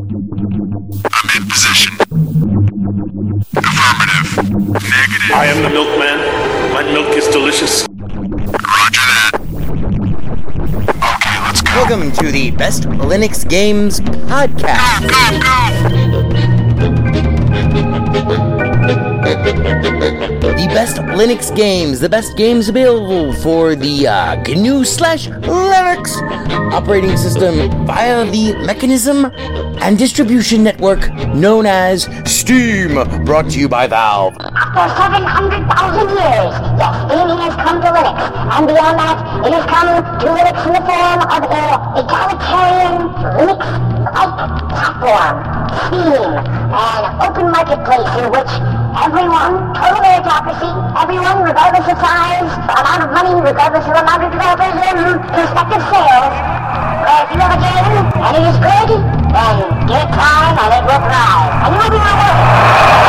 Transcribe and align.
I'm 0.00 0.06
in 0.06 1.48
position. 1.48 1.92
Affirmative. 3.56 4.28
Negative. 4.72 5.32
I 5.34 5.46
am 5.46 5.62
the 5.64 5.70
milkman. 5.70 6.18
My 6.72 6.84
milk 6.84 7.16
is 7.16 7.26
delicious. 7.26 7.82
Roger 7.82 9.02
that. 9.10 9.32
Okay, 11.16 11.36
let's 11.42 11.62
go. 11.62 11.72
Welcome 11.74 12.12
to 12.12 12.30
the 12.30 12.52
Best 12.52 12.84
Linux 12.84 13.48
Games 13.48 13.98
Podcast. 13.98 15.08
The 20.58 20.66
best 20.74 20.96
Linux 20.96 21.54
games, 21.54 22.00
the 22.00 22.08
best 22.08 22.36
games 22.36 22.68
available 22.68 23.32
for 23.34 23.76
the 23.76 24.08
uh, 24.08 24.34
GNU 24.42 24.84
slash 24.84 25.28
Linux 25.28 26.18
operating 26.72 27.16
system 27.16 27.86
via 27.86 28.24
the 28.26 28.54
mechanism 28.66 29.30
and 29.80 29.96
distribution 29.96 30.64
network 30.64 31.14
known 31.32 31.64
as 31.64 32.08
Steam, 32.26 32.94
brought 33.24 33.48
to 33.50 33.58
you 33.60 33.68
by 33.68 33.86
Valve. 33.86 34.34
After 34.40 34.88
700,000 34.98 36.08
years, 36.10 36.52
yes, 36.74 36.94
Steam 37.06 37.28
has 37.38 37.54
come 37.54 37.78
to 37.80 37.88
Linux. 37.94 38.18
And 38.58 38.66
beyond 38.66 38.98
that, 38.98 39.16
it 39.46 39.52
has 39.54 39.66
come 39.70 39.88
to 39.94 40.26
Linux 40.26 40.58
in 40.66 40.72
the 40.74 40.82
form 40.82 41.20
of 41.22 41.42
a 41.54 41.64
egalitarian 42.02 42.94
Linux-like 43.38 44.34
platform, 44.74 45.36
Steam, 45.86 46.30
an 46.74 47.02
open 47.22 47.46
marketplace 47.54 48.10
in 48.18 48.26
which 48.34 48.77
everyone, 49.04 49.74
total 49.74 50.00
meritocracy, 50.02 50.70
everyone, 50.98 51.42
regardless 51.46 51.86
of 51.86 51.98
size, 52.02 52.50
amount 52.66 53.02
of 53.06 53.10
money, 53.14 53.34
regardless 53.40 53.84
of 53.86 53.94
amount 53.94 54.22
of 54.24 54.30
developers 54.32 54.74
and 54.74 55.22
prospective 55.30 55.82
sales, 55.86 56.34
where 57.06 57.22
if 57.22 57.28
you 57.30 57.38
have 57.38 57.54
a 57.54 57.60
game 57.62 57.94
and 58.18 58.32
it 58.36 58.44
is 58.50 58.58
good, 58.58 58.90
then 59.30 59.54
give 59.86 60.02
it 60.02 60.10
time 60.14 60.54
and 60.58 60.70
it 60.74 60.82
will 60.82 61.02
thrive. 61.06 61.52
And 61.62 61.74
you 61.74 61.78
will 61.78 61.90
be 61.94 62.00
rewarded. 62.02 63.08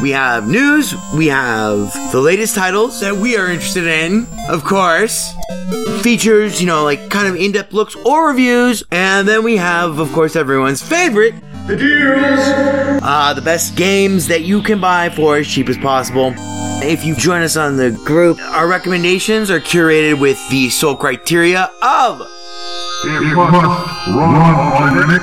We 0.00 0.10
have 0.10 0.48
news, 0.48 0.94
we 1.14 1.28
have 1.28 1.92
the 2.10 2.20
latest 2.20 2.56
titles 2.56 3.00
that 3.00 3.14
we 3.14 3.36
are 3.36 3.46
interested 3.48 3.86
in, 3.86 4.26
of 4.48 4.64
course, 4.64 5.32
features, 6.02 6.60
you 6.60 6.66
know, 6.66 6.82
like 6.82 7.08
kind 7.08 7.28
of 7.28 7.36
in 7.36 7.52
depth 7.52 7.72
looks 7.72 7.94
or 7.94 8.28
reviews, 8.28 8.82
and 8.90 9.28
then 9.28 9.44
we 9.44 9.56
have, 9.58 10.00
of 10.00 10.10
course, 10.12 10.34
everyone's 10.34 10.82
favorite. 10.82 11.34
The 11.68 11.76
deals! 11.76 13.00
Uh, 13.04 13.32
the 13.34 13.42
best 13.42 13.76
games 13.76 14.26
that 14.26 14.42
you 14.42 14.60
can 14.62 14.80
buy 14.80 15.08
for 15.10 15.36
as 15.36 15.46
cheap 15.46 15.68
as 15.68 15.78
possible. 15.78 16.34
If 16.84 17.04
you 17.04 17.14
join 17.14 17.42
us 17.42 17.56
on 17.56 17.76
the 17.76 17.92
group, 18.04 18.40
our 18.40 18.66
recommendations 18.66 19.52
are 19.52 19.60
curated 19.60 20.18
with 20.18 20.36
the 20.50 20.68
sole 20.70 20.96
criteria 20.96 21.70
of 21.80 22.20
It 23.04 23.36
must 23.36 24.08
run 24.08 24.34
on 24.34 24.96
Linux, 24.96 25.22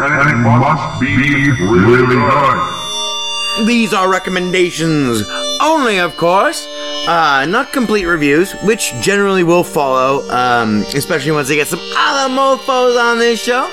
and 0.00 0.30
it 0.30 0.36
must 0.42 1.00
be 1.00 1.50
really 1.62 2.16
good. 2.16 2.77
These 3.66 3.92
are 3.92 4.08
recommendations 4.08 5.22
only, 5.60 5.98
of 5.98 6.16
course. 6.16 6.66
Uh, 7.08 7.46
not 7.46 7.72
complete 7.72 8.04
reviews, 8.04 8.52
which 8.64 8.92
generally 9.00 9.42
will 9.42 9.64
follow, 9.64 10.28
um, 10.30 10.82
especially 10.94 11.32
once 11.32 11.48
they 11.48 11.56
get 11.56 11.66
some 11.66 11.80
other 11.96 12.32
mofos 12.32 13.00
on 13.00 13.18
this 13.18 13.42
show. 13.42 13.64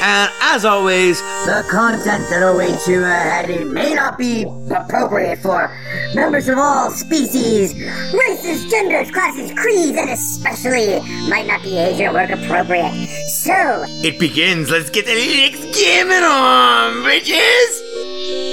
And 0.00 0.30
as 0.42 0.64
always, 0.64 1.20
The 1.44 1.66
content 1.70 2.28
that 2.30 2.42
awaits 2.42 2.86
you 2.86 3.02
ahead 3.02 3.66
may 3.66 3.94
not 3.94 4.16
be 4.16 4.46
appropriate 4.70 5.40
for 5.40 5.70
members 6.14 6.48
of 6.48 6.56
all 6.56 6.90
species, 6.90 7.74
races, 8.14 8.70
genders, 8.70 9.10
classes, 9.10 9.52
creeds, 9.58 9.98
and 9.98 10.10
especially 10.10 11.00
might 11.28 11.46
not 11.46 11.62
be 11.62 11.76
age 11.76 12.00
or 12.00 12.12
work 12.12 12.30
appropriate. 12.30 12.92
So, 13.28 13.84
it 14.04 14.18
begins. 14.20 14.70
Let's 14.70 14.90
get 14.90 15.06
the 15.06 15.14
next 15.14 15.76
gaming 15.76 16.22
on, 16.22 17.02
bitches! 17.02 18.43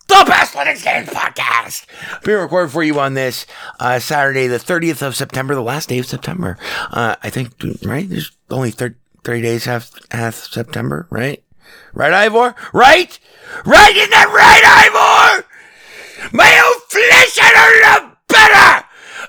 the 0.08 0.24
Best 0.26 0.54
Linux 0.54 0.82
Games 0.82 1.08
Podcast. 1.08 1.86
Being 2.24 2.38
recorded 2.38 2.72
for 2.72 2.82
you 2.82 2.98
on 2.98 3.14
this 3.14 3.46
uh, 3.78 4.00
Saturday, 4.00 4.48
the 4.48 4.56
30th 4.56 5.00
of 5.00 5.14
September, 5.14 5.54
the 5.54 5.62
last 5.62 5.90
day 5.90 6.00
of 6.00 6.06
September. 6.06 6.58
Uh, 6.90 7.14
I 7.22 7.30
think, 7.30 7.52
right? 7.84 8.08
There's 8.08 8.32
only 8.50 8.72
30, 8.72 8.96
30 9.22 9.42
days 9.42 9.64
half, 9.66 9.92
half 10.10 10.34
September, 10.34 11.06
right? 11.08 11.40
Right, 11.94 12.12
Ivor? 12.12 12.56
Right? 12.72 13.16
Right? 13.64 13.94
Isn't 13.94 14.10
that 14.10 14.26
right, 14.34 15.38
Ivor? 15.38 15.46
My 16.36 16.60
own 16.66 16.80
flesh, 16.88 17.38
I 17.40 17.52
don't 17.54 17.80
know 18.08 18.16
better! 18.26 18.84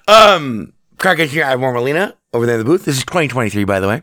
Um, 0.07 0.73
Crack 0.97 1.19
Engineer 1.19 1.45
Ivor 1.45 1.71
Molina 1.71 2.15
over 2.33 2.45
there 2.45 2.55
in 2.55 2.59
the 2.59 2.65
booth. 2.65 2.85
This 2.85 2.97
is 2.97 3.05
2023, 3.05 3.63
by 3.63 3.79
the 3.79 3.87
way. 3.87 4.01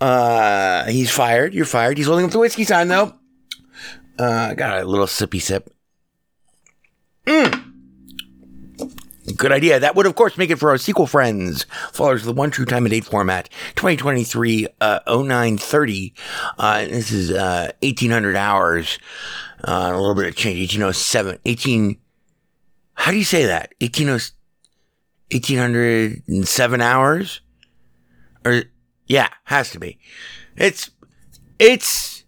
Uh, 0.00 0.84
he's 0.86 1.10
fired. 1.10 1.54
You're 1.54 1.64
fired. 1.64 1.96
He's 1.96 2.06
holding 2.06 2.26
up 2.26 2.32
the 2.32 2.38
whiskey 2.38 2.64
sign, 2.64 2.88
though. 2.88 3.14
Uh, 4.18 4.54
got 4.54 4.82
a 4.82 4.84
little 4.84 5.06
sippy 5.06 5.40
sip. 5.40 5.72
Mm. 7.26 7.72
Good 9.36 9.52
idea. 9.52 9.78
That 9.80 9.94
would, 9.94 10.06
of 10.06 10.14
course, 10.14 10.36
make 10.36 10.50
it 10.50 10.58
for 10.58 10.70
our 10.70 10.78
sequel 10.78 11.06
friends, 11.06 11.64
followers 11.92 12.22
of 12.22 12.26
the 12.26 12.32
one 12.32 12.50
true 12.50 12.64
time 12.64 12.84
and 12.84 12.90
date 12.90 13.04
format, 13.04 13.48
2023 13.76 14.66
uh, 14.80 15.00
0930. 15.06 16.14
Uh, 16.58 16.84
this 16.86 17.12
is 17.12 17.30
uh, 17.30 17.70
1800 17.82 18.36
hours, 18.36 18.98
uh, 19.64 19.90
a 19.92 19.98
little 19.98 20.16
bit 20.16 20.26
of 20.26 20.34
change, 20.34 20.58
1807, 20.58 21.38
18. 21.44 21.98
How 22.94 23.12
do 23.12 23.16
you 23.16 23.24
say 23.24 23.46
that? 23.46 23.72
1807. 23.80 24.36
1807 25.32 26.80
hours 26.80 27.40
or 28.44 28.64
yeah 29.06 29.28
has 29.44 29.70
to 29.70 29.78
be. 29.78 29.98
It's 30.56 30.90
it's 31.58 32.24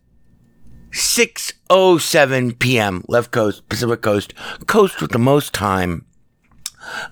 607 0.93 2.53
p.m 2.55 3.05
left 3.09 3.31
coast 3.31 3.69
pacific 3.69 4.01
coast 4.03 4.33
coast 4.67 5.01
with 5.01 5.11
the 5.11 5.19
most 5.19 5.53
time. 5.53 6.07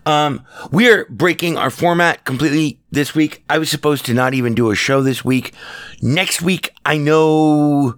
Um 0.06 0.44
we're 0.70 1.06
breaking 1.06 1.56
our 1.56 1.70
format 1.70 2.24
completely 2.24 2.80
this 2.90 3.14
week. 3.14 3.42
I 3.48 3.58
was 3.58 3.70
supposed 3.70 4.04
to 4.06 4.14
not 4.14 4.34
even 4.34 4.54
do 4.54 4.70
a 4.70 4.74
show 4.76 5.02
this 5.02 5.24
week. 5.24 5.52
Next 6.00 6.42
week 6.42 6.70
i 6.84 6.96
know 6.96 7.96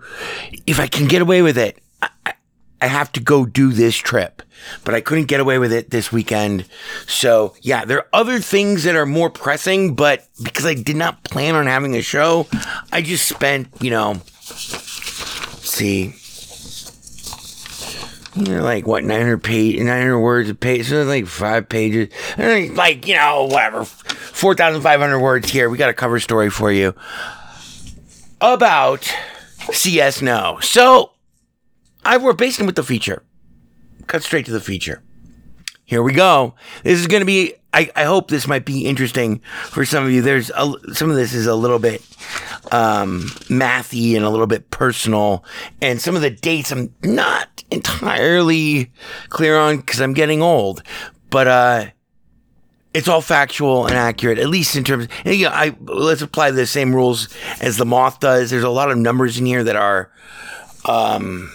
if 0.67 0.79
i 0.81 0.87
can 0.87 1.07
get 1.09 1.23
away 1.23 1.43
with 1.43 1.59
it 1.59 1.81
I, 2.03 2.09
I- 2.27 2.35
I 2.85 2.89
have 2.89 3.11
to 3.13 3.21
go 3.21 3.47
do 3.47 3.73
this 3.73 3.97
trip, 3.97 4.43
but 4.85 4.95
I 4.95 5.01
couldn't 5.01 5.25
get 5.25 5.41
away 5.41 5.59
with 5.59 5.73
it 5.73 5.89
this 5.89 6.13
weekend. 6.13 6.67
So, 7.07 7.55
yeah, 7.63 7.87
there 7.87 8.01
are 8.01 8.09
other 8.13 8.41
things 8.41 8.85
that 8.85 8.95
are 8.95 9.07
more 9.07 9.31
pressing, 9.31 9.95
but 9.95 10.29
because 10.43 10.67
I 10.67 10.75
did 10.75 10.97
not 10.97 11.25
plan 11.25 11.55
on 11.55 11.65
having 11.65 11.97
a 11.97 12.03
show, 12.03 12.47
I 12.93 13.01
just 13.01 13.27
spent, 13.27 13.69
you 13.81 13.91
know, 13.91 14.21
see, 15.63 16.15
you 18.37 18.55
know, 18.55 18.63
like 18.63 18.87
what, 18.87 19.03
900 19.03 19.43
page, 19.43 19.79
900 19.79 20.21
words 20.21 20.51
a 20.51 20.55
page, 20.55 20.87
so 20.91 21.05
like 21.05 21.27
five 21.27 21.71
pages, 21.71 22.11
and 22.37 22.77
like, 22.77 23.09
you 23.09 23.17
know, 23.17 23.45
whatever, 23.47 23.87
4,500 23.87 25.21
words 25.21 25.49
here. 25.49 25.71
We 25.71 25.79
got 25.79 25.89
a 25.89 25.95
cover 25.95 26.21
story 26.21 26.51
for 26.51 26.71
you 26.71 26.95
about 28.43 29.11
CS 29.73 30.21
No. 30.21 30.59
So, 30.61 31.14
I 32.05 32.17
we're 32.17 32.33
basing 32.33 32.67
with 32.67 32.77
the 32.77 32.83
feature. 32.83 33.23
Cut 34.07 34.23
straight 34.23 34.47
to 34.47 34.53
the 34.53 34.61
feature. 34.61 35.03
Here 35.87 36.03
we 36.03 36.13
go. 36.13 36.55
This 36.83 36.99
is 36.99 37.07
going 37.07 37.21
to 37.21 37.27
be. 37.27 37.55
I, 37.73 37.91
I 37.97 38.05
hope 38.05 38.29
this 38.29 38.47
might 38.47 38.65
be 38.65 38.87
interesting 38.87 39.41
for 39.65 39.85
some 39.85 40.05
of 40.05 40.11
you. 40.11 40.23
There's 40.23 40.51
a, 40.51 40.73
some 40.93 41.11
of 41.11 41.17
this 41.17 41.35
is 41.35 41.47
a 41.47 41.55
little 41.55 41.79
bit 41.79 42.03
um, 42.71 43.23
mathy 43.49 44.15
and 44.15 44.25
a 44.25 44.31
little 44.31 44.47
bit 44.47 44.71
personal, 44.71 45.45
and 45.83 46.01
some 46.01 46.15
of 46.15 46.23
the 46.23 46.31
dates 46.31 46.71
I'm 46.71 46.95
not 47.03 47.65
entirely 47.71 48.93
clear 49.29 49.59
on 49.59 49.79
because 49.79 50.01
I'm 50.01 50.15
getting 50.15 50.41
old. 50.41 50.83
But 51.31 51.49
uh, 51.49 51.87
it's 52.95 53.09
all 53.09 53.21
factual 53.21 53.87
and 53.87 53.97
accurate, 53.97 54.39
at 54.39 54.49
least 54.49 54.77
in 54.77 54.85
terms. 54.85 55.09
You 55.25 55.47
know, 55.47 55.51
I 55.51 55.77
let's 55.83 56.23
apply 56.23 56.53
the 56.53 56.67
same 56.67 56.95
rules 56.95 57.29
as 57.61 57.77
the 57.77 57.85
moth 57.85 58.21
does. 58.21 58.51
There's 58.51 58.63
a 58.63 58.71
lot 58.71 58.91
of 58.91 58.97
numbers 58.97 59.39
in 59.39 59.47
here 59.47 59.65
that 59.65 59.77
are 59.77 60.13
um, 60.87 61.53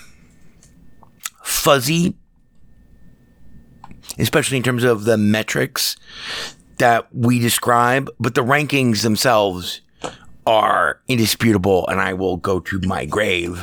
fuzzy, 1.49 2.15
especially 4.17 4.57
in 4.57 4.63
terms 4.63 4.83
of 4.83 5.05
the 5.05 5.17
metrics 5.17 5.97
that 6.77 7.13
we 7.13 7.39
describe, 7.39 8.09
but 8.19 8.35
the 8.35 8.43
rankings 8.43 9.01
themselves 9.01 9.81
are 10.45 11.01
indisputable, 11.07 11.87
and 11.87 11.99
I 11.99 12.13
will 12.13 12.37
go 12.37 12.59
to 12.59 12.79
my 12.81 13.05
grave. 13.05 13.61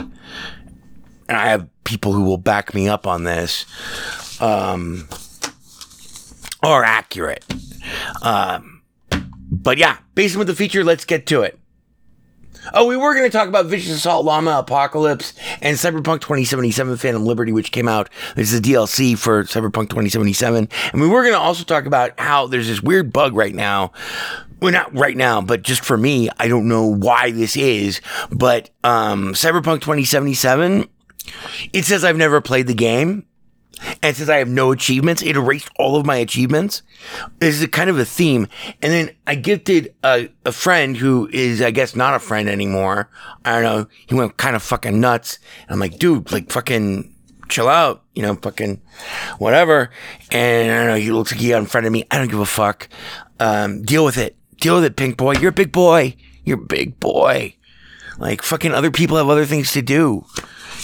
And 1.29 1.37
I 1.37 1.49
have 1.49 1.69
people 1.85 2.13
who 2.13 2.23
will 2.23 2.39
back 2.39 2.75
me 2.75 2.89
up 2.89 3.07
on 3.07 3.25
this. 3.25 3.65
Um, 4.41 5.09
are 6.63 6.85
accurate. 6.85 7.45
Um, 8.23 8.83
but 9.51 9.79
yeah, 9.79 9.99
based 10.15 10.37
on 10.37 10.47
the 10.47 10.55
feature, 10.55 10.85
let's 10.85 11.05
get 11.05 11.27
to 11.27 11.43
it. 11.43 11.59
Oh, 12.75 12.87
we 12.87 12.97
were 12.97 13.15
going 13.15 13.31
to 13.31 13.37
talk 13.37 13.49
about 13.49 13.67
Vicious 13.67 13.93
Assault 13.93 14.25
Llama 14.25 14.59
Apocalypse 14.59 15.35
and 15.61 15.77
Cyberpunk 15.77 16.21
2077 16.21 16.97
Phantom 16.97 17.25
Liberty, 17.25 17.53
which 17.53 17.71
came 17.71 17.89
out. 17.89 18.11
This 18.35 18.53
is 18.53 18.59
a 18.59 18.63
DLC 18.63 19.17
for 19.17 19.45
Cyberpunk 19.45 19.89
2077. 19.91 20.69
And 20.93 21.01
we 21.01 21.09
were 21.09 21.23
going 21.23 21.35
to 21.35 21.41
also 21.41 21.65
talk 21.65 21.87
about 21.87 22.19
how 22.19 22.47
there's 22.47 22.67
this 22.67 22.83
weird 22.83 23.13
bug 23.13 23.35
right 23.37 23.55
now. 23.55 23.93
Well, 24.61 24.73
not 24.73 24.95
right 24.95 25.17
now, 25.17 25.41
but 25.41 25.63
just 25.63 25.85
for 25.85 25.97
me, 25.97 26.29
I 26.39 26.49
don't 26.49 26.67
know 26.67 26.85
why 26.85 27.31
this 27.31 27.57
is. 27.57 28.01
But 28.31 28.71
um, 28.83 29.35
Cyberpunk 29.35 29.83
2077, 29.83 30.89
it 31.73 31.85
says 31.85 32.05
I've 32.05 32.17
never 32.17 32.41
played 32.41 32.67
the 32.67 32.75
game. 32.75 33.27
And 34.03 34.17
since 34.17 34.29
I 34.29 34.39
have 34.39 34.49
no 34.49 34.73
achievements, 34.73 35.23
it 35.23 35.37
erased 35.37 35.69
all 35.79 35.97
of 35.97 36.07
my 36.07 36.17
achievements. 36.17 36.83
This 37.39 37.57
is 37.57 37.63
a 37.63 37.69
kind 37.69 37.91
of 37.91 37.99
a 37.99 38.05
theme. 38.05 38.49
And 38.83 38.93
then 38.93 39.11
I 39.27 39.35
gifted 39.35 39.95
a, 40.03 40.29
a 40.45 40.53
friend 40.53 40.97
who 40.97 41.29
is, 41.33 41.61
I 41.61 41.71
guess, 41.71 41.95
not 41.95 42.15
a 42.15 42.19
friend 42.19 42.49
anymore. 42.49 43.11
I 43.45 43.53
don't 43.53 43.63
know. 43.63 43.87
He 44.07 44.15
went 44.15 44.37
kind 44.39 44.57
of 44.57 44.63
fucking 44.63 44.99
nuts. 44.99 45.39
And 45.63 45.73
I'm 45.73 45.79
like, 45.81 45.99
dude, 45.99 46.33
like 46.33 46.51
fucking 46.51 47.15
chill 47.49 47.69
out, 47.69 48.03
you 48.15 48.23
know, 48.23 48.35
fucking 48.37 48.81
whatever. 49.39 49.91
And 50.31 50.73
I 50.73 50.79
don't 50.79 50.87
know. 50.89 50.97
He 50.97 51.13
looks 51.13 51.33
like 51.33 51.41
he 51.41 51.53
of 51.53 51.93
me. 51.93 52.05
I 52.11 52.19
don't 52.19 52.31
give 52.31 52.41
a 52.41 52.47
fuck. 52.47 52.89
Um, 53.39 53.83
deal 53.83 54.05
with 54.05 54.17
it. 54.17 54.37
Deal 54.59 54.77
with 54.77 54.85
it, 54.85 54.97
pink 54.97 55.19
boy. 55.19 55.35
You're 55.35 55.51
a 55.51 55.53
big 55.53 55.71
boy. 55.71 56.17
You're 56.45 56.59
a 56.59 56.67
big 56.67 56.99
boy. 56.99 57.57
Like 58.19 58.43
fucking 58.43 58.73
other 58.73 58.91
people 58.91 59.19
have 59.19 59.29
other 59.29 59.45
things 59.45 59.73
to 59.73 59.83
do. 59.83 60.25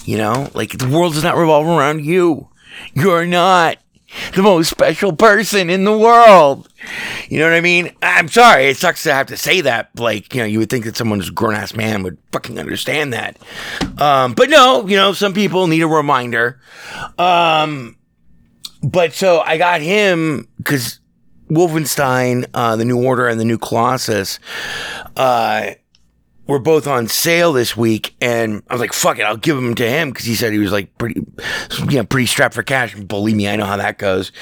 You 0.04 0.18
know, 0.18 0.50
like 0.54 0.76
the 0.76 0.88
world 0.88 1.14
does 1.14 1.22
not 1.22 1.36
revolve 1.36 1.66
around 1.66 2.04
you. 2.04 2.48
You're 2.94 3.26
not 3.26 3.78
the 4.34 4.42
most 4.42 4.70
special 4.70 5.14
person 5.14 5.70
in 5.70 5.84
the 5.84 5.96
world. 5.96 6.68
You 7.28 7.38
know 7.38 7.46
what 7.46 7.54
I 7.54 7.60
mean? 7.60 7.94
I'm 8.02 8.28
sorry. 8.28 8.66
It 8.66 8.76
sucks 8.76 9.02
to 9.04 9.12
have 9.12 9.28
to 9.28 9.36
say 9.36 9.62
that. 9.62 9.90
Like, 9.98 10.34
you 10.34 10.40
know, 10.40 10.46
you 10.46 10.58
would 10.58 10.70
think 10.70 10.84
that 10.84 10.96
someone 10.96 11.18
who's 11.18 11.30
a 11.30 11.32
grown 11.32 11.54
ass 11.54 11.74
man 11.74 12.02
would 12.02 12.18
fucking 12.30 12.58
understand 12.58 13.12
that. 13.12 13.38
Um, 14.00 14.34
but 14.34 14.50
no, 14.50 14.86
you 14.86 14.96
know, 14.96 15.12
some 15.12 15.32
people 15.32 15.66
need 15.66 15.82
a 15.82 15.88
reminder. 15.88 16.60
Um, 17.18 17.96
but 18.82 19.14
so 19.14 19.40
I 19.40 19.58
got 19.58 19.80
him 19.80 20.48
because 20.58 21.00
Wolfenstein, 21.48 22.46
uh, 22.54 22.76
the 22.76 22.84
New 22.84 23.02
Order 23.02 23.28
and 23.28 23.38
the 23.38 23.44
New 23.44 23.58
Colossus, 23.58 24.38
uh, 25.16 25.70
were 26.52 26.58
both 26.58 26.86
on 26.86 27.08
sale 27.08 27.54
this 27.54 27.74
week, 27.78 28.14
and 28.20 28.62
I 28.68 28.74
was 28.74 28.80
like, 28.82 28.92
"Fuck 28.92 29.18
it, 29.18 29.22
I'll 29.22 29.38
give 29.38 29.56
them 29.56 29.74
to 29.74 29.88
him" 29.88 30.10
because 30.10 30.26
he 30.26 30.34
said 30.34 30.52
he 30.52 30.58
was 30.58 30.70
like 30.70 30.98
pretty, 30.98 31.24
you 31.88 31.96
know, 31.96 32.04
pretty 32.04 32.26
strapped 32.26 32.54
for 32.54 32.62
cash. 32.62 32.94
Believe 32.94 33.36
me, 33.36 33.48
I 33.48 33.56
know 33.56 33.64
how 33.64 33.78
that 33.78 33.96
goes. 33.96 34.32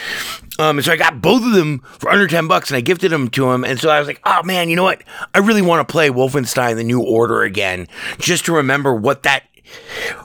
Um, 0.59 0.79
and 0.79 0.85
so 0.85 0.91
I 0.91 0.97
got 0.97 1.23
both 1.23 1.45
of 1.45 1.53
them 1.53 1.79
for 2.01 2.11
under 2.11 2.27
ten 2.27 2.49
bucks, 2.49 2.69
and 2.69 2.77
I 2.77 2.81
gifted 2.81 3.13
them 3.13 3.29
to 3.29 3.53
him. 3.53 3.63
And 3.63 3.79
so 3.79 3.91
I 3.91 4.01
was 4.01 4.09
like, 4.09 4.21
"Oh 4.25 4.43
man, 4.43 4.69
you 4.69 4.75
know 4.75 4.83
what? 4.83 5.05
I 5.35 5.39
really 5.39 5.63
want 5.63 5.87
to 5.87 5.91
play 5.91 6.11
Wolfenstein: 6.11 6.75
The 6.75 6.83
New 6.83 7.01
Order 7.01 7.43
again, 7.43 7.87
just 8.19 8.45
to 8.47 8.53
remember 8.53 8.93
what 8.93 9.23
that 9.23 9.45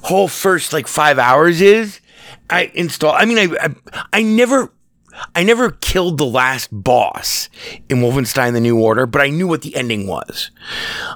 whole 0.01 0.27
first 0.27 0.73
like 0.73 0.87
five 0.87 1.19
hours 1.19 1.61
is." 1.61 2.01
I 2.49 2.71
install. 2.73 3.11
I 3.11 3.25
mean, 3.25 3.37
I, 3.37 3.55
I, 3.61 3.75
I 4.11 4.23
never 4.23 4.71
I 5.33 5.43
never 5.43 5.71
killed 5.71 6.17
the 6.17 6.25
last 6.25 6.69
boss 6.71 7.49
in 7.89 7.97
Wolfenstein 7.97 8.53
The 8.53 8.61
New 8.61 8.79
Order, 8.79 9.05
but 9.05 9.21
I 9.21 9.29
knew 9.29 9.47
what 9.47 9.61
the 9.61 9.75
ending 9.75 10.07
was. 10.07 10.51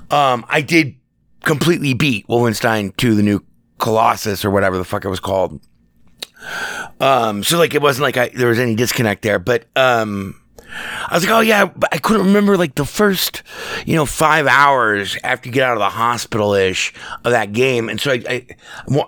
Um, 0.10 0.46
I 0.50 0.62
did 0.62 0.96
completely 1.44 1.94
beat 1.94 2.28
Wolfenstein 2.28 2.94
II 3.04 3.16
The 3.16 3.24
New 3.24 3.44
Colossus 3.78 4.44
or 4.44 4.52
whatever 4.52 4.78
the 4.78 4.86
fuck 4.86 5.06
it 5.06 5.10
was 5.10 5.20
called. 5.20 5.60
Um, 7.00 7.44
so 7.44 7.58
like 7.58 7.74
it 7.74 7.82
wasn't 7.82 8.04
like 8.04 8.18
I, 8.18 8.30
there 8.30 8.48
was 8.48 8.60
any 8.60 8.76
disconnect 8.76 9.22
there, 9.22 9.40
but, 9.40 9.66
um, 9.76 10.40
I 11.08 11.16
was 11.16 11.24
like, 11.24 11.34
oh 11.34 11.40
yeah, 11.40 11.72
I 11.92 11.98
couldn't 11.98 12.28
remember 12.28 12.56
like 12.56 12.76
the 12.76 12.86
first, 12.86 13.42
you 13.86 13.96
know, 13.96 14.06
five 14.06 14.46
hours 14.46 15.18
after 15.24 15.50
you 15.50 15.54
get 15.54 15.64
out 15.64 15.74
of 15.74 15.80
the 15.80 15.90
hospital 15.90 16.54
ish 16.54 16.94
of 17.26 17.32
that 17.32 17.54
game. 17.54 17.90
And 17.90 18.00
so 18.00 18.12
I, 18.12 18.24
I, 18.30 18.46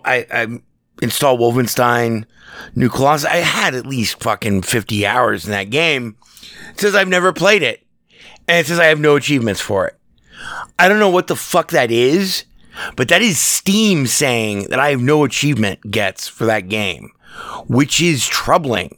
I, 0.04 0.26
I 0.32 0.48
installed 1.02 1.40
Wolfenstein 1.40 2.26
New 2.76 2.90
Colossus. 2.90 3.26
I 3.26 3.38
had 3.38 3.76
at 3.76 3.86
least 3.86 4.22
fucking 4.22 4.62
50 4.62 5.06
hours 5.06 5.46
in 5.46 5.52
that 5.52 5.70
game. 5.70 6.16
It 6.72 6.80
says 6.80 6.96
I've 6.96 7.08
never 7.08 7.34
played 7.34 7.64
it. 7.64 7.86
And 8.48 8.60
it 8.60 8.68
says 8.68 8.80
I 8.80 8.86
have 8.86 9.00
no 9.00 9.16
achievements 9.16 9.62
for 9.62 9.88
it. 9.88 9.98
I 10.80 10.88
don't 10.88 11.00
know 11.00 11.10
what 11.10 11.28
the 11.28 11.36
fuck 11.36 11.72
that 11.72 11.92
is, 11.92 12.46
but 12.96 13.08
that 13.10 13.22
is 13.22 13.40
Steam 13.40 14.08
saying 14.08 14.70
that 14.70 14.80
I 14.80 14.90
have 14.90 15.02
no 15.02 15.24
achievement 15.24 15.92
gets 15.92 16.28
for 16.28 16.46
that 16.46 16.70
game, 16.70 17.12
which 17.68 18.02
is 18.02 18.28
troubling. 18.28 18.98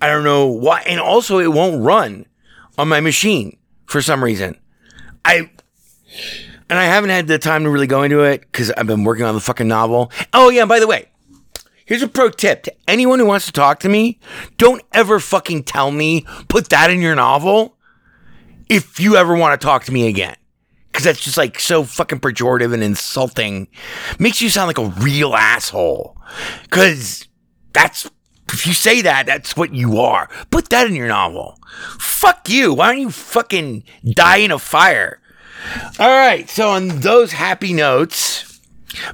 I 0.00 0.08
don't 0.08 0.24
know 0.24 0.46
why. 0.46 0.80
And 0.86 1.00
also, 1.00 1.38
it 1.38 1.52
won't 1.52 1.82
run 1.82 2.26
on 2.76 2.88
my 2.88 3.00
machine 3.00 3.58
for 3.86 4.00
some 4.00 4.24
reason. 4.24 4.58
I. 5.24 5.50
And 6.70 6.78
I 6.78 6.84
haven't 6.84 7.10
had 7.10 7.28
the 7.28 7.38
time 7.38 7.64
to 7.64 7.70
really 7.70 7.86
go 7.86 8.02
into 8.02 8.20
it 8.20 8.40
because 8.40 8.70
I've 8.72 8.86
been 8.86 9.04
working 9.04 9.24
on 9.24 9.34
the 9.34 9.40
fucking 9.40 9.68
novel. 9.68 10.12
Oh, 10.34 10.50
yeah, 10.50 10.66
by 10.66 10.80
the 10.80 10.86
way, 10.86 11.08
Here's 11.88 12.02
a 12.02 12.08
pro 12.08 12.28
tip 12.28 12.64
to 12.64 12.74
anyone 12.86 13.18
who 13.18 13.24
wants 13.24 13.46
to 13.46 13.52
talk 13.52 13.80
to 13.80 13.88
me. 13.88 14.20
Don't 14.58 14.82
ever 14.92 15.18
fucking 15.18 15.62
tell 15.62 15.90
me, 15.90 16.26
put 16.48 16.68
that 16.68 16.90
in 16.90 17.00
your 17.00 17.14
novel 17.14 17.78
if 18.68 19.00
you 19.00 19.16
ever 19.16 19.34
want 19.34 19.58
to 19.58 19.64
talk 19.64 19.84
to 19.84 19.92
me 19.92 20.06
again. 20.06 20.36
Cause 20.92 21.04
that's 21.04 21.24
just 21.24 21.38
like 21.38 21.58
so 21.58 21.84
fucking 21.84 22.20
pejorative 22.20 22.74
and 22.74 22.82
insulting. 22.82 23.68
Makes 24.18 24.42
you 24.42 24.50
sound 24.50 24.66
like 24.66 24.76
a 24.76 25.00
real 25.00 25.34
asshole. 25.34 26.14
Cause 26.68 27.26
that's, 27.72 28.10
if 28.52 28.66
you 28.66 28.74
say 28.74 29.00
that, 29.00 29.24
that's 29.24 29.56
what 29.56 29.72
you 29.72 29.98
are. 29.98 30.28
Put 30.50 30.68
that 30.68 30.86
in 30.88 30.94
your 30.94 31.08
novel. 31.08 31.58
Fuck 31.98 32.50
you. 32.50 32.74
Why 32.74 32.92
don't 32.92 33.00
you 33.00 33.10
fucking 33.10 33.82
die 34.04 34.38
in 34.38 34.50
a 34.50 34.58
fire? 34.58 35.22
All 35.98 36.08
right. 36.10 36.50
So 36.50 36.68
on 36.68 37.00
those 37.00 37.32
happy 37.32 37.72
notes, 37.72 38.60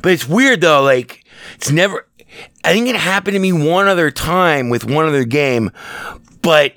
but 0.02 0.10
it's 0.10 0.26
weird 0.26 0.60
though, 0.60 0.82
like, 0.82 1.24
it's 1.54 1.70
never, 1.70 2.08
I 2.64 2.72
think 2.72 2.88
it 2.88 2.96
happened 2.96 3.34
to 3.34 3.40
me 3.40 3.52
one 3.52 3.88
other 3.88 4.10
time 4.10 4.70
with 4.70 4.84
one 4.84 5.06
other 5.06 5.24
game, 5.24 5.70
but 6.42 6.74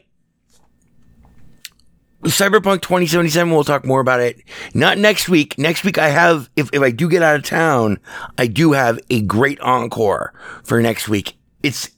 Cyberpunk 2.24 2.82
2077, 2.82 3.52
we'll 3.52 3.64
talk 3.64 3.86
more 3.86 4.00
about 4.00 4.20
it. 4.20 4.42
Not 4.74 4.98
next 4.98 5.30
week. 5.30 5.58
Next 5.58 5.84
week, 5.84 5.98
I 5.98 6.10
have, 6.10 6.50
if, 6.56 6.70
if 6.74 6.82
I 6.82 6.92
do 6.92 7.10
get 7.10 7.22
out 7.22 7.36
of 7.36 7.44
town, 7.44 8.00
I 8.38 8.48
do 8.48 8.74
have 8.74 9.00
a 9.10 9.22
great 9.22 9.60
encore 9.62 10.34
for 10.64 10.82
next 10.82 11.08
week. 11.08 11.38
It's 11.64 11.90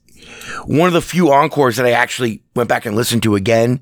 one 0.65 0.88
of 0.88 0.93
the 0.93 1.01
few 1.01 1.31
encores 1.31 1.77
that 1.77 1.86
I 1.86 1.91
actually 1.91 2.43
went 2.55 2.69
back 2.69 2.86
and 2.86 2.95
listened 2.95 3.24
to 3.24 3.36
again. 3.36 3.81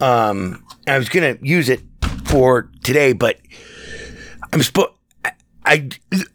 Um, 0.00 0.64
I 0.86 0.98
was 0.98 1.08
going 1.08 1.36
to 1.36 1.46
use 1.46 1.68
it 1.68 1.80
for 2.24 2.70
today, 2.82 3.12
but 3.12 3.38
I'm 4.52 4.62
supposed, 4.62 4.92
I 5.66 5.88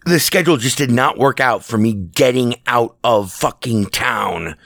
the 0.05 0.19
schedule 0.19 0.57
just 0.57 0.77
did 0.77 0.91
not 0.91 1.17
work 1.17 1.39
out 1.39 1.63
for 1.63 1.77
me 1.77 1.93
getting 1.93 2.55
out 2.67 2.97
of 3.03 3.31
fucking 3.31 3.87
town 3.87 4.57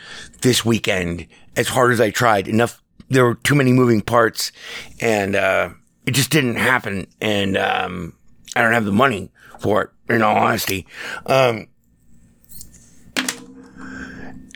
this 0.42 0.66
weekend 0.66 1.28
as 1.56 1.68
hard 1.68 1.94
as 1.94 2.02
I 2.02 2.10
tried. 2.10 2.48
Enough 2.48 2.82
there 3.10 3.24
were 3.24 3.36
too 3.36 3.54
many 3.54 3.72
moving 3.72 4.02
parts 4.02 4.52
and 5.00 5.36
uh, 5.36 5.70
it 6.08 6.12
just 6.12 6.32
didn't 6.32 6.56
happen 6.56 7.06
and 7.22 7.56
um, 7.58 8.14
I 8.56 8.64
don't 8.64 8.74
have 8.74 8.86
the 8.86 8.92
money 8.92 9.32
for 9.60 9.84
it 9.84 10.14
in 10.14 10.24
all 10.24 10.36
honesty. 10.36 10.88
Um, 11.28 11.68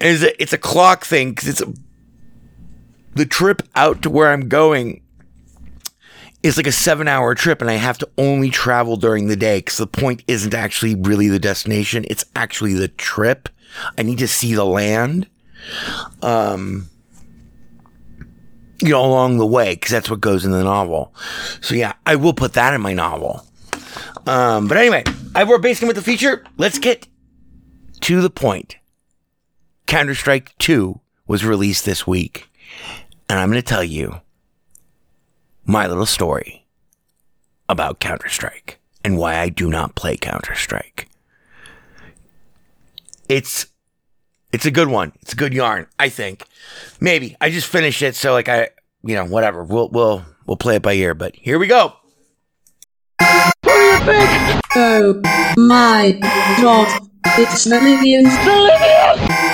it's 0.02 0.24
a, 0.24 0.42
it's 0.42 0.54
a 0.54 0.58
clock 0.58 1.06
thing 1.06 1.36
cuz 1.36 1.48
it's 1.48 1.62
a 1.62 1.72
the 3.14 3.26
trip 3.26 3.62
out 3.76 4.02
to 4.02 4.10
where 4.10 4.32
I'm 4.32 4.48
going 4.48 5.02
is 6.42 6.58
like 6.58 6.68
a 6.68 6.72
seven 6.72 7.08
hour 7.08 7.36
trip 7.36 7.62
and 7.62 7.70
I 7.70 7.74
have 7.74 7.98
to 8.00 8.10
only 8.18 8.50
travel 8.50 8.96
during 8.96 9.28
the 9.28 9.36
day 9.36 9.60
because 9.60 9.78
the 9.78 9.88
point 9.88 10.24
isn't 10.28 10.54
actually 10.54 10.96
really 10.96 11.28
the 11.28 11.40
destination. 11.40 12.06
It's 12.10 12.26
actually 12.36 12.74
the 12.74 12.88
trip. 12.88 13.50
I 13.98 14.04
need 14.04 14.20
to 14.20 14.28
see 14.28 14.54
the 14.54 14.66
land. 14.66 15.28
Um, 16.22 16.90
you 18.82 18.90
know, 18.90 19.04
along 19.04 19.38
the 19.38 19.46
way, 19.46 19.76
because 19.76 19.92
that's 19.92 20.10
what 20.10 20.22
goes 20.22 20.46
in 20.46 20.52
the 20.52 20.64
novel. 20.64 21.14
So 21.62 21.76
yeah, 21.76 21.94
I 22.06 22.16
will 22.16 22.34
put 22.34 22.54
that 22.54 22.74
in 22.74 22.82
my 22.82 22.94
novel. 22.94 23.46
Um, 24.26 24.68
but 24.68 24.78
anyway, 24.78 25.04
I 25.36 25.44
were 25.44 25.60
basing 25.60 25.88
with 25.88 25.98
the 25.98 26.02
feature. 26.02 26.46
Let's 26.58 26.80
get 26.80 27.08
to 28.02 28.22
the 28.22 28.30
point. 28.30 28.78
Counter 29.86 30.16
Strike 30.16 30.58
2 30.60 31.00
was 31.28 31.44
released 31.44 31.84
this 31.84 32.08
week. 32.08 32.50
And 33.28 33.38
I'm 33.38 33.50
going 33.50 33.62
to 33.62 33.68
tell 33.68 33.84
you 33.84 34.22
my 35.70 35.86
little 35.86 36.06
story 36.06 36.66
about 37.70 38.00
Counter 38.00 38.28
Strike 38.28 38.80
and 39.04 39.18
why 39.18 39.38
I 39.38 39.50
do 39.50 39.70
not 39.70 39.94
play 39.94 40.18
Counter 40.18 40.56
Strike. 40.56 41.08
It's 43.30 43.68
It's 44.52 44.66
a 44.66 44.72
good 44.72 44.88
one. 44.88 45.12
It's 45.22 45.34
a 45.34 45.36
good 45.36 45.54
yarn, 45.54 45.86
I 46.00 46.10
think. 46.10 46.44
Maybe. 47.00 47.38
I 47.40 47.52
just 47.52 47.68
finished 47.68 48.02
it, 48.02 48.16
so 48.16 48.34
like 48.34 48.50
I 48.50 48.70
you 49.04 49.14
know, 49.16 49.26
whatever. 49.26 49.64
We'll 49.64 49.90
we'll 49.90 50.26
we'll 50.48 50.58
play 50.58 50.78
it 50.78 50.82
by 50.82 50.94
ear, 50.94 51.14
but 51.14 51.36
here 51.36 51.60
we 51.60 51.68
go. 51.68 51.94
Oh 54.76 55.22
my 55.56 56.18
god. 56.62 57.10
It's 57.38 57.68
Meridian's 57.68 58.34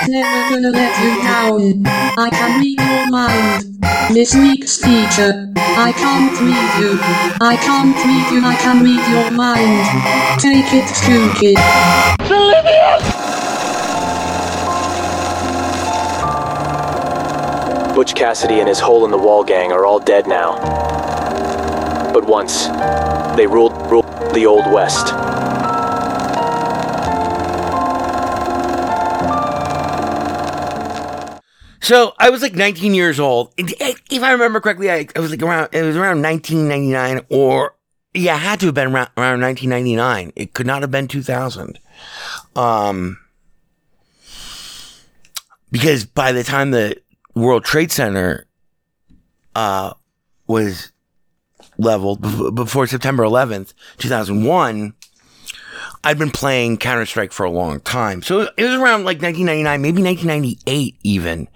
Never 0.08 0.54
gonna 0.54 0.70
let 0.70 0.94
you 1.02 1.22
down. 1.22 1.82
I 2.16 2.30
can 2.30 2.60
read 2.60 2.80
your 2.80 3.10
mind. 3.10 3.64
This 4.14 4.36
week's 4.36 4.76
feature. 4.76 5.52
I 5.56 5.92
can't 5.92 6.32
read 6.40 6.70
you. 6.78 6.98
I 7.40 7.56
can't 7.56 7.96
read 7.96 8.30
you. 8.30 8.46
I 8.46 8.54
can 8.54 8.84
read 8.84 9.02
your 9.10 9.30
mind. 9.32 10.40
Take 10.40 10.72
it, 10.72 10.86
Skookie. 10.94 11.56
Butch 17.96 18.14
Cassidy 18.14 18.60
and 18.60 18.68
his 18.68 18.78
hole 18.78 19.04
in 19.04 19.10
the 19.10 19.18
wall 19.18 19.42
gang 19.42 19.72
are 19.72 19.84
all 19.84 19.98
dead 19.98 20.28
now. 20.28 20.54
But 22.12 22.24
once, 22.26 22.66
they 23.36 23.46
ruled, 23.46 23.72
ruled 23.90 24.06
the 24.32 24.46
Old 24.46 24.70
West. 24.70 25.35
So 31.86 32.14
I 32.18 32.30
was 32.30 32.42
like 32.42 32.56
19 32.56 32.94
years 32.94 33.20
old. 33.20 33.54
If 33.56 34.02
if 34.10 34.20
I 34.20 34.32
remember 34.32 34.60
correctly, 34.60 34.90
I, 34.90 35.06
I 35.14 35.20
was 35.20 35.30
like 35.30 35.40
around. 35.40 35.68
It 35.70 35.82
was 35.82 35.94
around 35.94 36.20
1999, 36.20 37.24
or 37.30 37.76
yeah, 38.12 38.34
it 38.34 38.40
had 38.40 38.58
to 38.58 38.66
have 38.66 38.74
been 38.74 38.88
around, 38.88 39.10
around 39.16 39.40
1999. 39.40 40.32
It 40.34 40.52
could 40.52 40.66
not 40.66 40.82
have 40.82 40.90
been 40.90 41.06
2000. 41.06 41.78
Um, 42.56 43.20
because 45.70 46.04
by 46.04 46.32
the 46.32 46.42
time 46.42 46.72
the 46.72 47.00
World 47.36 47.64
Trade 47.64 47.92
Center 47.92 48.48
uh 49.54 49.92
was 50.48 50.90
leveled 51.78 52.20
bef- 52.20 52.52
before 52.52 52.88
September 52.88 53.22
11th, 53.22 53.74
2001. 53.98 54.92
I'd 56.04 56.18
been 56.18 56.30
playing 56.30 56.78
Counter 56.78 57.06
Strike 57.06 57.32
for 57.32 57.44
a 57.44 57.50
long 57.50 57.80
time. 57.80 58.22
So 58.22 58.48
it 58.56 58.62
was 58.62 58.74
around 58.74 59.04
like 59.04 59.20
1999, 59.20 59.82
maybe 59.82 60.02
1998 60.02 60.96
even. 61.02 61.48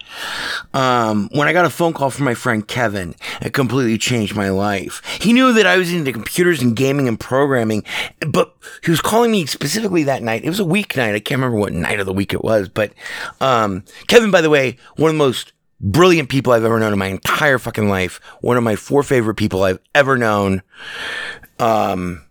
Um, 0.75 1.29
when 1.33 1.49
I 1.49 1.53
got 1.53 1.65
a 1.65 1.71
phone 1.71 1.93
call 1.93 2.11
from 2.11 2.25
my 2.25 2.35
friend 2.35 2.67
Kevin, 2.67 3.15
it 3.41 3.53
completely 3.53 3.99
changed 3.99 4.35
my 4.35 4.51
life. 4.51 5.03
He 5.21 5.33
knew 5.33 5.53
that 5.53 5.67
I 5.67 5.77
was 5.77 5.93
into 5.93 6.13
computers 6.13 6.63
and 6.63 6.75
gaming 6.75 7.07
and 7.09 7.19
programming, 7.19 7.85
but 8.27 8.55
he 8.83 8.91
was 8.91 9.01
calling 9.01 9.31
me 9.31 9.47
specifically 9.47 10.05
that 10.05 10.23
night. 10.23 10.45
It 10.45 10.49
was 10.49 10.61
a 10.61 10.65
weeknight. 10.65 11.15
I 11.15 11.21
can't 11.21 11.39
remember 11.39 11.59
what 11.59 11.73
night 11.73 12.01
of 12.01 12.07
the 12.07 12.13
week 12.13 12.33
it 12.33 12.45
was, 12.45 12.69
but, 12.69 12.93
um, 13.41 13.85
Kevin, 14.09 14.31
by 14.31 14.41
the 14.41 14.51
way, 14.51 14.77
one 14.97 15.11
of 15.11 15.15
the 15.15 15.25
most 15.25 15.53
brilliant 15.81 16.29
people 16.29 16.53
I've 16.53 16.65
ever 16.65 16.79
known 16.79 16.93
in 16.93 16.99
my 16.99 17.07
entire 17.07 17.59
fucking 17.59 17.89
life. 17.89 18.21
One 18.41 18.57
of 18.57 18.63
my 18.63 18.77
four 18.77 19.03
favorite 19.03 19.37
people 19.37 19.63
I've 19.63 19.81
ever 19.95 20.19
known. 20.19 20.63
Um, 21.59 22.27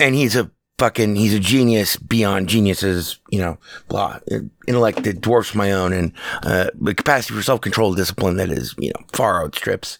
and 0.00 0.14
he's 0.14 0.36
a 0.36 0.50
fucking 0.78 1.14
he's 1.14 1.34
a 1.34 1.40
genius 1.40 1.96
beyond 1.96 2.48
geniuses 2.48 3.18
you 3.30 3.38
know 3.38 3.58
blah. 3.88 4.18
Intellect 4.66 5.04
that 5.04 5.20
dwarfs 5.20 5.54
my 5.54 5.72
own 5.72 5.92
and 5.92 6.12
uh 6.42 6.70
the 6.80 6.94
capacity 6.94 7.34
for 7.34 7.42
self-control 7.42 7.94
discipline 7.94 8.36
that 8.36 8.50
is 8.50 8.74
you 8.78 8.88
know 8.88 9.04
far 9.12 9.42
outstrips 9.42 9.98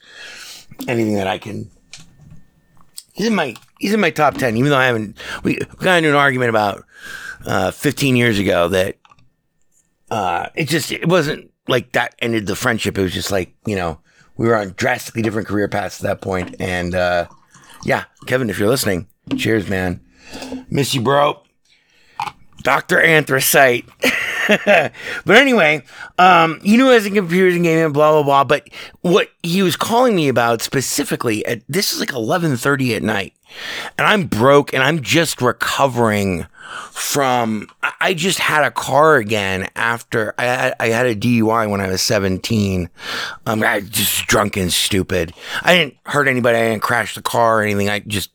anything 0.88 1.14
that 1.14 1.26
i 1.26 1.38
can. 1.38 1.70
He's 3.12 3.26
in 3.28 3.34
my 3.34 3.54
he's 3.78 3.92
in 3.94 4.00
my 4.00 4.10
top 4.10 4.36
10 4.36 4.56
even 4.56 4.70
though 4.70 4.76
i 4.78 4.86
haven't 4.86 5.16
we, 5.44 5.58
we 5.78 5.84
got 5.84 5.98
into 5.98 6.10
an 6.10 6.16
argument 6.16 6.50
about 6.50 6.84
uh 7.46 7.70
15 7.70 8.16
years 8.16 8.38
ago 8.38 8.68
that 8.68 8.96
uh 10.10 10.48
it 10.54 10.68
just 10.68 10.90
it 10.90 11.08
wasn't 11.08 11.50
like 11.68 11.92
that 11.92 12.14
ended 12.18 12.46
the 12.46 12.56
friendship. 12.56 12.98
It 12.98 13.02
was 13.02 13.14
just 13.14 13.30
like 13.30 13.54
you 13.66 13.76
know 13.76 14.00
we 14.36 14.46
were 14.48 14.56
on 14.56 14.74
drastically 14.76 15.22
different 15.22 15.48
career 15.48 15.68
paths 15.68 16.00
at 16.00 16.08
that 16.08 16.20
point. 16.20 16.56
And 16.58 16.94
uh 16.94 17.26
yeah 17.84 18.04
kevin 18.26 18.48
if 18.50 18.58
you're 18.58 18.68
listening 18.68 19.06
cheers 19.36 19.68
man 19.68 20.00
Miss 20.70 20.94
you, 20.94 21.00
bro. 21.00 21.40
Dr. 22.64 22.98
Anthracite. 22.98 23.84
but 24.64 25.36
anyway, 25.36 25.82
um, 26.18 26.60
he 26.62 26.76
knew 26.76 26.88
I 26.90 26.94
was 26.94 27.06
in 27.06 27.14
computers 27.14 27.54
and 27.54 27.94
blah 27.94 28.12
blah 28.12 28.22
blah. 28.22 28.44
But 28.44 28.68
what 29.02 29.28
he 29.42 29.62
was 29.62 29.76
calling 29.76 30.16
me 30.16 30.28
about 30.28 30.62
specifically, 30.62 31.44
at 31.46 31.62
this 31.68 31.92
is 31.92 32.00
like 32.00 32.12
eleven 32.12 32.56
thirty 32.56 32.94
at 32.94 33.02
night, 33.02 33.34
and 33.96 34.06
I'm 34.06 34.26
broke 34.26 34.72
and 34.74 34.82
I'm 34.82 35.02
just 35.02 35.40
recovering 35.40 36.46
from. 36.90 37.68
I- 37.82 38.14
just 38.14 38.38
had 38.38 38.64
a 38.64 38.70
car 38.70 39.16
again 39.16 39.68
after 39.76 40.34
I 40.38 40.44
had, 40.44 40.74
I 40.80 40.88
had 40.88 41.06
a 41.06 41.14
DUI 41.16 41.68
when 41.68 41.80
I 41.80 41.88
was 41.88 42.00
seventeen. 42.00 42.88
Um, 43.44 43.62
I 43.62 43.80
was 43.80 43.90
just 43.90 44.26
drunk 44.26 44.56
and 44.56 44.72
stupid. 44.72 45.34
I 45.62 45.76
didn't 45.76 45.96
hurt 46.06 46.28
anybody. 46.28 46.56
I 46.58 46.70
didn't 46.70 46.82
crash 46.82 47.14
the 47.14 47.22
car 47.22 47.60
or 47.60 47.62
anything. 47.62 47.90
I 47.90 47.98
just 48.00 48.30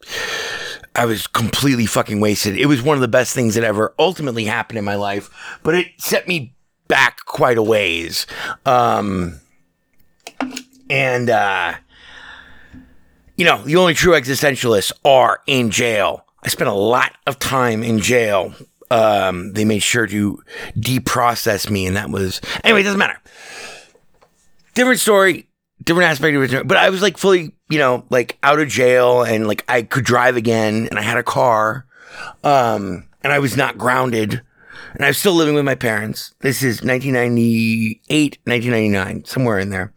I 1.00 1.06
was 1.06 1.28
completely 1.28 1.86
fucking 1.86 2.20
wasted. 2.20 2.58
It 2.58 2.66
was 2.66 2.82
one 2.82 2.98
of 2.98 3.02
the 3.02 3.08
best 3.08 3.34
things 3.34 3.56
that 3.56 3.64
ever 3.64 3.94
ultimately 3.98 4.44
happened 4.44 4.78
in 4.78 4.84
my 4.84 4.96
life, 4.96 5.30
but 5.64 5.74
it 5.74 5.88
set 5.98 6.28
me 6.28 6.56
back 6.90 7.24
quite 7.26 7.58
a 7.58 7.64
ways. 7.64 8.28
Um, 8.66 9.40
and, 10.90 11.30
uh, 11.30 11.76
you 13.38 13.46
know, 13.46 13.64
the 13.64 13.78
only 13.78 13.94
true 13.94 14.12
existentialists 14.12 14.92
are 15.06 15.40
in 15.48 15.72
jail. 15.72 16.26
I 16.44 16.50
spent 16.50 16.70
a 16.70 16.74
lot 16.74 17.14
of 17.26 17.40
time 17.40 17.82
in 17.82 18.00
jail. 18.00 18.54
Um, 18.92 19.54
they 19.54 19.64
made 19.64 19.84
sure 19.84 20.06
to 20.06 20.44
deprocess 20.76 21.70
me, 21.70 21.86
and 21.86 21.96
that 21.96 22.10
was, 22.10 22.42
anyway, 22.66 22.82
it 22.82 22.84
doesn't 22.84 23.00
matter. 23.00 23.22
Different 24.74 25.00
story 25.00 25.48
different 25.90 26.12
aspect 26.12 26.38
of 26.38 26.54
it. 26.54 26.68
But 26.68 26.78
I 26.78 26.92
was 26.92 27.02
like 27.02 27.18
fully, 27.18 27.52
you 27.68 27.80
know, 27.80 28.06
like 28.12 28.38
out 28.44 28.60
of 28.60 28.68
jail 28.68 29.24
and 29.24 29.48
like 29.48 29.66
I 29.68 29.82
could 29.82 30.06
drive 30.06 30.38
again 30.38 30.88
and 30.88 31.00
I 31.00 31.02
had 31.02 31.18
a 31.18 31.24
car. 31.24 31.88
Um, 32.44 33.08
and 33.24 33.34
I 33.34 33.40
was 33.40 33.58
not 33.58 33.78
grounded 33.78 34.42
and 34.94 35.04
I 35.04 35.08
was 35.08 35.18
still 35.18 35.34
living 35.34 35.56
with 35.56 35.66
my 35.66 35.74
parents. 35.74 36.36
This 36.42 36.62
is 36.62 36.84
1998, 36.84 38.38
1999, 38.44 39.26
somewhere 39.26 39.58
in 39.58 39.70
there. 39.70 39.92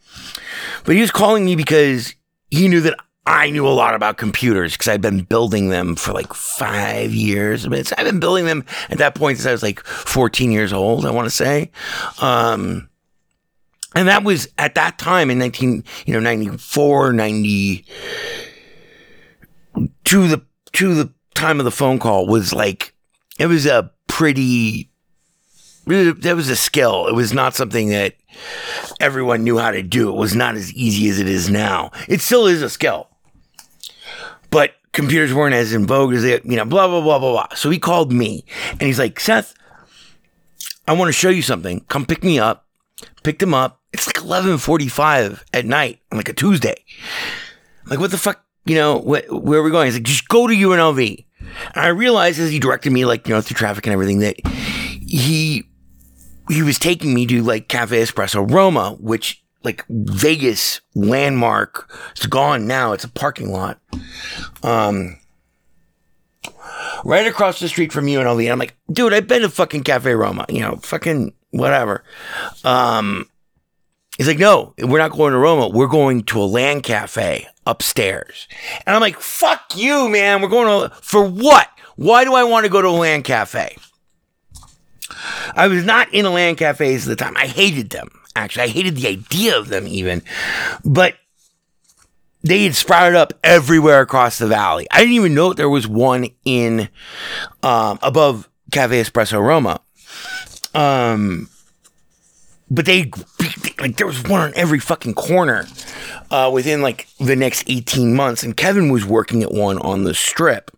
But 0.84 0.94
he 0.94 1.00
was 1.02 1.10
calling 1.10 1.44
me 1.44 1.56
because 1.56 2.14
he 2.50 2.68
knew 2.68 2.80
that 2.80 2.98
I 3.26 3.50
knew 3.50 3.66
a 3.66 3.70
lot 3.70 3.94
about 3.94 4.16
computers 4.16 4.72
because 4.72 4.88
I'd 4.88 5.02
been 5.02 5.22
building 5.24 5.68
them 5.68 5.94
for 5.94 6.12
like 6.12 6.32
five 6.32 7.12
years. 7.12 7.66
I 7.66 7.68
mean, 7.68 7.84
I've 7.98 8.06
been 8.06 8.18
building 8.18 8.46
them 8.46 8.64
at 8.88 8.98
that 8.98 9.14
point 9.14 9.38
since 9.38 9.46
I 9.46 9.52
was 9.52 9.62
like 9.62 9.80
14 9.84 10.50
years 10.50 10.72
old, 10.72 11.04
I 11.04 11.10
want 11.10 11.26
to 11.26 11.30
say. 11.30 11.70
Um, 12.20 12.88
and 13.94 14.08
that 14.08 14.24
was 14.24 14.48
at 14.58 14.74
that 14.74 14.98
time 14.98 15.30
in 15.30 15.38
19, 15.38 15.84
you 16.06 16.14
know, 16.14 16.20
94, 16.20 17.12
90, 17.12 17.84
to 20.04 20.28
the, 20.28 20.42
to 20.72 20.94
the 20.94 21.12
time 21.34 21.58
of 21.58 21.64
the 21.64 21.70
phone 21.70 21.98
call 21.98 22.26
was 22.26 22.52
like, 22.52 22.94
it 23.38 23.46
was 23.46 23.66
a 23.66 23.90
pretty, 24.08 24.90
that 25.86 26.34
was 26.36 26.48
a 26.48 26.56
skill. 26.56 27.06
It 27.06 27.14
was 27.14 27.32
not 27.32 27.54
something 27.54 27.88
that 27.88 28.14
everyone 29.00 29.44
knew 29.44 29.58
how 29.58 29.70
to 29.70 29.82
do. 29.82 30.08
It 30.08 30.16
was 30.16 30.34
not 30.34 30.54
as 30.54 30.72
easy 30.72 31.08
as 31.08 31.18
it 31.18 31.28
is 31.28 31.50
now. 31.50 31.90
It 32.08 32.20
still 32.20 32.46
is 32.46 32.62
a 32.62 32.70
skill, 32.70 33.08
but 34.50 34.74
computers 34.92 35.34
weren't 35.34 35.54
as 35.54 35.72
in 35.72 35.86
vogue 35.86 36.14
as 36.14 36.22
they, 36.22 36.40
you 36.44 36.56
know, 36.56 36.64
blah, 36.64 36.86
blah, 36.86 37.00
blah, 37.00 37.18
blah, 37.18 37.32
blah. 37.32 37.54
So 37.54 37.70
he 37.70 37.78
called 37.78 38.12
me 38.12 38.44
and 38.70 38.82
he's 38.82 38.98
like, 38.98 39.18
Seth, 39.18 39.54
I 40.86 40.92
want 40.92 41.08
to 41.08 41.12
show 41.12 41.30
you 41.30 41.42
something. 41.42 41.80
Come 41.88 42.06
pick 42.06 42.24
me 42.24 42.38
up. 42.38 42.66
Picked 43.22 43.42
him 43.42 43.54
up. 43.54 43.81
It's 43.92 44.06
like 44.06 44.16
11:45 44.16 45.42
at 45.52 45.66
night 45.66 46.00
on 46.10 46.18
like 46.18 46.28
a 46.28 46.32
Tuesday. 46.32 46.74
I'm 47.84 47.90
like, 47.90 48.00
what 48.00 48.10
the 48.10 48.18
fuck? 48.18 48.44
You 48.64 48.76
know, 48.76 48.98
wh- 49.00 49.30
where 49.44 49.60
are 49.60 49.62
we 49.62 49.70
going? 49.70 49.86
He's 49.86 49.94
like, 49.94 50.04
just 50.04 50.28
go 50.28 50.46
to 50.46 50.54
UNLV. 50.54 51.24
And 51.74 51.84
I 51.84 51.88
realized 51.88 52.38
as 52.38 52.50
he 52.50 52.58
directed 52.58 52.92
me, 52.92 53.04
like, 53.04 53.26
you 53.28 53.34
know, 53.34 53.40
through 53.40 53.56
traffic 53.56 53.86
and 53.86 53.92
everything, 53.92 54.20
that 54.20 54.36
he 54.46 55.64
he 56.48 56.62
was 56.62 56.78
taking 56.78 57.12
me 57.14 57.26
to 57.26 57.42
like 57.42 57.68
Cafe 57.68 58.00
Espresso 58.00 58.48
Roma, 58.50 58.96
which 59.00 59.42
like 59.64 59.84
Vegas 59.88 60.80
landmark. 60.94 61.90
It's 62.12 62.26
gone 62.26 62.66
now. 62.66 62.92
It's 62.92 63.04
a 63.04 63.08
parking 63.08 63.52
lot. 63.52 63.80
Um, 64.62 65.18
right 67.04 67.26
across 67.26 67.60
the 67.60 67.68
street 67.68 67.92
from 67.92 68.06
UNLV. 68.06 68.42
And 68.42 68.52
I'm 68.52 68.58
like, 68.58 68.76
dude, 68.90 69.12
I've 69.12 69.28
been 69.28 69.42
to 69.42 69.48
fucking 69.48 69.84
Cafe 69.84 70.12
Roma. 70.12 70.46
You 70.48 70.60
know, 70.60 70.76
fucking 70.76 71.32
whatever. 71.50 72.04
Um, 72.64 73.28
he's 74.16 74.26
like, 74.28 74.38
no, 74.38 74.74
we're 74.78 74.98
not 74.98 75.12
going 75.12 75.32
to 75.32 75.38
Roma. 75.38 75.68
We're 75.68 75.86
going 75.86 76.22
to 76.24 76.42
a 76.42 76.44
LAN 76.44 76.80
cafe 76.80 77.46
upstairs. 77.66 78.48
And 78.86 78.94
I'm 78.94 79.00
like, 79.00 79.20
fuck 79.20 79.76
you, 79.76 80.08
man. 80.08 80.42
We're 80.42 80.48
going 80.48 80.90
to, 80.90 80.94
for 80.96 81.26
what? 81.26 81.68
Why 81.96 82.24
do 82.24 82.34
I 82.34 82.44
want 82.44 82.64
to 82.64 82.70
go 82.70 82.82
to 82.82 82.88
a 82.88 82.90
LAN 82.90 83.22
cafe? 83.22 83.76
I 85.54 85.68
was 85.68 85.84
not 85.84 86.12
in 86.12 86.24
a 86.24 86.30
LAN 86.30 86.56
cafes 86.56 87.06
at 87.06 87.10
the 87.16 87.24
time. 87.24 87.36
I 87.36 87.46
hated 87.46 87.90
them. 87.90 88.08
Actually, 88.34 88.64
I 88.64 88.68
hated 88.68 88.96
the 88.96 89.08
idea 89.08 89.58
of 89.58 89.68
them 89.68 89.86
even. 89.86 90.22
But 90.84 91.16
they 92.42 92.64
had 92.64 92.74
sprouted 92.74 93.14
up 93.14 93.34
everywhere 93.44 94.00
across 94.00 94.38
the 94.38 94.46
valley. 94.46 94.86
I 94.90 94.98
didn't 94.98 95.14
even 95.14 95.34
know 95.34 95.52
there 95.52 95.68
was 95.68 95.86
one 95.86 96.28
in 96.44 96.88
um, 97.62 97.98
above 98.02 98.48
Cafe 98.72 99.00
Espresso 99.00 99.40
Roma. 99.40 99.80
Um, 100.74 101.48
but 102.72 102.86
they 102.86 103.10
like 103.78 103.96
there 103.96 104.06
was 104.06 104.22
one 104.24 104.40
on 104.40 104.52
every 104.56 104.78
fucking 104.78 105.14
corner 105.14 105.66
uh, 106.30 106.50
within 106.52 106.82
like 106.82 107.06
the 107.20 107.36
next 107.36 107.64
18 107.68 108.14
months 108.14 108.42
and 108.42 108.56
kevin 108.56 108.90
was 108.90 109.04
working 109.04 109.42
at 109.42 109.52
one 109.52 109.78
on 109.78 110.04
the 110.04 110.14
strip 110.14 110.70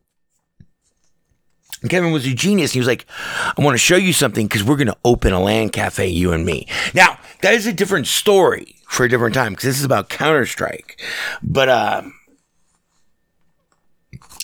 and 1.84 1.90
Kevin 1.90 2.12
was 2.12 2.26
a 2.26 2.32
genius. 2.32 2.72
He 2.72 2.78
was 2.78 2.88
like, 2.88 3.04
I 3.10 3.52
want 3.58 3.74
to 3.74 3.78
show 3.78 3.96
you 3.96 4.14
something 4.14 4.46
because 4.46 4.64
we're 4.64 4.78
going 4.78 4.86
to 4.86 4.96
open 5.04 5.34
a 5.34 5.38
LAN 5.38 5.68
cafe, 5.68 6.08
you 6.08 6.32
and 6.32 6.46
me. 6.46 6.66
Now, 6.94 7.18
that 7.42 7.52
is 7.52 7.66
a 7.66 7.74
different 7.74 8.06
story 8.06 8.76
for 8.88 9.04
a 9.04 9.08
different 9.10 9.34
time 9.34 9.52
because 9.52 9.64
this 9.64 9.78
is 9.78 9.84
about 9.84 10.08
Counter 10.08 10.46
Strike. 10.46 10.98
But 11.42 11.68
uh, 11.68 12.02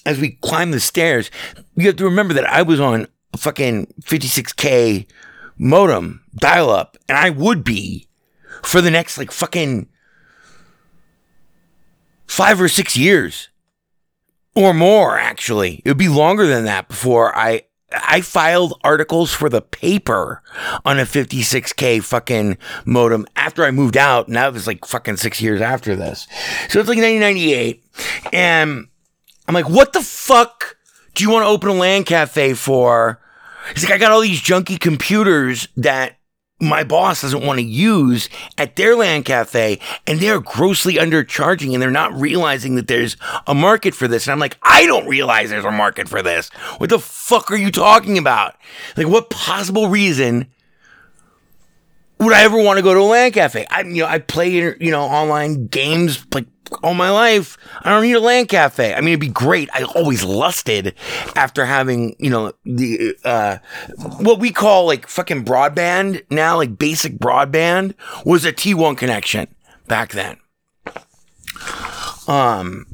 as 0.05 0.21
we 0.21 0.33
climb 0.43 0.71
the 0.71 0.81
stairs, 0.81 1.31
you 1.77 1.87
have 1.87 1.97
to 1.97 2.05
remember 2.05 2.35
that 2.35 2.45
I 2.45 2.61
was 2.61 2.79
on 2.79 3.07
fucking 3.39 3.87
56K 4.03 5.07
modem 5.61 6.25
dial 6.35 6.71
up, 6.71 6.97
and 7.09 7.17
I 7.19 7.31
would 7.31 7.63
be 7.63 8.09
for 8.63 8.81
the 8.81 8.91
next 8.91 9.19
like 9.19 9.31
fucking 9.31 9.89
five 12.27 12.61
or 12.61 12.69
six 12.69 12.97
years 12.97 13.51
or 14.55 14.73
more 14.73 15.19
actually. 15.19 15.83
It 15.85 15.91
would 15.91 15.99
be 15.99 16.09
longer 16.09 16.47
than 16.47 16.65
that 16.65 16.89
before 16.89 17.37
i 17.37 17.63
i 17.93 18.21
filed 18.21 18.79
articles 18.85 19.33
for 19.33 19.49
the 19.49 19.61
paper 19.61 20.43
on 20.85 21.01
a 21.01 21.03
56k 21.03 22.03
fucking 22.05 22.57
modem 22.85 23.27
after 23.35 23.65
i 23.65 23.73
moved 23.73 23.97
out 23.97 24.29
Now 24.29 24.43
that 24.43 24.53
was 24.53 24.67
like 24.67 24.85
fucking 24.85 25.17
six 25.17 25.43
years 25.43 25.61
after 25.61 25.97
this. 25.97 26.27
So 26.69 26.81
it's 26.81 26.89
like 26.89 26.99
1998 26.99 27.85
and 28.33 28.89
i'm 29.47 29.55
like 29.55 29.69
what 29.69 29.93
the 29.93 30.03
fuck 30.03 30.77
do 31.15 31.25
you 31.25 31.31
want 31.31 31.45
to 31.45 31.49
open 31.49 31.69
a 31.69 31.75
LAN 31.75 32.05
cafe 32.05 32.55
for 32.55 33.21
he's 33.75 33.85
like 33.85 33.93
i 33.93 33.99
got 33.99 34.13
all 34.13 34.21
these 34.21 34.41
junky 34.41 34.79
computers 34.79 35.69
that 35.77 36.17
my 36.61 36.85
boss 36.85 37.23
doesn't 37.23 37.45
want 37.45 37.59
to 37.59 37.65
use 37.65 38.29
at 38.59 38.77
their 38.77 38.95
LAN 38.95 39.23
cafe 39.23 39.81
and 40.07 40.21
they're 40.21 40.41
grossly 40.41 40.95
undercharging 40.95 41.73
and 41.73 41.83
they're 41.83 41.91
not 41.91 42.13
realizing 42.13 42.75
that 42.75 42.87
there's 42.87 43.17
a 43.47 43.55
market 43.55 43.95
for 43.95 44.07
this. 44.07 44.27
And 44.27 44.33
I'm 44.33 44.39
like, 44.39 44.59
I 44.63 44.85
don't 44.85 45.09
realize 45.09 45.49
there's 45.49 45.65
a 45.65 45.71
market 45.71 46.09
for 46.09 46.23
this. 46.23 46.51
What 46.77 46.91
the 46.91 46.99
fuck 46.99 47.51
are 47.51 47.57
you 47.57 47.71
talking 47.71 48.19
about? 48.19 48.57
Like, 48.97 49.09
what 49.09 49.31
possible 49.31 49.89
reason 49.89 50.49
would 52.19 52.35
I 52.35 52.43
ever 52.43 52.59
want 52.59 52.77
to 52.77 52.83
go 52.83 52.93
to 52.93 53.01
a 53.01 53.03
LAN 53.03 53.33
cafe? 53.33 53.67
I, 53.71 53.81
you 53.81 54.03
know, 54.03 54.07
I 54.07 54.19
play, 54.19 54.51
you 54.51 54.91
know, 54.91 55.05
online 55.05 55.67
games 55.67 56.27
like 56.35 56.47
all 56.83 56.95
my 56.95 57.11
life. 57.11 57.57
I 57.83 57.91
don't 57.91 58.03
need 58.03 58.15
a 58.15 58.21
LAN 58.21 58.47
cafe. 58.47 58.95
I 58.95 59.01
mean, 59.01 59.09
it'd 59.09 59.21
be 59.21 59.29
great. 59.29 59.69
I 59.73 59.85
always 59.85 60.25
lusted 60.25 60.95
after 61.37 61.65
having, 61.67 62.17
you 62.19 62.31
know, 62.31 62.53
the, 62.65 63.17
uh, 63.25 63.59
what 64.19 64.39
we 64.39 64.51
call 64.51 64.87
like 64.87 65.07
fucking 65.07 65.45
broadband 65.45 66.25
now, 66.31 66.57
like 66.57 66.79
basic 66.79 67.15
broadband 67.15 67.95
was 68.25 68.45
a 68.45 68.53
T1 68.53 68.97
connection 68.97 69.49
back 69.87 70.13
then. 70.13 70.39
Um, 72.29 72.87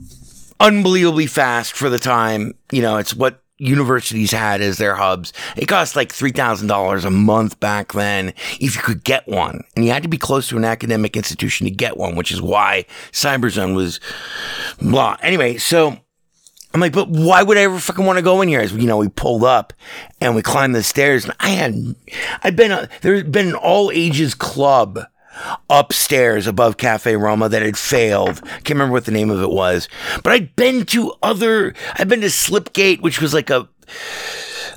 unbelievably 0.61 1.27
fast 1.27 1.75
for 1.75 1.91
the 1.91 1.99
time. 1.99 2.55
You 2.73 2.83
know, 2.83 2.97
it's 2.97 3.15
what 3.15 3.43
universities 3.59 4.33
had 4.33 4.61
as 4.61 4.79
their 4.79 4.95
hubs. 4.95 5.33
It 5.57 5.67
cost 5.67 5.97
like 5.97 6.13
$3,000 6.13 7.05
a 7.05 7.11
month 7.11 7.59
back 7.61 7.93
then 7.93 8.35
if 8.61 8.77
you 8.77 8.83
could 8.83 9.05
get 9.05 9.27
one. 9.27 9.65
And 9.75 9.85
you 9.85 9.93
had 9.93 10.03
to 10.03 10.09
be 10.09 10.19
close 10.19 10.49
to 10.49 10.57
an 10.57 10.65
academic 10.65 11.17
institution 11.17 11.67
to 11.67 11.71
get 11.71 11.97
one, 11.97 12.17
which 12.17 12.33
is 12.33 12.43
why 12.43 12.87
Cyberzone 13.13 13.75
was 13.75 14.01
blah. 14.81 15.17
Anyway, 15.23 15.57
so 15.57 15.97
I'm 16.75 16.81
like, 16.81 16.93
but 16.93 17.09
why 17.09 17.43
would 17.43 17.57
I 17.57 17.63
ever 17.63 17.79
fucking 17.79 18.05
want 18.05 18.19
to 18.19 18.23
go 18.23 18.43
in 18.43 18.49
here? 18.49 18.61
As 18.61 18.73
you 18.73 18.87
know, 18.87 18.99
we 18.99 19.09
pulled 19.09 19.45
up 19.45 19.73
and 20.21 20.35
we 20.35 20.43
climbed 20.43 20.75
the 20.75 20.83
stairs 20.83 21.25
and 21.25 21.35
I 21.41 21.51
had, 21.51 21.95
I'd 22.43 22.57
been, 22.57 22.73
a, 22.73 22.89
there's 23.01 23.23
been 23.23 23.49
an 23.49 23.55
all 23.55 23.91
ages 23.91 24.35
club 24.35 25.01
upstairs 25.69 26.47
above 26.47 26.77
Cafe 26.77 27.17
Roma 27.17 27.49
that 27.49 27.63
had 27.63 27.77
failed. 27.79 28.41
Can't 28.43 28.71
remember 28.71 28.93
what 28.93 29.05
the 29.05 29.13
name 29.13 29.31
of 29.31 29.43
it 29.43 29.51
was, 29.51 29.89
but 30.23 30.33
I'd 30.33 30.55
been 30.57 30.85
to 30.87 31.13
other. 31.23 31.75
I'd 31.95 32.09
been 32.09 32.21
to 32.23 32.29
Slipgate, 32.29 33.01
which 33.01 33.21
was 33.21 33.35
like 33.35 33.51
a. 33.51 33.69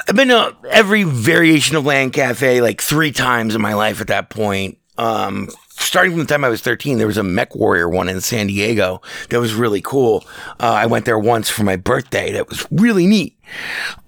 I've 0.08 0.15
been 0.15 0.30
to 0.30 0.56
every 0.69 1.04
variation 1.04 1.76
of 1.76 1.86
LAN 1.86 2.10
Cafe 2.12 2.62
like 2.62 2.82
three 2.82 3.12
times 3.12 3.54
in 3.56 3.62
my 3.62 3.74
life 3.74 4.02
at 4.02 4.08
that 4.08 4.30
point. 4.30 4.78
Um, 4.98 5.50
starting 5.80 6.12
from 6.12 6.20
the 6.20 6.26
time 6.26 6.44
I 6.44 6.50
was 6.50 6.62
13, 6.62 6.98
there 6.98 7.08
was 7.08 7.18
a 7.18 7.24
Mech 7.24 7.56
Warrior 7.56 7.89
one 7.89 8.10
in 8.10 8.22
San 8.22 8.48
Diego 8.48 9.02
that 9.30 9.39
was 9.39 9.54
really 9.54 9.82
cool. 9.82 10.26
Uh, 10.60 10.72
I 10.74 10.86
went 10.86 11.06
there 11.06 11.20
once 11.20 11.50
for 11.50 11.63
my 11.63 11.76
birthday. 11.76 12.32
That 12.32 12.50
was 12.50 12.65
really 12.72 13.08
neat. 13.08 13.36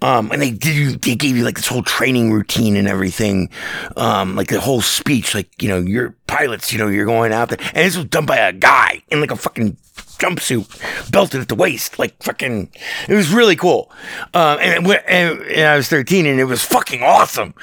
Um, 0.00 0.30
and 0.30 0.40
they 0.40 0.50
did, 0.50 1.02
they 1.02 1.16
gave 1.16 1.36
you 1.36 1.44
like 1.44 1.56
this 1.56 1.66
whole 1.66 1.82
training 1.82 2.32
routine 2.32 2.76
and 2.76 2.86
everything. 2.86 3.50
Um, 3.96 4.36
like 4.36 4.48
the 4.48 4.60
whole 4.60 4.80
speech, 4.80 5.34
like, 5.34 5.50
you 5.60 5.68
know, 5.68 5.78
you're 5.78 6.14
pilots, 6.26 6.72
you 6.72 6.78
know, 6.78 6.88
you're 6.88 7.06
going 7.06 7.32
out 7.32 7.48
there. 7.48 7.58
And 7.74 7.86
this 7.86 7.96
was 7.96 8.06
done 8.06 8.26
by 8.26 8.36
a 8.36 8.52
guy 8.52 9.02
in 9.08 9.20
like 9.20 9.30
a 9.30 9.36
fucking 9.36 9.76
jumpsuit, 10.18 11.10
belted 11.10 11.40
at 11.40 11.48
the 11.48 11.54
waist, 11.54 11.98
like 11.98 12.22
fucking. 12.22 12.70
It 13.08 13.14
was 13.14 13.32
really 13.32 13.56
cool. 13.56 13.90
Um, 14.34 14.58
and, 14.60 14.86
and, 14.86 15.40
and 15.40 15.68
I 15.68 15.76
was 15.76 15.88
13 15.88 16.26
and 16.26 16.38
it 16.38 16.44
was 16.44 16.62
fucking 16.62 17.02
awesome. 17.02 17.54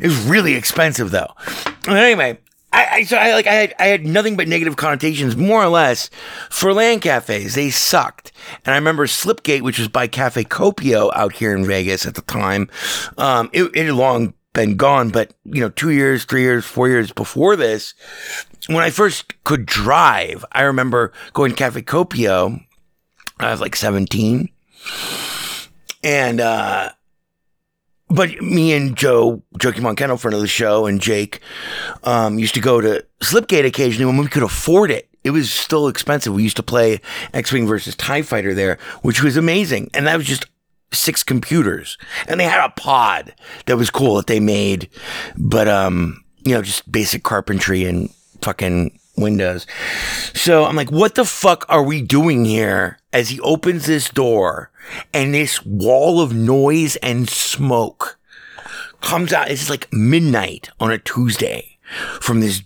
It 0.00 0.06
was 0.08 0.18
really 0.24 0.54
expensive 0.54 1.10
though. 1.10 1.32
But 1.84 1.98
anyway, 1.98 2.38
I, 2.76 2.88
I 2.96 3.02
so 3.04 3.16
I 3.16 3.32
like 3.32 3.46
I 3.46 3.54
had 3.54 3.74
I 3.78 3.86
had 3.86 4.04
nothing 4.04 4.36
but 4.36 4.48
negative 4.48 4.76
connotations, 4.76 5.34
more 5.34 5.62
or 5.62 5.68
less, 5.68 6.10
for 6.50 6.74
LAN 6.74 7.00
cafes. 7.00 7.54
They 7.54 7.70
sucked, 7.70 8.32
and 8.64 8.74
I 8.74 8.76
remember 8.76 9.06
Slipgate, 9.06 9.62
which 9.62 9.78
was 9.78 9.88
by 9.88 10.06
Cafe 10.06 10.44
Copio 10.44 11.10
out 11.14 11.32
here 11.32 11.56
in 11.56 11.64
Vegas 11.64 12.04
at 12.04 12.16
the 12.16 12.22
time. 12.22 12.68
Um, 13.16 13.48
it, 13.54 13.64
it 13.74 13.86
had 13.86 13.94
long 13.94 14.34
been 14.52 14.76
gone, 14.76 15.08
but 15.08 15.32
you 15.44 15.62
know, 15.62 15.70
two 15.70 15.90
years, 15.90 16.26
three 16.26 16.42
years, 16.42 16.66
four 16.66 16.88
years 16.88 17.12
before 17.12 17.56
this, 17.56 17.94
when 18.66 18.84
I 18.84 18.90
first 18.90 19.42
could 19.44 19.64
drive, 19.64 20.44
I 20.52 20.62
remember 20.62 21.12
going 21.32 21.52
to 21.52 21.56
Cafe 21.56 21.80
Copio. 21.82 22.62
I 23.38 23.50
was 23.50 23.60
like 23.62 23.74
seventeen, 23.74 24.50
and 26.04 26.42
uh, 26.42 26.90
but 28.08 28.40
me 28.40 28.72
and 28.72 28.96
Joe, 28.96 29.42
Jokey 29.58 29.80
Moncano, 29.80 30.16
friend 30.16 30.34
of 30.34 30.40
the 30.40 30.46
show, 30.46 30.86
and 30.86 31.00
Jake, 31.00 31.40
um, 32.04 32.38
used 32.38 32.54
to 32.54 32.60
go 32.60 32.80
to 32.80 33.04
Slipgate 33.20 33.66
occasionally 33.66 34.06
when 34.06 34.16
we 34.16 34.28
could 34.28 34.42
afford 34.44 34.90
it. 34.90 35.08
It 35.24 35.30
was 35.30 35.50
still 35.50 35.88
expensive. 35.88 36.32
We 36.32 36.44
used 36.44 36.56
to 36.56 36.62
play 36.62 37.00
X 37.34 37.52
Wing 37.52 37.66
versus 37.66 37.96
TIE 37.96 38.22
Fighter 38.22 38.54
there, 38.54 38.78
which 39.02 39.22
was 39.22 39.36
amazing. 39.36 39.90
And 39.92 40.06
that 40.06 40.16
was 40.16 40.26
just 40.26 40.46
six 40.92 41.24
computers. 41.24 41.98
And 42.28 42.38
they 42.38 42.44
had 42.44 42.64
a 42.64 42.70
pod 42.70 43.34
that 43.66 43.76
was 43.76 43.90
cool 43.90 44.16
that 44.16 44.28
they 44.28 44.38
made. 44.38 44.88
But, 45.36 45.66
um, 45.66 46.22
you 46.44 46.54
know, 46.54 46.62
just 46.62 46.90
basic 46.90 47.24
carpentry 47.24 47.84
and 47.84 48.08
fucking 48.40 49.00
windows. 49.16 49.66
So 50.34 50.64
I'm 50.64 50.76
like, 50.76 50.90
what 50.90 51.14
the 51.14 51.24
fuck 51.24 51.64
are 51.68 51.82
we 51.82 52.02
doing 52.02 52.44
here? 52.44 52.98
As 53.12 53.30
he 53.30 53.40
opens 53.40 53.86
this 53.86 54.10
door 54.10 54.70
and 55.12 55.34
this 55.34 55.64
wall 55.64 56.20
of 56.20 56.34
noise 56.34 56.96
and 56.96 57.28
smoke 57.28 58.18
comes 59.00 59.32
out. 59.32 59.50
It's 59.50 59.70
like 59.70 59.92
midnight 59.92 60.70
on 60.80 60.90
a 60.90 60.98
Tuesday 60.98 61.78
from 62.20 62.40
this 62.40 62.62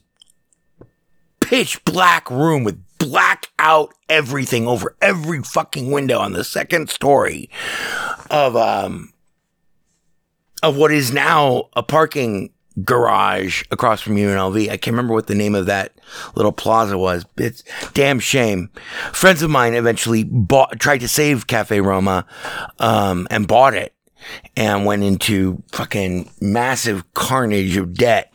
pitch 1.40 1.84
black 1.84 2.30
room 2.30 2.64
with 2.64 2.82
black 2.98 3.48
out 3.58 3.94
everything 4.08 4.66
over 4.66 4.96
every 5.00 5.42
fucking 5.42 5.90
window 5.90 6.18
on 6.18 6.32
the 6.32 6.44
second 6.44 6.90
story 6.90 7.50
of, 8.30 8.56
um, 8.56 9.12
of 10.62 10.76
what 10.76 10.92
is 10.92 11.12
now 11.12 11.68
a 11.74 11.82
parking 11.82 12.50
garage 12.84 13.64
across 13.70 14.00
from 14.00 14.16
UNLV. 14.16 14.64
I 14.64 14.76
can't 14.76 14.94
remember 14.94 15.14
what 15.14 15.26
the 15.26 15.34
name 15.34 15.54
of 15.54 15.66
that 15.66 15.92
little 16.34 16.52
plaza 16.52 16.96
was. 16.96 17.24
It's 17.36 17.62
damn 17.94 18.18
shame. 18.18 18.70
Friends 19.12 19.42
of 19.42 19.50
mine 19.50 19.74
eventually 19.74 20.24
bought, 20.24 20.78
tried 20.78 20.98
to 20.98 21.08
save 21.08 21.46
Cafe 21.46 21.80
Roma, 21.80 22.26
um, 22.78 23.26
and 23.30 23.48
bought 23.48 23.74
it 23.74 23.94
and 24.56 24.84
went 24.84 25.02
into 25.02 25.62
fucking 25.72 26.30
massive 26.40 27.12
carnage 27.14 27.76
of 27.76 27.94
debt. 27.94 28.34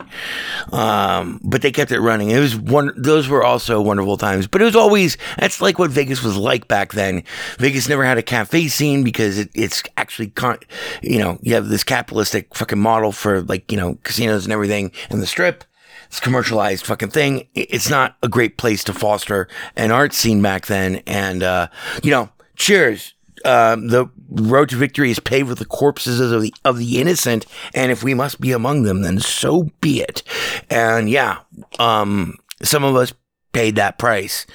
Um, 0.72 1.40
but 1.42 1.62
they 1.62 1.72
kept 1.72 1.92
it 1.92 2.00
running. 2.00 2.30
It 2.30 2.40
was 2.40 2.56
one, 2.56 2.92
those 2.96 3.28
were 3.28 3.44
also 3.44 3.80
wonderful 3.80 4.16
times, 4.16 4.46
but 4.46 4.62
it 4.62 4.64
was 4.64 4.76
always, 4.76 5.16
that's 5.38 5.60
like 5.60 5.78
what 5.78 5.90
Vegas 5.90 6.22
was 6.22 6.36
like 6.36 6.68
back 6.68 6.92
then. 6.92 7.22
Vegas 7.58 7.88
never 7.88 8.04
had 8.04 8.18
a 8.18 8.22
cafe 8.22 8.68
scene 8.68 9.04
because 9.04 9.38
it, 9.38 9.50
it's 9.54 9.82
actually, 9.96 10.28
con- 10.28 10.58
you 11.02 11.18
know, 11.18 11.38
you 11.42 11.54
have 11.54 11.68
this 11.68 11.84
capitalistic 11.84 12.54
fucking 12.54 12.78
model 12.78 13.12
for 13.12 13.42
like, 13.42 13.70
you 13.70 13.78
know, 13.78 13.98
casinos 14.02 14.44
and 14.44 14.52
everything 14.52 14.92
and 15.10 15.20
the 15.20 15.26
strip. 15.26 15.64
It's 16.06 16.20
commercialized 16.20 16.86
fucking 16.86 17.10
thing. 17.10 17.48
It's 17.54 17.90
not 17.90 18.16
a 18.22 18.28
great 18.28 18.58
place 18.58 18.84
to 18.84 18.92
foster 18.92 19.48
an 19.74 19.90
art 19.90 20.12
scene 20.12 20.40
back 20.40 20.66
then. 20.66 21.02
And, 21.06 21.42
uh, 21.42 21.66
you 22.02 22.12
know, 22.12 22.30
cheers 22.54 23.14
um, 23.46 23.88
the 23.88 24.10
road 24.28 24.68
to 24.70 24.76
victory 24.76 25.10
is 25.10 25.20
paved 25.20 25.48
with 25.48 25.58
the 25.58 25.64
corpses 25.64 26.20
of 26.20 26.42
the 26.42 26.52
of 26.64 26.78
the 26.78 27.00
innocent, 27.00 27.46
and 27.74 27.92
if 27.92 28.02
we 28.02 28.14
must 28.14 28.40
be 28.40 28.52
among 28.52 28.82
them, 28.82 29.02
then 29.02 29.20
so 29.20 29.70
be 29.80 30.00
it. 30.00 30.22
And 30.68 31.08
yeah, 31.08 31.38
um, 31.78 32.36
some 32.62 32.84
of 32.84 32.96
us 32.96 33.14
paid 33.52 33.76
that 33.76 33.98
price. 33.98 34.46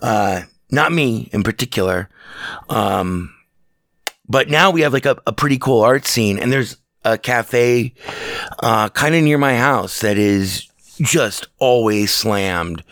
Uh, 0.00 0.42
not 0.70 0.92
me 0.92 1.28
in 1.32 1.42
particular. 1.42 2.08
Um, 2.68 3.34
but 4.28 4.48
now 4.48 4.70
we 4.70 4.80
have 4.80 4.92
like 4.92 5.06
a, 5.06 5.16
a 5.26 5.32
pretty 5.32 5.58
cool 5.58 5.82
art 5.82 6.06
scene, 6.06 6.38
and 6.38 6.52
there's 6.52 6.76
a 7.04 7.16
cafe 7.16 7.94
uh, 8.60 8.88
kind 8.90 9.14
of 9.14 9.22
near 9.22 9.38
my 9.38 9.56
house 9.56 10.00
that 10.00 10.18
is 10.18 10.68
just 11.00 11.48
always 11.58 12.14
slammed, 12.14 12.82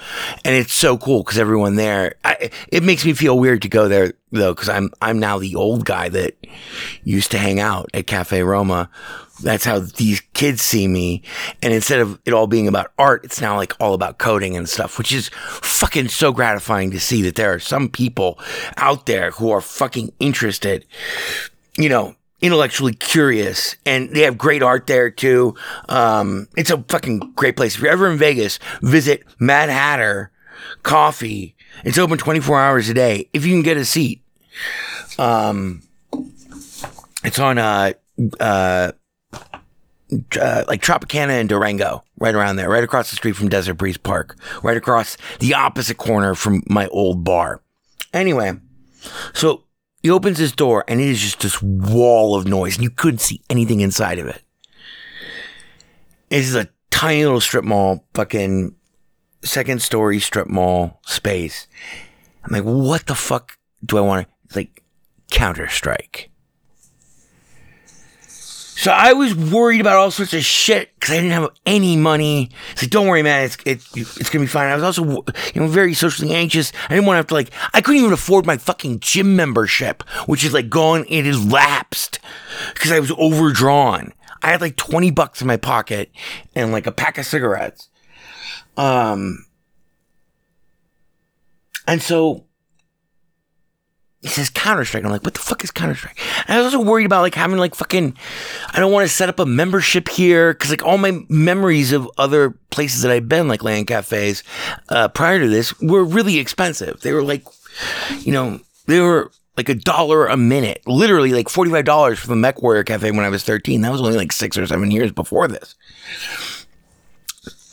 and 0.45 0.55
it's 0.55 0.75
so 0.75 0.97
cool 0.99 1.23
because 1.23 1.38
everyone 1.38 1.77
there. 1.77 2.14
I, 2.25 2.51
it 2.69 2.83
makes 2.83 3.05
me 3.05 3.12
feel 3.14 3.38
weird 3.38 3.62
to 3.62 3.69
go 3.69 3.88
there 3.88 4.14
though 4.31 4.55
because 4.55 4.69
I'm 4.69 4.90
I'm 5.01 5.19
now 5.19 5.38
the 5.38 5.55
old 5.55 5.85
guy 5.85 6.09
that 6.11 6.37
used 7.03 7.31
to 7.33 7.38
hang 7.38 7.61
out 7.61 7.90
at 7.95 8.07
Cafe 8.07 8.43
Roma. 8.43 8.90
That's 9.43 9.64
how 9.64 9.81
these 9.81 10.21
kids 10.33 10.62
see 10.62 10.87
me, 10.87 11.23
and 11.62 11.73
instead 11.73 12.01
of 12.01 12.21
it 12.25 12.33
all 12.33 12.47
being 12.47 12.69
about 12.69 12.93
art, 12.99 13.25
it's 13.25 13.40
now 13.40 13.57
like 13.57 13.75
all 13.81 13.95
about 13.95 14.19
coding 14.19 14.57
and 14.57 14.69
stuff, 14.69 14.99
which 14.99 15.12
is 15.12 15.31
fucking 15.35 16.09
so 16.09 16.33
gratifying 16.33 16.90
to 16.93 17.01
see 17.01 17.23
that 17.23 17.35
there 17.35 17.53
are 17.53 17.59
some 17.59 17.88
people 17.88 18.38
out 18.77 19.07
there 19.07 19.33
who 19.33 19.51
are 19.51 19.61
fucking 19.61 20.12
interested. 20.21 20.87
You 21.77 21.88
know, 21.88 22.14
intellectually 22.45 22.93
curious 22.93 23.75
and 23.87 24.11
they 24.11 24.21
have 24.21 24.37
great 24.37 24.63
art 24.63 24.87
there 24.87 25.11
too. 25.11 25.55
Um, 25.89 26.47
it's 26.59 26.71
a 26.71 26.83
fucking 26.83 27.33
great 27.35 27.57
place. 27.57 27.75
If 27.75 27.81
you're 27.81 27.91
ever 27.91 28.11
in 28.11 28.19
Vegas, 28.19 28.59
visit 28.83 29.25
Mad 29.39 29.71
Hatter 29.71 30.31
Coffee. 30.83 31.57
It's 31.85 31.97
open 31.97 32.19
24 32.19 32.61
hours 32.61 32.91
a 32.91 32.95
day 32.95 33.31
if 33.33 33.47
you 33.47 33.53
can 33.55 33.63
get 33.63 33.79
a 33.79 33.85
seat. 33.87 34.23
Um, 35.19 35.85
it's 37.25 37.39
on, 37.39 37.57
uh, 37.57 37.95
uh, 38.39 38.93
uh, 40.39 40.65
like 40.69 40.83
Tropicana 40.83 41.41
and 41.41 41.49
Durango, 41.49 42.05
right 42.19 42.35
around 42.35 42.57
there, 42.57 42.69
right 42.69 42.85
across 42.85 43.09
the 43.09 43.17
street 43.17 43.37
from 43.37 43.49
Desert 43.49 43.75
Breeze 43.75 43.97
Park, 43.97 44.37
right 44.63 44.77
across 44.77 45.17
the 45.41 45.55
opposite 45.55 45.97
corner 45.97 46.35
from 46.35 46.63
my 46.67 46.89
old 46.89 47.25
bar. 47.25 47.63
Anyway, 48.13 48.53
so 49.33 49.65
he 50.05 50.11
opens 50.11 50.37
his 50.37 50.53
door 50.53 50.85
and 50.87 51.01
it 51.01 51.09
is 51.09 51.19
just 51.19 51.40
this 51.40 51.62
wall 51.62 52.37
of 52.37 52.47
noise 52.47 52.75
and 52.75 52.85
you 52.85 52.90
couldn't 52.90 53.23
see 53.23 53.40
anything 53.49 53.81
inside 53.81 54.19
of 54.19 54.27
it. 54.27 54.43
This 56.29 56.47
is 56.47 56.55
a 56.55 56.69
tiny 56.90 57.25
little 57.25 57.40
strip 57.40 57.64
mall, 57.64 58.05
fucking 58.12 58.75
second 59.43 59.81
story 59.81 60.21
strip 60.21 60.47
mall 60.47 61.01
space. 61.07 61.69
I'm 62.45 62.53
like, 62.53 62.64
what 62.64 63.07
the 63.07 63.14
fuck 63.14 63.57
do 63.83 63.97
I 63.97 64.03
want 64.03 64.29
to, 64.51 64.57
like 64.57 64.83
Counter 65.31 65.69
Strike. 65.69 66.31
So 68.85 68.90
I 68.90 69.14
was 69.14 69.35
worried 69.35 69.81
about 69.81 69.97
all 69.97 70.11
sorts 70.11 70.35
of 70.35 70.44
shit 70.44 70.94
because 70.94 71.12
I 71.12 71.14
didn't 71.14 71.31
have 71.31 71.49
any 71.64 71.97
money. 71.97 72.51
It's 72.73 72.83
like, 72.83 72.90
don't 72.90 73.07
worry, 73.07 73.23
man. 73.23 73.44
It's 73.44 73.57
it, 73.64 73.83
it's 73.97 74.29
gonna 74.29 74.44
be 74.44 74.47
fine. 74.47 74.70
I 74.70 74.75
was 74.75 74.85
also, 74.85 75.25
you 75.55 75.62
know, 75.62 75.68
very 75.68 75.94
socially 75.94 76.35
anxious. 76.35 76.70
I 76.90 76.94
didn't 76.94 77.07
want 77.07 77.14
to 77.14 77.20
have 77.20 77.27
to 77.29 77.35
like. 77.35 77.51
I 77.73 77.81
couldn't 77.81 78.03
even 78.03 78.12
afford 78.12 78.44
my 78.44 78.59
fucking 78.59 79.01
gym 79.01 79.37
membership, 79.37 80.03
which 80.27 80.44
is 80.44 80.53
like 80.53 80.68
gone. 80.68 81.07
It 81.09 81.27
is 81.27 81.51
lapsed 81.51 82.18
because 82.75 82.92
I 82.92 83.01
was 83.01 83.11
overdrawn. 83.12 84.12
I 84.42 84.51
had 84.51 84.61
like 84.61 84.77
twenty 84.77 85.11
bucks 85.11 85.40
in 85.40 85.47
my 85.47 85.57
pocket 85.57 86.11
and 86.55 86.70
like 86.70 86.87
a 86.87 86.92
pack 86.92 87.16
of 87.16 87.25
cigarettes. 87.25 87.88
Um, 88.77 89.47
and 91.88 92.03
so 92.03 92.44
he 94.25 94.31
says 94.31 94.49
Counter 94.49 94.87
Strike. 94.87 95.05
I'm 95.05 95.11
like, 95.11 95.23
what 95.23 95.35
the 95.35 95.41
fuck 95.41 95.63
is 95.65 95.71
Counter 95.71 95.95
Strike? 95.95 96.19
I 96.49 96.57
was 96.57 96.73
also 96.73 96.83
worried 96.83 97.05
about 97.05 97.21
like 97.21 97.35
having 97.35 97.59
like 97.59 97.75
fucking, 97.75 98.17
I 98.73 98.81
don't 98.81 98.91
want 98.91 99.07
to 99.07 99.15
set 99.15 99.29
up 99.29 99.39
a 99.39 99.45
membership 99.45 100.09
here 100.09 100.55
because 100.55 100.71
like 100.71 100.83
all 100.83 100.97
my 100.97 101.21
memories 101.29 101.93
of 101.93 102.09
other 102.17 102.53
places 102.71 103.03
that 103.03 103.13
I've 103.13 103.29
been, 103.29 103.49
like 103.49 103.63
LAN 103.63 103.85
cafes, 103.85 104.43
uh, 104.89 105.09
prior 105.09 105.41
to 105.41 105.47
this, 105.47 105.79
were 105.79 106.03
really 106.03 106.39
expensive. 106.39 107.03
They 107.03 107.13
were 107.13 107.23
like, 107.23 107.45
you 108.21 108.33
know, 108.33 108.61
they 108.87 108.99
were 109.01 109.31
like 109.59 109.69
a 109.69 109.75
dollar 109.75 110.27
a 110.27 110.39
minute, 110.39 110.81
literally 110.87 111.33
like 111.35 111.51
forty 111.51 111.71
five 111.71 111.85
dollars 111.85 112.19
for 112.19 112.29
the 112.29 112.35
Mech 112.35 112.63
Warrior 112.63 112.85
Cafe 112.85 113.11
when 113.11 113.27
I 113.27 113.29
was 113.29 113.45
thirteen. 113.45 113.83
That 113.83 113.93
was 113.93 114.01
only 114.01 114.17
like 114.17 114.33
six 114.33 114.57
or 114.57 114.67
seven 114.67 114.91
years 114.91 115.13
before 115.13 115.49
this. 115.49 115.75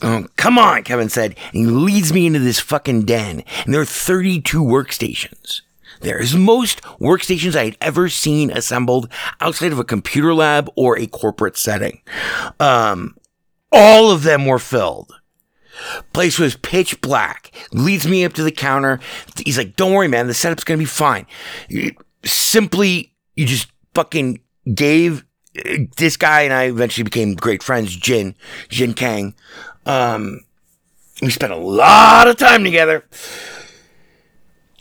Oh, 0.02 0.26
come 0.36 0.58
on, 0.58 0.84
Kevin 0.84 1.08
said. 1.08 1.38
And 1.54 1.62
he 1.62 1.66
leads 1.66 2.12
me 2.12 2.26
into 2.26 2.40
this 2.40 2.60
fucking 2.60 3.04
den. 3.04 3.44
And 3.64 3.74
there 3.74 3.82
are 3.82 3.86
32 3.86 4.62
workstations. 4.62 5.62
There 6.02 6.20
is 6.22 6.36
most 6.36 6.82
workstations 7.00 7.56
I 7.56 7.66
had 7.66 7.78
ever 7.82 8.10
seen 8.10 8.52
assembled 8.52 9.12
outside 9.40 9.72
of 9.72 9.80
a 9.80 9.84
computer 9.84 10.34
lab 10.34 10.70
or 10.76 10.98
a 10.98 11.08
corporate 11.08 11.58
setting. 11.58 12.02
Um, 12.60 13.16
all 13.72 14.12
of 14.12 14.24
them 14.24 14.46
were 14.46 14.60
filled. 14.60 15.14
Place 16.14 16.38
was 16.38 16.58
pitch 16.58 17.00
black. 17.02 17.52
Leads 17.72 18.08
me 18.08 18.26
up 18.26 18.34
to 18.34 18.44
the 18.44 18.52
counter. 18.52 19.00
He's 19.46 19.58
like, 19.58 19.76
"Don't 19.76 19.94
worry, 19.94 20.08
man. 20.08 20.28
The 20.28 20.34
setup's 20.34 20.64
gonna 20.64 20.78
be 20.78 20.86
fine." 20.86 21.26
You- 21.70 21.96
simply, 22.24 23.14
you 23.36 23.46
just 23.46 23.68
fucking 23.96 24.42
gave 24.74 25.24
this 25.98 26.18
guy 26.18 26.42
and 26.42 26.54
I 26.54 26.64
eventually 26.66 27.04
became 27.04 27.36
great 27.36 27.64
friends. 27.64 27.96
Jin, 27.96 28.36
Jin 28.70 28.94
Kang. 28.94 29.34
Um, 29.86 30.42
we 31.22 31.30
spent 31.30 31.52
a 31.52 31.58
lot 31.58 32.28
of 32.28 32.38
time 32.38 32.64
together 32.64 33.06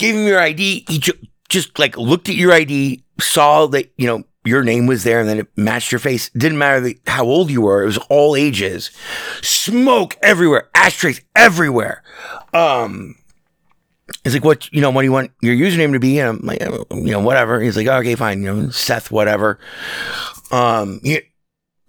gave 0.00 0.16
him 0.16 0.26
your 0.26 0.40
ID. 0.40 0.84
He 0.88 0.98
ju- 0.98 1.12
just 1.48 1.78
like 1.78 1.96
looked 1.96 2.28
at 2.28 2.34
your 2.34 2.52
ID, 2.52 3.04
saw 3.20 3.66
that, 3.68 3.92
you 3.96 4.06
know, 4.06 4.24
your 4.44 4.64
name 4.64 4.86
was 4.86 5.04
there 5.04 5.20
and 5.20 5.28
then 5.28 5.38
it 5.38 5.48
matched 5.56 5.92
your 5.92 5.98
face. 5.98 6.30
Didn't 6.30 6.58
matter 6.58 6.80
the, 6.80 6.98
how 7.06 7.24
old 7.24 7.50
you 7.50 7.60
were. 7.60 7.82
It 7.82 7.86
was 7.86 7.98
all 8.08 8.34
ages. 8.34 8.90
Smoke 9.42 10.16
everywhere. 10.22 10.68
Ashtrays 10.74 11.20
everywhere. 11.36 12.02
Um, 12.54 13.16
He's 14.24 14.34
like, 14.34 14.44
what, 14.44 14.70
you 14.72 14.80
know, 14.80 14.90
what 14.90 15.02
do 15.02 15.06
you 15.06 15.12
want 15.12 15.30
your 15.40 15.54
username 15.54 15.92
to 15.92 16.00
be? 16.00 16.18
And 16.18 16.28
I'm 16.28 16.40
like, 16.44 16.60
"Uh, 16.60 16.84
you 16.90 17.12
know, 17.12 17.20
whatever. 17.20 17.60
He's 17.60 17.76
like, 17.76 17.86
okay, 17.86 18.16
fine. 18.16 18.42
You 18.42 18.52
know, 18.54 18.70
Seth, 18.70 19.10
whatever. 19.10 19.58
Um, 20.50 21.00
you, 21.04 21.22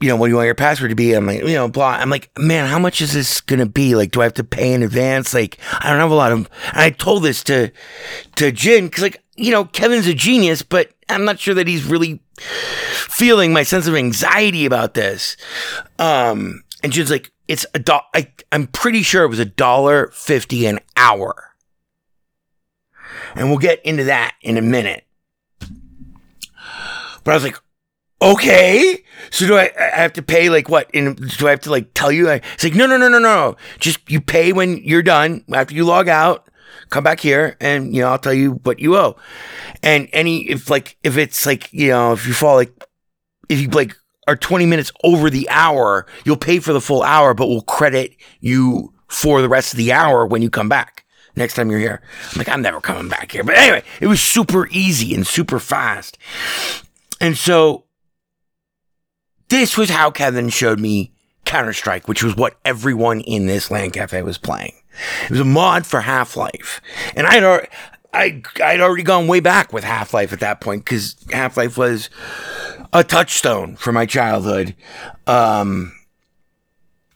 you 0.01 0.09
know, 0.09 0.15
what 0.15 0.27
do 0.27 0.31
you 0.31 0.35
want 0.35 0.47
your 0.47 0.55
password 0.55 0.89
to 0.89 0.95
be? 0.95 1.13
I'm 1.13 1.25
like, 1.25 1.41
you 1.41 1.53
know, 1.53 1.69
blah. 1.69 1.91
I'm 1.91 2.09
like, 2.09 2.31
man, 2.37 2.67
how 2.67 2.79
much 2.79 3.01
is 3.01 3.13
this 3.13 3.39
to 3.41 3.65
be? 3.65 3.95
Like, 3.95 4.11
do 4.11 4.21
I 4.21 4.25
have 4.25 4.33
to 4.33 4.43
pay 4.43 4.73
in 4.73 4.83
advance? 4.83 5.33
Like, 5.33 5.59
I 5.79 5.89
don't 5.89 5.99
have 5.99 6.11
a 6.11 6.15
lot 6.15 6.31
of, 6.31 6.49
I 6.73 6.89
told 6.89 7.23
this 7.23 7.43
to, 7.45 7.71
to 8.35 8.51
Jin, 8.51 8.89
cause 8.89 9.03
like, 9.03 9.23
you 9.37 9.51
know, 9.51 9.65
Kevin's 9.65 10.07
a 10.07 10.13
genius, 10.13 10.61
but 10.63 10.91
I'm 11.07 11.23
not 11.23 11.39
sure 11.39 11.53
that 11.53 11.67
he's 11.67 11.85
really 11.85 12.21
feeling 12.37 13.53
my 13.53 13.63
sense 13.63 13.87
of 13.87 13.95
anxiety 13.95 14.65
about 14.65 14.93
this. 14.93 15.37
Um, 15.99 16.63
and 16.83 16.91
Jin's 16.91 17.11
like, 17.11 17.31
it's 17.47 17.65
a 17.73 17.79
dollar. 17.79 18.03
I'm 18.51 18.67
pretty 18.67 19.03
sure 19.03 19.23
it 19.23 19.29
was 19.29 19.39
a 19.39 19.45
dollar 19.45 20.07
fifty 20.13 20.65
an 20.65 20.79
hour. 20.95 21.53
And 23.35 23.49
we'll 23.49 23.59
get 23.59 23.85
into 23.85 24.05
that 24.05 24.35
in 24.41 24.57
a 24.57 24.61
minute. 24.61 25.05
But 27.23 27.31
I 27.31 27.33
was 27.33 27.43
like, 27.43 27.57
okay. 28.21 29.03
So 29.29 29.47
do 29.47 29.55
I, 29.55 29.71
I 29.77 30.01
have 30.01 30.13
to 30.13 30.21
pay 30.21 30.49
like 30.49 30.69
what? 30.69 30.89
In, 30.91 31.15
do 31.15 31.47
I 31.47 31.51
have 31.51 31.61
to 31.61 31.71
like 31.71 31.93
tell 31.93 32.11
you? 32.11 32.29
It's 32.29 32.63
like, 32.63 32.75
no, 32.75 32.85
no, 32.85 32.97
no, 32.97 33.09
no, 33.09 33.19
no. 33.19 33.55
Just 33.79 34.09
you 34.09 34.21
pay 34.21 34.53
when 34.53 34.77
you're 34.77 35.03
done 35.03 35.43
after 35.53 35.73
you 35.73 35.85
log 35.85 36.07
out. 36.07 36.47
Come 36.89 37.03
back 37.03 37.21
here 37.21 37.55
and, 37.61 37.95
you 37.95 38.01
know, 38.01 38.09
I'll 38.09 38.19
tell 38.19 38.33
you 38.33 38.53
what 38.63 38.79
you 38.79 38.97
owe. 38.97 39.15
And 39.81 40.09
any, 40.11 40.49
if 40.49 40.69
like, 40.69 40.97
if 41.03 41.17
it's 41.17 41.45
like, 41.45 41.71
you 41.71 41.89
know, 41.89 42.11
if 42.11 42.27
you 42.27 42.33
fall 42.33 42.55
like, 42.55 42.85
if 43.47 43.61
you 43.61 43.69
like 43.69 43.95
are 44.27 44.35
20 44.35 44.65
minutes 44.65 44.91
over 45.03 45.29
the 45.29 45.47
hour, 45.49 46.05
you'll 46.25 46.37
pay 46.37 46.59
for 46.59 46.73
the 46.73 46.81
full 46.81 47.03
hour, 47.03 47.33
but 47.33 47.47
we'll 47.47 47.61
credit 47.61 48.15
you 48.39 48.93
for 49.07 49.41
the 49.41 49.49
rest 49.49 49.73
of 49.73 49.77
the 49.77 49.91
hour 49.91 50.25
when 50.25 50.41
you 50.41 50.49
come 50.49 50.69
back 50.69 51.05
next 51.35 51.55
time 51.55 51.69
you're 51.69 51.79
here. 51.79 52.01
I'm 52.31 52.37
like, 52.37 52.49
I'm 52.49 52.61
never 52.61 52.81
coming 52.81 53.09
back 53.09 53.31
here. 53.31 53.43
But 53.43 53.57
anyway, 53.57 53.83
it 53.99 54.07
was 54.07 54.21
super 54.21 54.67
easy 54.67 55.15
and 55.15 55.25
super 55.25 55.59
fast. 55.59 56.17
And 57.19 57.37
so 57.37 57.85
this 59.51 59.77
was 59.77 59.89
how 59.89 60.09
Kevin 60.09 60.49
showed 60.49 60.79
me 60.79 61.11
Counter 61.45 61.73
Strike, 61.73 62.07
which 62.07 62.23
was 62.23 62.35
what 62.35 62.57
everyone 62.63 63.19
in 63.21 63.45
this 63.45 63.69
LAN 63.69 63.91
cafe 63.91 64.21
was 64.21 64.37
playing. 64.37 64.73
It 65.25 65.31
was 65.31 65.39
a 65.41 65.45
mod 65.45 65.85
for 65.85 66.01
Half 66.01 66.37
Life, 66.37 66.81
and 67.15 67.27
I'd 67.27 67.43
already, 67.43 67.67
I 68.13 68.41
I'd 68.63 68.79
already 68.79 69.03
gone 69.03 69.27
way 69.27 69.41
back 69.41 69.73
with 69.73 69.83
Half 69.83 70.13
Life 70.13 70.31
at 70.31 70.39
that 70.39 70.61
point 70.61 70.85
because 70.85 71.17
Half 71.31 71.57
Life 71.57 71.77
was 71.77 72.09
a 72.93 73.03
touchstone 73.03 73.75
for 73.75 73.91
my 73.91 74.05
childhood. 74.05 74.73
Um, 75.27 75.93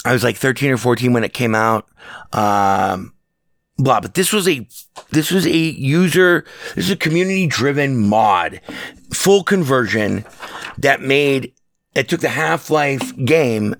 I 0.04 0.12
was 0.12 0.24
like 0.24 0.36
13 0.36 0.72
or 0.72 0.78
14 0.78 1.14
when 1.14 1.24
it 1.24 1.34
came 1.34 1.56
out. 1.56 1.88
Um, 2.34 3.14
blah, 3.78 4.02
but 4.02 4.14
this 4.14 4.34
was 4.34 4.48
a 4.48 4.68
this 5.12 5.32
was 5.32 5.46
a 5.46 5.58
user 5.58 6.46
this 6.76 6.86
is 6.86 6.92
a 6.92 6.98
community 6.98 7.48
driven 7.48 7.98
mod, 7.98 8.60
full 9.14 9.44
conversion 9.44 10.26
that 10.78 11.02
made 11.02 11.54
it 11.96 12.10
took 12.10 12.22
the 12.22 12.30
Half 12.30 12.70
Life 12.70 13.16
game 13.24 13.76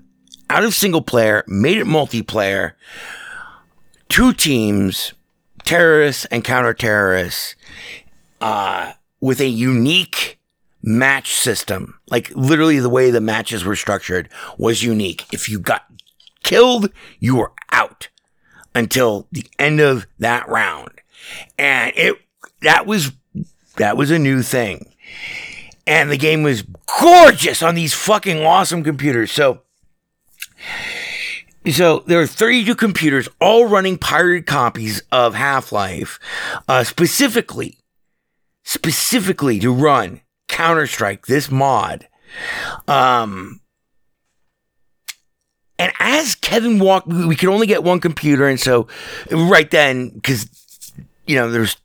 out 0.48 0.64
of 0.64 0.74
single 0.74 1.02
player, 1.02 1.44
made 1.46 1.76
it 1.76 1.86
multiplayer, 1.86 2.72
two 4.08 4.32
teams, 4.32 5.12
terrorists 5.64 6.24
and 6.26 6.42
counter 6.42 6.72
terrorists, 6.72 7.54
uh, 8.40 8.92
with 9.20 9.40
a 9.40 9.48
unique 9.48 10.38
match 10.82 11.34
system. 11.34 12.00
Like 12.08 12.30
literally 12.34 12.78
the 12.78 12.88
way 12.88 13.10
the 13.10 13.20
matches 13.20 13.64
were 13.64 13.76
structured 13.76 14.28
was 14.56 14.82
unique. 14.82 15.26
If 15.32 15.48
you 15.48 15.58
got 15.58 15.84
killed, 16.42 16.90
you 17.18 17.36
were 17.36 17.52
out 17.72 18.08
until 18.74 19.26
the 19.32 19.46
end 19.58 19.80
of 19.80 20.06
that 20.18 20.48
round. 20.48 20.90
And 21.58 21.92
it, 21.96 22.16
that 22.62 22.86
was, 22.86 23.12
that 23.76 23.96
was 23.96 24.10
a 24.10 24.18
new 24.18 24.42
thing. 24.42 24.92
And 25.86 26.10
the 26.10 26.16
game 26.16 26.42
was 26.42 26.64
gorgeous 27.00 27.62
on 27.62 27.74
these 27.74 27.94
fucking 27.94 28.44
awesome 28.44 28.82
computers. 28.82 29.30
So 29.30 29.62
so 31.70 32.04
there 32.06 32.20
are 32.20 32.26
32 32.26 32.74
computers 32.76 33.28
all 33.40 33.66
running 33.66 33.98
pirated 33.98 34.46
copies 34.46 35.02
of 35.10 35.34
Half-Life, 35.34 36.20
uh, 36.68 36.84
specifically, 36.84 37.78
specifically 38.62 39.58
to 39.60 39.72
run 39.72 40.20
Counter-Strike, 40.48 41.26
this 41.26 41.50
mod. 41.50 42.06
Um, 42.86 43.60
and 45.78 45.92
as 45.98 46.34
Kevin 46.36 46.78
walked, 46.78 47.08
we 47.08 47.34
could 47.34 47.48
only 47.48 47.66
get 47.66 47.82
one 47.82 48.00
computer, 48.00 48.46
and 48.46 48.60
so 48.60 48.86
right 49.30 49.70
then, 49.70 50.10
because 50.10 50.48
you 51.26 51.36
know 51.36 51.50
there's 51.50 51.76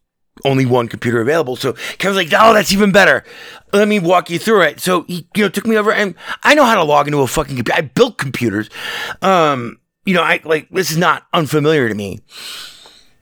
only 0.45 0.65
one 0.65 0.88
computer 0.88 1.21
available, 1.21 1.56
so 1.56 1.73
Kevin's 1.97 2.17
like, 2.17 2.30
"Oh, 2.38 2.54
that's 2.54 2.71
even 2.71 2.91
better. 2.91 3.23
Let 3.73 3.88
me 3.88 3.99
walk 3.99 4.30
you 4.30 4.39
through 4.39 4.62
it." 4.62 4.80
So 4.80 5.04
he, 5.04 5.27
you 5.36 5.43
know, 5.43 5.49
took 5.49 5.65
me 5.65 5.77
over, 5.77 5.91
and 5.91 6.15
I 6.43 6.56
know 6.56 6.65
how 6.65 6.75
to 6.75 6.84
log 6.84 7.08
into 7.08 7.19
a 7.19 7.27
fucking 7.27 7.56
computer. 7.56 7.77
I 7.77 7.82
built 7.82 8.17
computers. 8.17 8.69
Um, 9.21 9.80
you 10.06 10.13
know, 10.13 10.23
I 10.23 10.41
like 10.43 10.69
this 10.69 10.91
is 10.91 10.97
not 10.97 11.27
unfamiliar 11.34 11.88
to 11.88 11.95
me. 11.95 12.19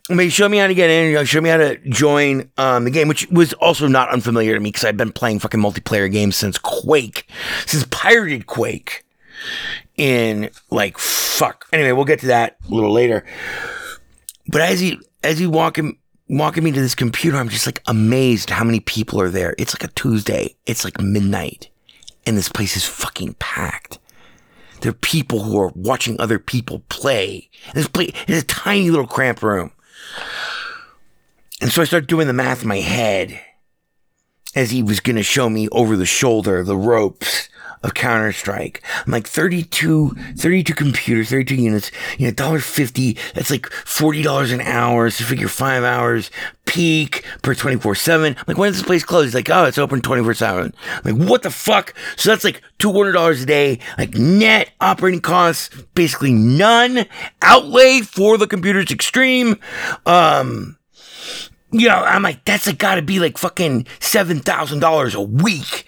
I 0.10 0.16
mean, 0.16 0.26
he 0.26 0.30
showed 0.30 0.50
me 0.50 0.58
how 0.58 0.68
to 0.68 0.74
get 0.74 0.90
in. 0.90 1.10
You 1.10 1.16
know, 1.16 1.24
showed 1.24 1.44
me 1.44 1.50
how 1.50 1.58
to 1.58 1.78
join 1.90 2.50
um, 2.58 2.86
the 2.86 2.92
game, 2.92 3.08
which 3.08 3.30
was 3.30 3.54
also 3.54 3.88
not 3.88 4.10
unfamiliar 4.10 4.56
to 4.56 4.60
me 4.60 4.70
because 4.70 4.84
I've 4.84 4.98
been 4.98 5.12
playing 5.12 5.40
fucking 5.40 5.60
multiplayer 5.60 6.12
games 6.12 6.36
since 6.36 6.58
Quake, 6.58 7.30
since 7.68 7.86
pirated 7.92 8.48
Quake 8.48 9.06
in 9.98 10.50
like 10.72 10.98
fuck. 10.98 11.68
Anyway, 11.72 11.92
we'll 11.92 12.06
get 12.06 12.20
to 12.22 12.28
that 12.28 12.58
a 12.68 12.74
little 12.74 12.92
later. 12.92 13.24
But 14.48 14.62
as 14.62 14.80
he 14.80 15.00
as 15.24 15.38
he 15.38 15.46
walking 15.46 15.98
walking 16.30 16.64
me 16.64 16.72
to 16.72 16.82
this 16.82 16.96
computer, 16.96 17.38
I'm 17.38 17.50
just 17.50 17.66
like 17.66 17.82
amazed 17.88 18.50
how 18.52 18.64
many 18.64 18.80
people 18.80 19.20
are 19.20 19.30
there. 19.30 19.56
It's 19.58 19.74
like 19.74 19.84
a 19.84 19.94
Tuesday. 19.94 20.56
It's 20.66 20.86
like 20.86 21.02
midnight, 21.02 21.70
and 22.26 22.38
this 22.38 22.50
place 22.50 22.78
is 22.78 22.86
fucking 22.86 23.36
packed. 23.40 24.00
There 24.82 24.92
are 24.92 24.94
people 24.94 25.44
who 25.44 25.60
are 25.60 25.72
watching 25.76 26.20
other 26.20 26.40
people 26.40 26.84
play. 26.88 27.50
This 27.74 27.90
place 27.90 28.14
is 28.28 28.44
a 28.44 28.46
tiny 28.46 28.90
little 28.90 29.08
cramped 29.08 29.44
room. 29.44 29.72
And 31.62 31.72
so 31.72 31.82
I 31.82 31.86
start 31.86 32.08
doing 32.08 32.28
the 32.28 32.34
math 32.34 32.62
in 32.62 32.70
my 32.70 32.80
head 32.80 33.42
as 34.56 34.72
he 34.72 34.82
was 34.82 35.02
going 35.02 35.18
to 35.18 35.24
show 35.24 35.50
me 35.50 35.68
over 35.70 35.98
the 35.98 36.06
shoulder 36.06 36.64
the 36.64 36.78
ropes 36.78 37.50
of 37.84 37.94
Counter 37.94 38.32
Strike. 38.32 38.82
I'm 39.06 39.12
like 39.12 39.28
32, 39.28 40.16
32 40.38 40.74
computers, 40.74 41.30
32 41.30 41.56
units, 41.56 41.92
you 42.18 42.28
know, 42.28 42.34
$1.50. 42.34 43.18
That's 43.34 43.52
like 43.52 43.64
$40 43.64 44.54
an 44.54 44.62
hour. 44.62 45.10
So 45.10 45.26
figure 45.26 45.48
five 45.48 45.84
hours 45.84 46.32
peak 46.70 47.26
per 47.42 47.56
24 47.56 47.96
7. 47.96 48.36
Like, 48.48 48.58
when 48.58 48.70
does 48.70 48.78
this 48.78 48.86
place 48.86 49.04
close? 49.04 49.26
He's 49.26 49.36
like, 49.36 49.50
oh, 49.50 49.66
it's 49.66 49.78
open 49.78 50.02
24 50.02 50.36
7. 50.36 50.74
Like, 51.04 51.16
what 51.16 51.42
the 51.42 51.50
fuck? 51.50 51.94
So 52.16 52.30
that's 52.30 52.44
like 52.44 52.62
$200 52.78 53.42
a 53.42 53.46
day, 53.46 53.80
like 53.98 54.14
net 54.14 54.72
operating 54.80 55.22
costs, 55.22 55.70
basically 55.96 56.34
none. 56.34 57.06
Outlay 57.42 58.02
for 58.02 58.38
the 58.38 58.48
computer's 58.48 58.92
extreme. 58.92 59.58
Um, 60.06 60.78
you 61.72 61.88
know, 61.88 61.98
I'm 61.98 62.24
like, 62.24 62.46
that's 62.46 62.68
like 62.68 62.78
gotta 62.78 63.02
be 63.02 63.20
like 63.20 63.38
fucking 63.38 63.86
$7,000 64.00 65.16
a 65.16 65.22
week. 65.22 65.86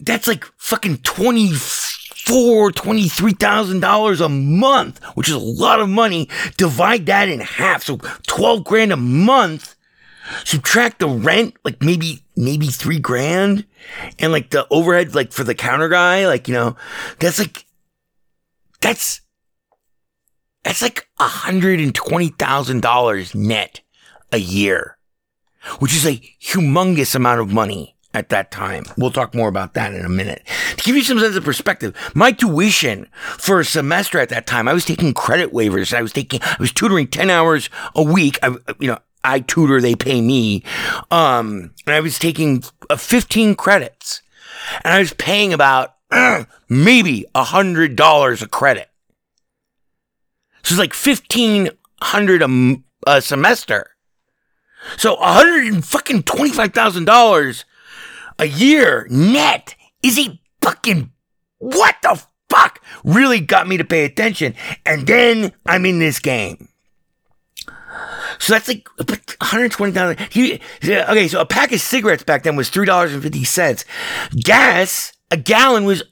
That's 0.00 0.26
like 0.26 0.44
fucking 0.56 0.96
24, 0.98 2.72
$23,000 2.72 4.24
a 4.24 4.28
month, 4.28 5.02
which 5.14 5.28
is 5.28 5.34
a 5.34 5.38
lot 5.38 5.80
of 5.80 5.88
money. 5.88 6.28
Divide 6.56 7.06
that 7.06 7.28
in 7.28 7.38
half. 7.40 7.84
So 7.84 7.98
12 8.26 8.64
grand 8.64 8.92
a 8.92 8.96
month. 8.96 9.76
Subtract 10.44 10.98
the 11.00 11.08
rent, 11.08 11.54
like 11.64 11.82
maybe, 11.82 12.24
maybe 12.34 12.68
three 12.68 12.98
grand. 12.98 13.66
And 14.18 14.32
like 14.32 14.48
the 14.50 14.66
overhead, 14.70 15.14
like 15.14 15.32
for 15.32 15.44
the 15.44 15.54
counter 15.54 15.90
guy, 15.90 16.26
like, 16.26 16.48
you 16.48 16.54
know, 16.54 16.76
that's 17.18 17.38
like, 17.38 17.66
that's, 18.80 19.20
that's 20.62 20.80
like 20.80 21.06
$120,000 21.20 23.34
net 23.34 23.82
a 24.32 24.38
year, 24.38 24.96
which 25.78 25.94
is 25.94 26.06
a 26.06 26.22
humongous 26.42 27.14
amount 27.14 27.42
of 27.42 27.52
money 27.52 27.93
at 28.14 28.30
that 28.30 28.50
time. 28.50 28.84
We'll 28.96 29.10
talk 29.10 29.34
more 29.34 29.48
about 29.48 29.74
that 29.74 29.92
in 29.92 30.04
a 30.04 30.08
minute. 30.08 30.42
To 30.76 30.82
give 30.82 30.96
you 30.96 31.02
some 31.02 31.18
sense 31.18 31.36
of 31.36 31.44
perspective, 31.44 31.94
my 32.14 32.32
tuition 32.32 33.08
for 33.12 33.60
a 33.60 33.64
semester 33.64 34.18
at 34.18 34.30
that 34.30 34.46
time, 34.46 34.68
I 34.68 34.72
was 34.72 34.84
taking 34.84 35.12
credit 35.12 35.52
waivers. 35.52 35.92
I 35.92 36.00
was 36.00 36.12
taking, 36.12 36.40
I 36.42 36.56
was 36.58 36.72
tutoring 36.72 37.08
10 37.08 37.28
hours 37.28 37.68
a 37.94 38.02
week. 38.02 38.38
I, 38.42 38.56
you 38.78 38.88
know, 38.88 38.98
I 39.22 39.40
tutor, 39.40 39.80
they 39.80 39.94
pay 39.94 40.20
me. 40.20 40.62
Um, 41.10 41.72
and 41.86 41.94
I 41.94 42.00
was 42.00 42.18
taking 42.18 42.62
uh, 42.88 42.96
15 42.96 43.54
credits 43.56 44.22
and 44.84 44.94
I 44.94 44.98
was 44.98 45.12
paying 45.14 45.52
about 45.52 45.94
uh, 46.10 46.44
maybe 46.68 47.26
a 47.34 47.44
hundred 47.44 47.96
dollars 47.96 48.42
a 48.42 48.48
credit. 48.48 48.88
So 50.62 50.74
it's 50.74 50.78
like 50.78 50.94
fifteen 50.94 51.70
hundred 52.00 52.42
a 53.06 53.20
semester. 53.20 53.90
So 54.96 55.16
a 55.16 55.32
hundred 55.32 55.72
and 55.72 55.84
fucking 55.84 56.22
twenty-five 56.22 56.72
thousand 56.72 57.04
dollars 57.04 57.64
a 58.38 58.46
year 58.46 59.06
net 59.10 59.74
is 60.02 60.18
a 60.18 60.40
fucking 60.60 61.10
what 61.58 61.96
the 62.02 62.22
fuck 62.48 62.80
really 63.04 63.40
got 63.40 63.66
me 63.66 63.76
to 63.76 63.84
pay 63.84 64.04
attention. 64.04 64.54
And 64.84 65.06
then 65.06 65.52
I'm 65.66 65.86
in 65.86 65.98
this 65.98 66.18
game. 66.18 66.68
So 68.38 68.52
that's 68.52 68.68
like 68.68 68.88
one 68.96 69.18
hundred 69.40 69.72
twenty 69.72 69.92
thousand. 69.92 70.20
Okay, 70.82 71.28
so 71.28 71.40
a 71.40 71.46
pack 71.46 71.72
of 71.72 71.80
cigarettes 71.80 72.24
back 72.24 72.42
then 72.42 72.56
was 72.56 72.68
three 72.68 72.86
dollars 72.86 73.12
and 73.14 73.22
fifty 73.22 73.44
cents. 73.44 73.84
Gas, 74.32 75.12
a 75.30 75.36
gallon 75.36 75.84
was 75.84 76.02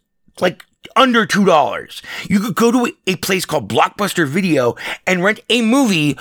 like 0.41 0.65
under 0.97 1.27
two 1.27 1.45
dollars. 1.45 2.03
You 2.29 2.41
could 2.41 2.55
go 2.55 2.71
to 2.71 2.93
a 3.07 3.17
place 3.17 3.45
called 3.45 3.69
Blockbuster 3.69 4.27
Video 4.27 4.77
and 5.07 5.25
rent 5.25 5.41
a 5.49 5.63
movie 5.63 6.17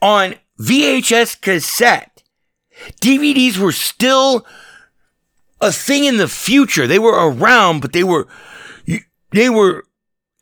on 0.00 0.36
VHS 0.60 1.40
cassette. 1.40 2.22
DVDs 3.02 3.58
were 3.58 3.72
still 3.72 4.46
a 5.60 5.72
thing 5.72 6.04
in 6.04 6.16
the 6.16 6.28
future. 6.28 6.86
They 6.86 6.98
were 6.98 7.30
around, 7.30 7.80
but 7.80 7.92
they 7.92 8.04
were 8.04 8.26
they 9.32 9.50
were 9.50 9.84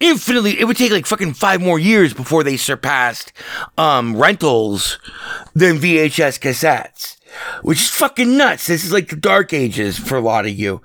infinitely 0.01 0.61
it 0.61 0.65
would 0.65 0.77
take 0.77 0.93
like 0.93 1.07
fucking 1.07 1.35
five 1.35 1.61
more 1.61 1.79
years 1.79 2.15
before 2.15 2.45
they 2.45 2.57
surpassed 2.57 3.33
um 3.77 4.17
rentals 4.17 4.99
than 5.55 5.79
VHS 5.79 6.39
cassettes. 6.39 7.17
Which 7.63 7.83
is 7.83 7.91
fucking 7.91 8.39
nuts. 8.39 8.67
This 8.67 8.85
is 8.85 8.93
like 8.93 9.09
the 9.09 9.17
dark 9.17 9.53
ages 9.53 9.99
for 9.99 10.17
a 10.17 10.21
lot 10.21 10.47
of 10.47 10.53
you. 10.53 10.81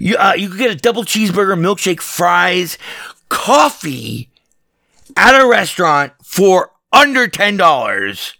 You 0.00 0.16
uh, 0.16 0.32
you 0.36 0.48
could 0.48 0.58
get 0.58 0.70
a 0.70 0.74
double 0.74 1.04
cheeseburger, 1.04 1.58
milkshake, 1.58 2.00
fries, 2.00 2.78
coffee 3.28 4.30
at 5.16 5.38
a 5.38 5.46
restaurant 5.46 6.14
for 6.22 6.70
under 6.92 7.28
ten 7.28 7.58
dollars. 7.58 8.34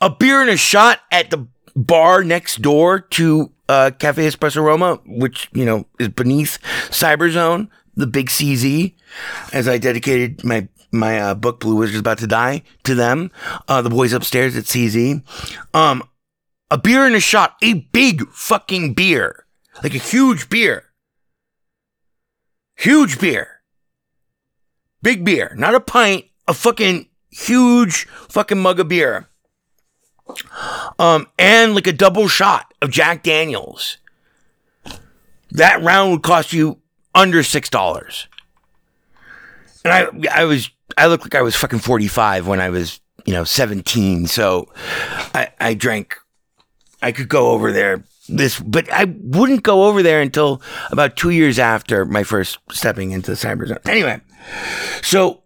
A 0.00 0.10
beer 0.10 0.40
and 0.40 0.50
a 0.50 0.56
shot 0.56 1.00
at 1.12 1.30
the 1.30 1.46
bar 1.76 2.24
next 2.24 2.62
door 2.62 2.98
to 2.98 3.52
uh, 3.70 3.90
Cafe 3.92 4.26
Espresso 4.26 4.62
Roma, 4.64 5.00
which, 5.06 5.48
you 5.52 5.64
know, 5.64 5.86
is 6.00 6.08
beneath 6.08 6.58
Cyberzone, 6.88 7.68
the 7.94 8.08
big 8.08 8.28
CZ, 8.28 8.94
as 9.52 9.68
I 9.68 9.78
dedicated 9.78 10.44
my 10.44 10.68
my 10.92 11.20
uh, 11.20 11.34
book 11.36 11.60
Blue 11.60 11.76
Wizard's 11.76 12.00
About 12.00 12.18
to 12.18 12.26
Die 12.26 12.62
to 12.82 12.94
them. 12.96 13.30
Uh, 13.68 13.80
the 13.80 13.90
boys 13.90 14.12
upstairs 14.12 14.56
at 14.56 14.64
CZ. 14.64 15.22
Um, 15.72 16.02
a 16.68 16.76
beer 16.76 17.06
and 17.06 17.14
a 17.14 17.20
shot, 17.20 17.54
a 17.62 17.74
big 17.74 18.28
fucking 18.30 18.94
beer, 18.94 19.46
like 19.84 19.94
a 19.94 19.98
huge 19.98 20.50
beer. 20.50 20.86
Huge 22.76 23.20
beer. 23.20 23.60
Big 25.00 25.24
beer, 25.24 25.54
not 25.56 25.76
a 25.76 25.80
pint, 25.80 26.24
a 26.48 26.54
fucking 26.54 27.06
huge 27.30 28.06
fucking 28.28 28.58
mug 28.58 28.80
of 28.80 28.88
beer. 28.88 29.29
Um, 30.98 31.26
and 31.38 31.74
like 31.74 31.86
a 31.86 31.92
double 31.92 32.28
shot 32.28 32.72
of 32.82 32.90
Jack 32.90 33.22
Daniels. 33.22 33.98
That 35.50 35.82
round 35.82 36.12
would 36.12 36.22
cost 36.22 36.52
you 36.52 36.78
under 37.14 37.42
six 37.42 37.68
dollars. 37.68 38.28
And 39.84 39.92
I, 39.92 40.40
I 40.42 40.44
was, 40.44 40.70
I 40.96 41.06
looked 41.06 41.24
like 41.24 41.34
I 41.34 41.42
was 41.42 41.56
fucking 41.56 41.80
forty-five 41.80 42.46
when 42.46 42.60
I 42.60 42.68
was, 42.70 43.00
you 43.24 43.32
know, 43.32 43.44
seventeen. 43.44 44.26
So, 44.26 44.68
I, 45.34 45.48
I 45.58 45.74
drank. 45.74 46.16
I 47.02 47.12
could 47.12 47.28
go 47.28 47.50
over 47.50 47.72
there 47.72 48.04
this, 48.28 48.60
but 48.60 48.92
I 48.92 49.04
wouldn't 49.04 49.62
go 49.62 49.84
over 49.86 50.02
there 50.02 50.20
until 50.20 50.62
about 50.90 51.16
two 51.16 51.30
years 51.30 51.58
after 51.58 52.04
my 52.04 52.22
first 52.22 52.58
stepping 52.70 53.10
into 53.10 53.30
the 53.30 53.36
cyber 53.36 53.66
zone. 53.66 53.78
Anyway, 53.86 54.20
so 55.02 55.39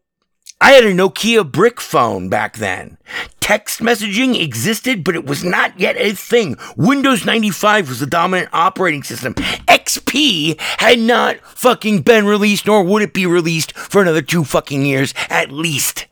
I 0.65 0.71
had 0.71 0.85
a 0.85 0.95
Nokia 0.95 1.45
brick 1.53 1.79
phone 1.79 2.31
back 2.31 2.57
then. 2.57 2.97
Text 3.39 3.81
messaging 3.81 4.41
existed, 4.41 5.05
but 5.05 5.15
it 5.15 5.27
was 5.27 5.45
not 5.45 5.79
yet 5.79 5.95
a 5.99 6.13
thing. 6.13 6.57
Windows 6.75 7.27
95 7.27 7.91
was 7.91 8.01
the 8.01 8.07
dominant 8.07 8.49
operating 8.51 9.03
system. 9.03 9.35
XP 9.35 10.59
had 10.81 11.01
not 11.01 11.37
fucking 11.41 12.01
been 12.01 12.25
released, 12.25 12.65
nor 12.65 12.83
would 12.83 13.03
it 13.03 13.13
be 13.13 13.27
released 13.27 13.77
for 13.77 14.01
another 14.01 14.23
two 14.23 14.43
fucking 14.43 14.87
years 14.87 15.13
at 15.29 15.53
least. 15.53 16.07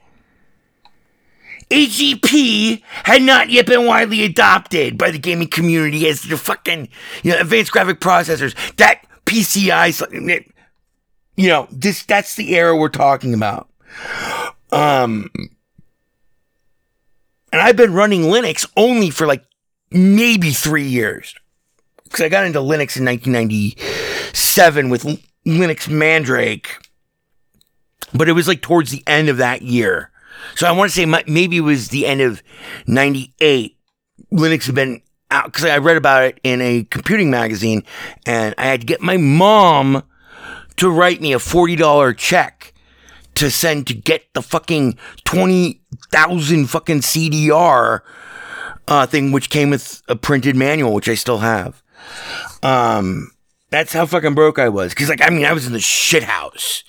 AGP 1.71 2.83
had 3.05 3.23
not 3.23 3.49
yet 3.49 3.65
been 3.65 3.87
widely 3.87 4.23
adopted 4.23 4.99
by 4.99 5.11
the 5.11 5.19
gaming 5.19 5.49
community 5.49 6.07
as 6.07 6.25
the 6.25 6.37
fucking, 6.37 6.91
you 7.23 7.31
know, 7.31 7.41
advanced 7.41 7.73
graphic 7.73 8.01
processors. 8.01 8.55
That 8.77 9.01
PCI, 9.25 10.45
you 11.37 11.49
know, 11.49 11.69
this, 11.71 12.03
that's 12.03 12.35
the 12.35 12.55
era 12.55 12.77
we're 12.77 12.91
talking 12.91 13.33
about. 13.33 13.71
Um, 14.71 15.31
and 17.53 17.61
I've 17.61 17.77
been 17.77 17.93
running 17.93 18.23
Linux 18.23 18.67
only 18.77 19.11
for 19.11 19.27
like 19.27 19.45
maybe 19.91 20.51
three 20.51 20.87
years. 20.87 21.35
Because 22.05 22.21
I 22.23 22.29
got 22.29 22.45
into 22.45 22.59
Linux 22.59 22.97
in 22.97 23.05
1997 23.05 24.91
with 24.91 25.05
Linux 25.47 25.89
Mandrake. 25.89 26.79
But 28.15 28.29
it 28.29 28.33
was 28.33 28.49
like 28.49 28.61
towards 28.61 28.91
the 28.91 29.03
end 29.07 29.29
of 29.29 29.39
that 29.39 29.63
year. 29.63 30.11
So 30.55 30.67
I 30.67 30.73
want 30.73 30.91
to 30.91 30.95
say 30.95 31.07
my, 31.07 31.25
maybe 31.27 31.59
it 31.59 31.61
was 31.61 31.89
the 31.89 32.07
end 32.07 32.21
of 32.21 32.43
98. 32.87 33.77
Linux 34.33 34.67
had 34.67 34.75
been 34.75 35.03
out 35.31 35.47
because 35.47 35.65
I 35.65 35.79
read 35.79 35.97
about 35.97 36.25
it 36.25 36.41
in 36.43 36.61
a 36.61 36.85
computing 36.85 37.31
magazine 37.31 37.85
and 38.27 38.55
I 38.59 38.67
had 38.67 38.83
to 38.83 38.87
get 38.87 39.01
my 39.01 39.17
mom 39.17 40.03
to 40.77 40.91
write 40.91 41.21
me 41.21 41.33
a 41.33 41.39
$40 41.39 42.17
check 42.17 42.72
to 43.35 43.51
send 43.51 43.87
to 43.87 43.95
get 43.95 44.33
the 44.35 44.43
fucking 44.43 44.99
20,000 45.25 46.67
fucking 46.67 47.01
CDR 47.01 48.01
uh, 48.89 49.07
thing, 49.07 49.33
which 49.33 49.51
came 49.51 49.71
with 49.71 50.03
a 50.09 50.17
printed 50.17 50.57
manual, 50.57 50.93
which 50.95 51.09
I 51.09 51.15
still 51.15 51.39
have. 51.39 51.83
Um, 52.63 53.31
that's 53.71 53.93
how 53.93 54.07
fucking 54.07 54.35
broke 54.35 54.59
I 54.59 54.69
was. 54.69 54.95
Cause 54.95 55.09
like, 55.09 55.23
I 55.23 55.31
mean, 55.31 55.47
I 55.47 55.53
was 55.53 55.67
in 55.67 55.73
the 55.73 55.81
shit 55.81 56.23
house. 56.25 56.85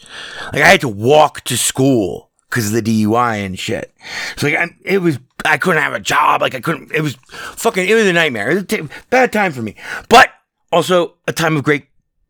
Like 0.52 0.62
I 0.62 0.68
had 0.68 0.82
to 0.82 0.90
walk 0.90 1.42
to 1.46 1.58
school 1.58 2.30
because 2.50 2.68
of 2.68 2.84
the 2.84 3.04
DUI 3.04 3.46
and 3.46 3.58
shit. 3.58 3.94
So 4.38 4.48
like, 4.48 4.58
I, 4.58 4.68
it 4.84 5.00
was, 5.00 5.18
I 5.46 5.58
couldn't 5.58 5.82
have 5.82 5.94
a 5.94 6.00
job. 6.00 6.42
Like 6.42 6.56
I 6.56 6.60
couldn't, 6.60 6.92
it 6.92 7.02
was 7.02 7.16
fucking, 7.32 7.88
it 7.88 7.94
was 7.94 8.06
a 8.06 8.14
nightmare. 8.14 8.52
It 8.52 8.54
was 8.56 8.64
a 8.64 8.68
t- 8.68 8.90
bad 9.10 9.32
time 9.32 9.54
for 9.54 9.62
me, 9.62 9.76
but 10.10 10.30
also 10.72 11.16
a 11.28 11.32
time 11.32 11.56
of 11.56 11.64
great, 11.64 11.88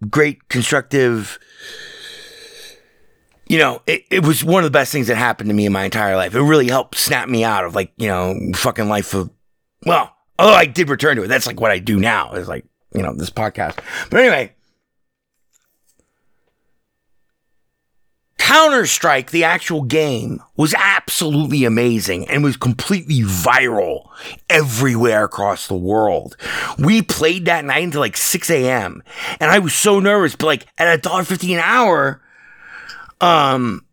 great 0.09 0.49
constructive, 0.49 1.39
you 3.53 3.59
know, 3.59 3.83
it, 3.85 4.03
it 4.09 4.25
was 4.25 4.43
one 4.43 4.63
of 4.63 4.65
the 4.65 4.75
best 4.75 4.91
things 4.91 5.05
that 5.05 5.15
happened 5.15 5.47
to 5.47 5.53
me 5.53 5.67
in 5.67 5.71
my 5.71 5.83
entire 5.83 6.15
life. 6.15 6.33
It 6.33 6.41
really 6.41 6.69
helped 6.69 6.97
snap 6.97 7.29
me 7.29 7.43
out 7.43 7.65
of 7.65 7.75
like, 7.75 7.93
you 7.97 8.07
know, 8.07 8.35
fucking 8.55 8.89
life 8.89 9.13
of, 9.13 9.29
well, 9.85 10.11
although 10.39 10.55
I 10.55 10.65
did 10.65 10.89
return 10.89 11.17
to 11.17 11.23
it. 11.23 11.27
That's 11.27 11.45
like 11.45 11.61
what 11.61 11.69
I 11.69 11.77
do 11.77 11.99
now 11.99 12.33
is 12.33 12.47
like, 12.47 12.65
you 12.95 13.03
know, 13.03 13.13
this 13.13 13.29
podcast. 13.29 13.77
But 14.09 14.21
anyway, 14.21 14.55
Counter 18.39 18.87
Strike, 18.87 19.29
the 19.29 19.43
actual 19.43 19.83
game, 19.83 20.41
was 20.57 20.73
absolutely 20.73 21.63
amazing 21.63 22.27
and 22.29 22.43
was 22.43 22.57
completely 22.57 23.19
viral 23.19 24.09
everywhere 24.49 25.25
across 25.25 25.67
the 25.67 25.75
world. 25.75 26.37
We 26.79 27.03
played 27.03 27.45
that 27.45 27.65
night 27.65 27.83
until 27.83 28.01
like 28.01 28.17
6 28.17 28.49
a.m. 28.49 29.03
And 29.39 29.51
I 29.51 29.59
was 29.59 29.75
so 29.75 29.99
nervous, 29.99 30.35
but 30.35 30.47
like 30.47 30.65
at 30.79 30.91
a 30.91 30.99
dollar 30.99 31.23
fifty 31.23 31.53
an 31.53 31.59
hour, 31.63 32.19
um, 33.21 33.85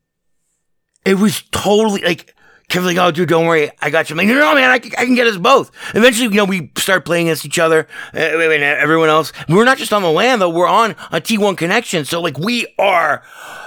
it 1.04 1.14
was 1.14 1.42
totally 1.50 2.02
like, 2.02 2.34
Kevin's 2.68 2.94
like, 2.94 3.04
oh, 3.04 3.10
dude, 3.10 3.28
don't 3.28 3.46
worry. 3.46 3.70
I 3.82 3.90
got 3.90 4.08
you. 4.08 4.14
I'm 4.14 4.18
like, 4.18 4.28
no, 4.28 4.34
no, 4.34 4.54
man, 4.54 4.70
I 4.70 4.78
can, 4.78 4.92
I 4.96 5.04
can 5.04 5.16
get 5.16 5.26
us 5.26 5.36
both. 5.36 5.72
Eventually, 5.92 6.28
you 6.28 6.36
know, 6.36 6.44
we 6.44 6.70
start 6.78 7.04
playing 7.04 7.26
against 7.26 7.44
each 7.44 7.58
other 7.58 7.88
uh, 8.14 8.18
and 8.18 8.62
everyone 8.62 9.08
else. 9.08 9.32
We're 9.48 9.64
not 9.64 9.76
just 9.76 9.92
on 9.92 10.02
the 10.02 10.10
LAN 10.10 10.38
though. 10.38 10.50
We're 10.50 10.68
on 10.68 10.92
a 11.10 11.20
T1 11.20 11.56
connection. 11.58 12.04
So, 12.04 12.20
like, 12.20 12.38
we 12.38 12.72
are, 12.78 13.24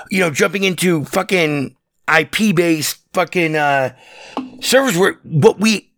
you 0.09 0.21
know, 0.21 0.29
jumping 0.31 0.63
into 0.63 1.03
fucking 1.03 1.75
IP 2.17 2.55
based 2.55 2.99
fucking 3.13 3.57
uh, 3.57 3.93
servers 4.61 4.97
where 4.97 5.19
what 5.23 5.59
we 5.59 5.91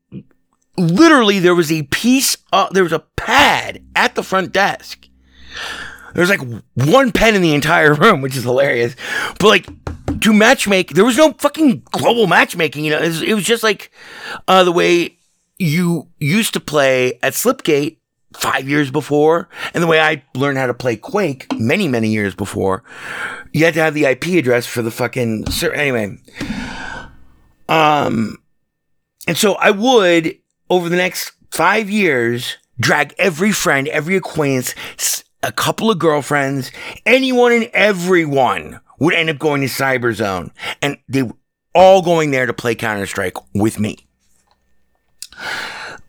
literally, 0.76 1.38
there 1.38 1.56
was 1.56 1.72
a 1.72 1.84
piece, 1.84 2.38
uh, 2.52 2.70
there 2.72 2.84
was 2.84 2.92
a 2.92 3.00
pad 3.16 3.84
at 3.96 4.16
the 4.16 4.24
front 4.24 4.52
desk. 4.52 5.08
There's 6.16 6.30
like 6.30 6.42
one 6.74 7.12
pen 7.12 7.36
in 7.36 7.42
the 7.42 7.54
entire 7.54 7.94
room, 8.04 8.22
which 8.22 8.36
is 8.36 8.44
hilarious. 8.44 8.96
But 9.40 9.48
like 9.48 9.66
to 9.66 10.32
matchmake, 10.32 10.94
there 10.94 11.06
was 11.06 11.18
no 11.18 11.34
fucking 11.34 11.84
global 11.92 12.26
matchmaking. 12.26 12.86
You 12.86 12.92
know, 12.92 13.00
it 13.00 13.08
was, 13.08 13.22
it 13.22 13.34
was 13.34 13.44
just 13.44 13.64
like 13.64 13.92
uh, 14.48 14.64
the 14.64 14.72
way 14.72 15.18
you 15.60 16.08
used 16.20 16.54
to 16.54 16.60
play 16.60 17.20
at 17.22 17.34
Slipgate 17.34 17.98
five 18.34 18.68
years 18.68 18.92
before, 18.92 19.50
and 19.74 19.82
the 19.84 19.88
way 19.88 20.00
I 20.00 20.24
learned 20.36 20.58
how 20.58 20.68
to 20.68 20.74
play 20.74 20.96
Quake 20.96 21.48
many, 21.54 21.88
many 21.88 22.10
years 22.10 22.36
before. 22.36 22.84
You 23.54 23.64
had 23.66 23.74
to 23.76 23.82
have 23.82 23.94
the 23.94 24.06
IP 24.06 24.26
address 24.28 24.66
for 24.66 24.82
the 24.82 24.92
fucking 24.92 25.50
ser- 25.52 25.74
anyway. 25.74 26.18
Um, 27.70 28.38
and 29.28 29.38
so 29.38 29.54
I 29.56 29.72
would 29.72 30.38
over 30.70 30.90
the 30.90 30.98
next 30.98 31.32
five 31.52 31.90
years 31.90 32.58
drag 32.80 33.14
every 33.18 33.52
friend, 33.52 33.88
every 33.88 34.16
acquaintance, 34.16 34.76
a 35.46 35.52
couple 35.52 35.92
of 35.92 36.00
girlfriends, 36.00 36.72
anyone 37.06 37.52
and 37.52 37.70
everyone 37.74 38.80
would 39.00 39.14
end 39.14 39.30
up 39.30 39.38
going 39.38 39.62
to 39.62 39.68
Cyberzone, 39.68 40.50
and 40.82 40.98
they 41.08 41.24
were 41.24 41.36
all 41.76 42.02
going 42.02 42.32
there 42.32 42.48
to 42.48 42.54
play 42.54 42.74
Counter 42.74 43.06
Strike 43.06 43.36
with 43.54 43.80
me. 43.80 43.98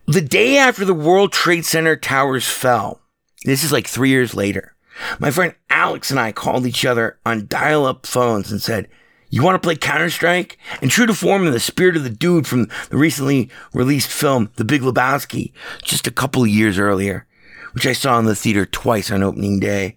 The 0.07 0.23
day 0.23 0.57
after 0.57 0.85
the 0.85 0.95
World 0.95 1.33
Trade 1.33 1.67
Center 1.67 1.97
towers 1.97 2.49
fell, 2.49 3.01
this 3.45 3.63
is 3.63 3.73
like 3.73 3.87
three 3.87 4.09
years 4.09 4.35
later, 4.35 4.75
my 5.19 5.31
friend 5.31 5.55
Alex 5.69 6.11
and 6.11 6.19
I 6.19 6.33
called 6.33 6.67
each 6.67 6.87
other 6.87 7.19
on 7.27 7.47
dial 7.47 7.85
up 7.85 8.07
phones 8.07 8.51
and 8.51 8.63
said, 8.63 8.89
You 9.29 9.43
want 9.43 9.61
to 9.61 9.67
play 9.67 9.77
Counter 9.77 10.09
Strike? 10.09 10.59
And 10.81 10.91
true 10.91 11.07
to 11.07 11.13
form 11.13 11.47
in 11.47 11.53
the 11.53 11.61
spirit 11.61 11.97
of 11.97 12.05
the 12.05 12.11
dude 12.11 12.47
from 12.47 12.69
the 12.89 12.97
recently 12.97 13.51
released 13.75 14.11
film, 14.11 14.51
The 14.57 14.65
Big 14.65 14.81
Lebowski, 14.81 15.53
just 15.83 16.07
a 16.07 16.13
couple 16.13 16.43
of 16.43 16.49
years 16.49 16.79
earlier, 16.79 17.27
which 17.77 17.87
I 17.87 17.93
saw 17.93 18.19
in 18.19 18.25
the 18.25 18.35
theater 18.35 18.65
twice 18.65 19.11
on 19.11 19.23
opening 19.23 19.61
day. 19.61 19.97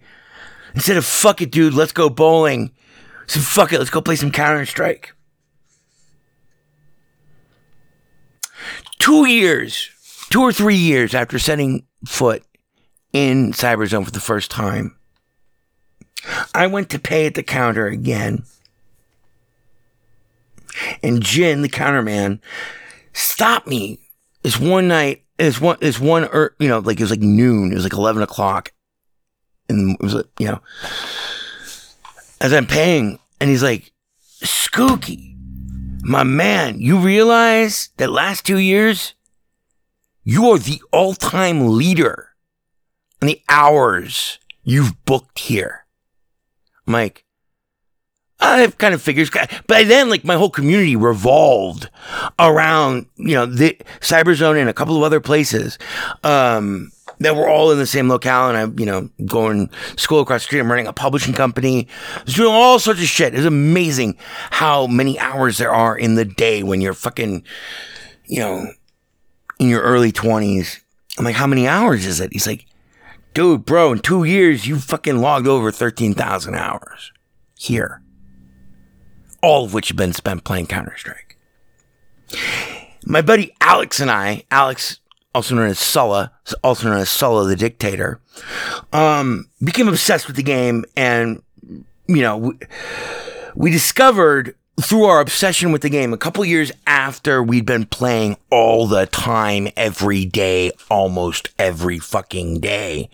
Instead 0.74 0.98
of 0.98 1.06
fuck 1.06 1.40
it, 1.40 1.50
dude, 1.50 1.72
let's 1.72 1.92
go 1.92 2.10
bowling. 2.10 2.72
So 3.26 3.40
fuck 3.40 3.72
it, 3.72 3.78
let's 3.78 3.88
go 3.88 4.02
play 4.02 4.16
some 4.16 4.30
Counter 4.30 4.66
Strike. 4.66 5.14
Two 8.98 9.26
years, 9.26 9.88
two 10.28 10.42
or 10.42 10.52
three 10.52 10.76
years 10.76 11.14
after 11.14 11.38
setting 11.38 11.86
foot 12.04 12.42
in 13.14 13.52
Cyberzone 13.52 14.04
for 14.04 14.10
the 14.10 14.20
first 14.20 14.50
time, 14.50 14.98
I 16.54 16.66
went 16.66 16.90
to 16.90 16.98
pay 16.98 17.24
at 17.24 17.32
the 17.32 17.42
counter 17.42 17.86
again. 17.86 18.44
And 21.02 21.22
Jin, 21.22 21.62
the 21.62 21.70
counterman, 21.70 22.40
stopped 23.14 23.66
me 23.66 24.00
this 24.42 24.58
one 24.58 24.88
night. 24.88 25.24
This 25.38 25.58
one, 25.58 25.78
this 25.80 25.98
one, 25.98 26.24
er, 26.24 26.54
you 26.58 26.68
know, 26.68 26.80
like 26.80 27.00
it 27.00 27.02
was 27.02 27.10
like 27.10 27.20
noon. 27.20 27.72
It 27.72 27.74
was 27.74 27.84
like 27.84 27.94
eleven 27.94 28.22
o'clock, 28.22 28.72
and 29.70 29.92
it 29.92 30.02
was 30.02 30.12
like, 30.12 30.26
you 30.38 30.48
know, 30.48 30.60
as 32.42 32.52
I'm 32.52 32.66
paying, 32.66 33.18
and 33.40 33.48
he's 33.48 33.62
like, 33.62 33.90
"Skooky, 34.42 35.34
my 36.02 36.24
man, 36.24 36.78
you 36.78 36.98
realize 36.98 37.88
that 37.96 38.10
last 38.10 38.44
two 38.44 38.58
years, 38.58 39.14
you 40.24 40.50
are 40.50 40.58
the 40.58 40.82
all-time 40.92 41.74
leader 41.74 42.34
on 43.22 43.28
the 43.28 43.40
hours 43.48 44.38
you've 44.62 45.06
booked 45.06 45.38
here." 45.38 45.86
I'm 46.86 46.92
like, 46.92 47.24
I 48.40 48.60
have 48.60 48.78
kind 48.78 48.94
of 48.94 49.02
figures, 49.02 49.30
By 49.66 49.84
then 49.84 50.08
like 50.08 50.24
my 50.24 50.34
whole 50.34 50.50
community 50.50 50.96
revolved 50.96 51.88
around, 52.38 53.06
you 53.16 53.34
know, 53.34 53.46
the 53.46 53.76
Cyberzone 54.00 54.58
and 54.58 54.68
a 54.68 54.74
couple 54.74 54.96
of 54.96 55.02
other 55.02 55.20
places, 55.20 55.78
um, 56.24 56.90
that 57.18 57.36
were 57.36 57.48
all 57.48 57.70
in 57.70 57.78
the 57.78 57.86
same 57.86 58.08
locale. 58.08 58.48
And 58.48 58.56
I'm, 58.56 58.78
you 58.78 58.86
know, 58.86 59.10
going 59.26 59.68
school 59.96 60.20
across 60.20 60.42
the 60.42 60.46
street. 60.46 60.60
I'm 60.60 60.70
running 60.70 60.86
a 60.86 60.92
publishing 60.92 61.34
company. 61.34 61.86
I 62.16 62.22
was 62.24 62.34
doing 62.34 62.52
all 62.52 62.78
sorts 62.78 63.00
of 63.00 63.06
shit. 63.06 63.34
It's 63.34 63.44
amazing 63.44 64.16
how 64.50 64.86
many 64.86 65.18
hours 65.18 65.58
there 65.58 65.72
are 65.72 65.96
in 65.96 66.14
the 66.14 66.24
day 66.24 66.62
when 66.62 66.80
you're 66.80 66.94
fucking, 66.94 67.44
you 68.24 68.38
know, 68.38 68.72
in 69.58 69.68
your 69.68 69.82
early 69.82 70.12
twenties. 70.12 70.80
I'm 71.18 71.26
like, 71.26 71.36
how 71.36 71.46
many 71.46 71.68
hours 71.68 72.06
is 72.06 72.20
it? 72.20 72.32
He's 72.32 72.46
like, 72.46 72.64
dude, 73.34 73.66
bro, 73.66 73.92
in 73.92 73.98
two 73.98 74.24
years, 74.24 74.66
you 74.66 74.78
fucking 74.78 75.18
logged 75.18 75.46
over 75.46 75.70
13,000 75.70 76.54
hours 76.54 77.12
here 77.58 78.00
all 79.42 79.64
of 79.64 79.74
which 79.74 79.88
have 79.88 79.96
been 79.96 80.12
spent 80.12 80.44
playing 80.44 80.66
Counter 80.66 80.94
Strike. 80.96 81.36
My 83.04 83.22
buddy 83.22 83.54
Alex 83.60 84.00
and 84.00 84.10
I, 84.10 84.44
Alex, 84.50 84.98
also 85.34 85.54
known 85.54 85.68
as 85.68 85.78
Sulla, 85.78 86.32
also 86.62 86.88
known 86.88 86.98
as 86.98 87.08
Sulla 87.08 87.46
the 87.46 87.56
Dictator, 87.56 88.20
um, 88.92 89.48
became 89.62 89.88
obsessed 89.88 90.26
with 90.26 90.36
the 90.36 90.42
game, 90.42 90.84
and 90.96 91.42
you 92.06 92.22
know, 92.22 92.36
we, 92.36 92.52
we 93.54 93.70
discovered 93.70 94.54
through 94.80 95.04
our 95.04 95.20
obsession 95.20 95.72
with 95.72 95.82
the 95.82 95.90
game 95.90 96.12
a 96.12 96.16
couple 96.16 96.44
years 96.44 96.72
after 96.86 97.42
we'd 97.42 97.66
been 97.66 97.86
playing 97.86 98.36
all 98.50 98.86
the 98.86 99.06
time, 99.06 99.68
every 99.76 100.24
day, 100.24 100.72
almost 100.90 101.50
every 101.58 101.98
fucking 101.98 102.60
day. 102.60 103.10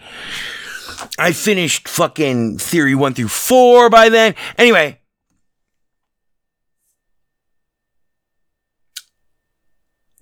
I 1.19 1.33
finished 1.33 1.89
fucking 1.89 2.59
Theory 2.59 2.95
1 2.95 3.15
through 3.15 3.29
4 3.29 3.91
by 3.91 4.09
then. 4.09 4.35
Anyway, 4.57 5.01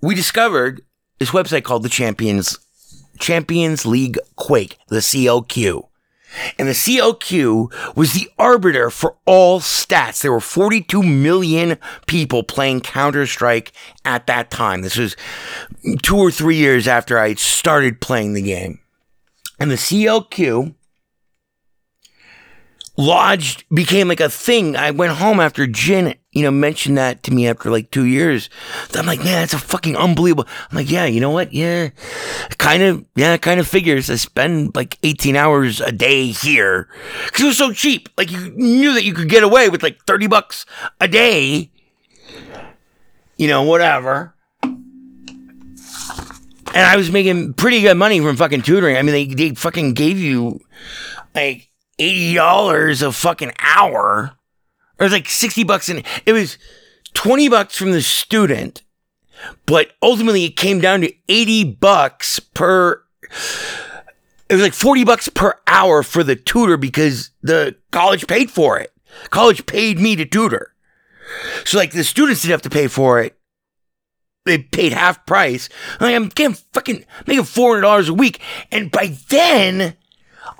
we 0.05 0.13
discovered 0.13 0.81
this 1.17 1.31
website 1.31 1.63
called 1.63 1.83
the 1.83 1.89
Champions 1.89 2.59
Champions 3.17 3.85
League 3.85 4.19
Quake, 4.35 4.77
the 4.89 4.97
CLQ. 4.97 5.87
And 6.59 6.67
the 6.67 6.73
CLQ 6.73 7.95
was 7.95 8.13
the 8.13 8.29
arbiter 8.37 8.89
for 8.89 9.15
all 9.25 9.61
stats. 9.61 10.21
There 10.21 10.33
were 10.33 10.41
42 10.41 11.01
million 11.01 11.77
people 12.07 12.43
playing 12.43 12.81
Counter 12.81 13.25
Strike 13.25 13.71
at 14.03 14.27
that 14.27 14.51
time. 14.51 14.81
This 14.81 14.97
was 14.97 15.15
two 16.03 16.17
or 16.17 16.29
three 16.29 16.57
years 16.57 16.87
after 16.87 17.17
I 17.17 17.35
started 17.35 18.01
playing 18.01 18.33
the 18.33 18.41
game. 18.41 18.79
And 19.59 19.71
the 19.71 19.75
CLQ 19.75 20.75
lodged 22.97 23.65
became 23.73 24.07
like 24.07 24.19
a 24.19 24.29
thing. 24.29 24.75
I 24.75 24.91
went 24.91 25.13
home 25.13 25.39
after 25.39 25.67
Jen, 25.67 26.15
you 26.31 26.43
know, 26.43 26.51
mentioned 26.51 26.97
that 26.97 27.23
to 27.23 27.33
me 27.33 27.47
after 27.47 27.69
like 27.69 27.91
two 27.91 28.05
years. 28.05 28.49
I'm 28.93 29.05
like, 29.05 29.19
man, 29.19 29.41
that's 29.41 29.53
a 29.53 29.57
fucking 29.57 29.95
unbelievable. 29.95 30.47
I'm 30.69 30.77
like, 30.77 30.89
yeah, 30.89 31.05
you 31.05 31.19
know 31.19 31.31
what? 31.31 31.53
Yeah, 31.53 31.89
kind 32.57 32.83
of, 32.83 33.05
yeah, 33.15 33.37
kind 33.37 33.59
of 33.59 33.67
figures. 33.67 34.09
I 34.09 34.15
spend 34.15 34.75
like 34.75 34.97
18 35.03 35.35
hours 35.35 35.81
a 35.81 35.91
day 35.91 36.27
here 36.27 36.87
because 37.25 37.41
it 37.41 37.47
was 37.47 37.57
so 37.57 37.71
cheap. 37.71 38.09
Like 38.17 38.31
you 38.31 38.51
knew 38.51 38.93
that 38.93 39.03
you 39.03 39.13
could 39.13 39.29
get 39.29 39.43
away 39.43 39.69
with 39.69 39.83
like 39.83 40.03
30 40.05 40.27
bucks 40.27 40.65
a 40.99 41.07
day. 41.07 41.71
You 43.37 43.47
know, 43.47 43.63
whatever. 43.63 44.33
And 46.73 46.83
I 46.83 46.97
was 46.97 47.09
making 47.09 47.53
pretty 47.53 47.81
good 47.81 47.95
money 47.95 48.19
from 48.19 48.35
fucking 48.35 48.63
tutoring. 48.63 48.97
I 48.97 49.01
mean, 49.01 49.13
they, 49.13 49.25
they 49.27 49.55
fucking 49.55 49.93
gave 49.93 50.19
you 50.19 50.59
like 51.33 51.69
$80 51.99 53.01
a 53.01 53.11
fucking 53.11 53.53
hour. 53.59 54.37
It 54.99 55.03
was 55.03 55.11
like 55.11 55.29
60 55.29 55.63
bucks 55.63 55.89
and 55.89 56.03
it 56.25 56.33
was 56.33 56.57
20 57.13 57.49
bucks 57.49 57.77
from 57.77 57.91
the 57.91 58.01
student, 58.01 58.83
but 59.65 59.93
ultimately 60.01 60.45
it 60.45 60.55
came 60.55 60.79
down 60.79 61.01
to 61.01 61.13
80 61.27 61.75
bucks 61.75 62.39
per 62.39 63.03
it 64.49 64.53
was 64.53 64.61
like 64.61 64.73
40 64.73 65.03
bucks 65.03 65.27
per 65.27 65.55
hour 65.65 66.03
for 66.03 66.23
the 66.23 66.35
tutor 66.35 66.77
because 66.77 67.31
the 67.41 67.75
college 67.91 68.27
paid 68.27 68.51
for 68.51 68.77
it. 68.77 68.93
College 69.31 69.65
paid 69.65 69.99
me 69.99 70.15
to 70.15 70.25
tutor. 70.25 70.73
So 71.65 71.77
like 71.77 71.91
the 71.91 72.03
students 72.03 72.41
didn't 72.41 72.51
have 72.51 72.61
to 72.63 72.69
pay 72.69 72.87
for 72.87 73.19
it. 73.19 73.37
They 74.45 74.59
paid 74.59 74.93
half 74.93 75.25
price. 75.25 75.69
Like 75.99 76.13
I'm 76.13 76.29
getting 76.29 76.57
fucking 76.73 77.05
making 77.25 77.45
four 77.45 77.71
hundred 77.71 77.81
dollars 77.81 78.09
a 78.09 78.13
week, 78.13 78.39
and 78.71 78.91
by 78.91 79.15
then, 79.29 79.95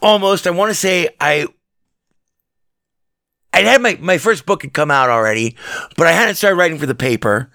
almost 0.05 0.45
I 0.45 0.51
want 0.51 0.69
to 0.69 0.75
say 0.75 1.09
I 1.19 1.47
I 3.51 3.61
had 3.61 3.81
my 3.81 3.97
my 3.99 4.17
first 4.19 4.45
book 4.45 4.61
had 4.61 4.73
come 4.73 4.91
out 4.91 5.09
already, 5.09 5.57
but 5.97 6.07
I 6.07 6.11
hadn't 6.11 6.35
started 6.35 6.57
writing 6.57 6.77
for 6.77 6.85
the 6.85 6.95
paper. 6.95 7.49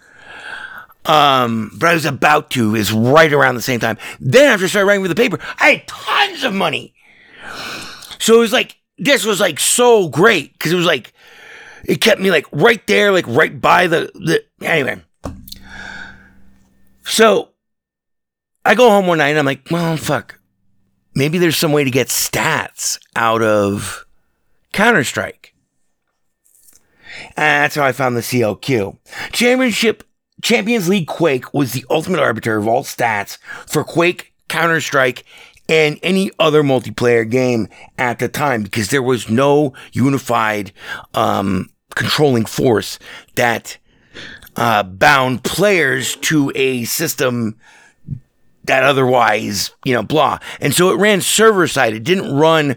Um, 1.06 1.70
but 1.78 1.88
I 1.88 1.94
was 1.94 2.04
about 2.04 2.50
to 2.50 2.74
is 2.74 2.92
right 2.92 3.32
around 3.32 3.54
the 3.54 3.62
same 3.62 3.80
time. 3.80 3.96
Then 4.18 4.50
after 4.50 4.66
I 4.66 4.68
started 4.68 4.86
writing 4.86 5.04
for 5.04 5.08
the 5.08 5.14
paper, 5.14 5.38
I 5.58 5.70
had 5.70 5.86
tons 5.86 6.44
of 6.44 6.52
money. 6.52 6.92
So 8.18 8.36
it 8.36 8.40
was 8.40 8.52
like 8.52 8.76
this 8.98 9.24
was 9.24 9.40
like 9.40 9.60
so 9.60 10.08
great 10.08 10.52
because 10.52 10.72
it 10.72 10.76
was 10.76 10.84
like 10.86 11.14
it 11.84 12.00
kept 12.00 12.20
me 12.20 12.30
like 12.30 12.46
right 12.52 12.84
there, 12.86 13.12
like 13.12 13.26
right 13.28 13.58
by 13.60 13.86
the 13.86 14.10
the 14.14 14.44
anyway. 14.66 15.00
So 17.04 17.50
I 18.64 18.74
go 18.74 18.90
home 18.90 19.06
one 19.06 19.18
night 19.18 19.28
and 19.28 19.38
I'm 19.38 19.46
like, 19.46 19.68
well, 19.70 19.96
fuck. 19.96 20.39
Maybe 21.14 21.38
there's 21.38 21.56
some 21.56 21.72
way 21.72 21.84
to 21.84 21.90
get 21.90 22.08
stats 22.08 22.98
out 23.16 23.42
of 23.42 24.06
Counter 24.72 25.04
Strike. 25.04 25.54
And 27.36 27.64
that's 27.64 27.74
how 27.74 27.84
I 27.84 27.92
found 27.92 28.16
the 28.16 28.20
CLQ. 28.20 28.96
Championship 29.32 30.04
Champions 30.42 30.88
League 30.88 31.06
Quake 31.06 31.52
was 31.52 31.72
the 31.72 31.84
ultimate 31.90 32.20
arbiter 32.20 32.56
of 32.56 32.66
all 32.66 32.82
stats 32.82 33.38
for 33.66 33.84
Quake, 33.84 34.32
Counter 34.48 34.80
Strike, 34.80 35.24
and 35.68 35.98
any 36.02 36.30
other 36.38 36.62
multiplayer 36.62 37.28
game 37.28 37.68
at 37.98 38.18
the 38.18 38.28
time 38.28 38.62
because 38.62 38.88
there 38.88 39.02
was 39.02 39.28
no 39.28 39.72
unified 39.92 40.72
um, 41.14 41.68
controlling 41.94 42.44
force 42.44 42.98
that 43.34 43.76
uh, 44.56 44.82
bound 44.82 45.44
players 45.44 46.16
to 46.16 46.50
a 46.54 46.84
system 46.84 47.56
that 48.70 48.84
otherwise, 48.84 49.72
you 49.84 49.92
know, 49.92 50.02
blah. 50.04 50.38
And 50.60 50.72
so 50.72 50.90
it 50.90 50.94
ran 50.94 51.20
server 51.22 51.66
side. 51.66 51.92
It 51.92 52.04
didn't 52.04 52.32
run 52.32 52.76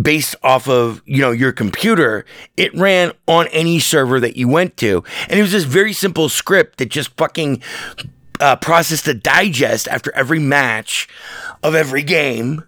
based 0.00 0.34
off 0.42 0.66
of, 0.70 1.02
you 1.04 1.20
know, 1.20 1.32
your 1.32 1.52
computer. 1.52 2.24
It 2.56 2.74
ran 2.74 3.12
on 3.26 3.46
any 3.48 3.78
server 3.78 4.20
that 4.20 4.38
you 4.38 4.48
went 4.48 4.78
to. 4.78 5.04
And 5.28 5.38
it 5.38 5.42
was 5.42 5.52
this 5.52 5.64
very 5.64 5.92
simple 5.92 6.30
script 6.30 6.78
that 6.78 6.88
just 6.88 7.14
fucking 7.18 7.62
uh, 8.40 8.56
processed 8.56 9.04
the 9.04 9.12
digest 9.12 9.86
after 9.88 10.10
every 10.14 10.38
match 10.38 11.06
of 11.62 11.74
every 11.74 12.02
game. 12.02 12.64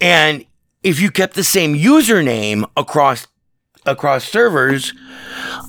And 0.00 0.46
if 0.82 1.00
you 1.00 1.10
kept 1.10 1.34
the 1.34 1.44
same 1.44 1.74
username 1.74 2.64
across 2.78 3.26
across 3.84 4.24
servers, 4.24 4.94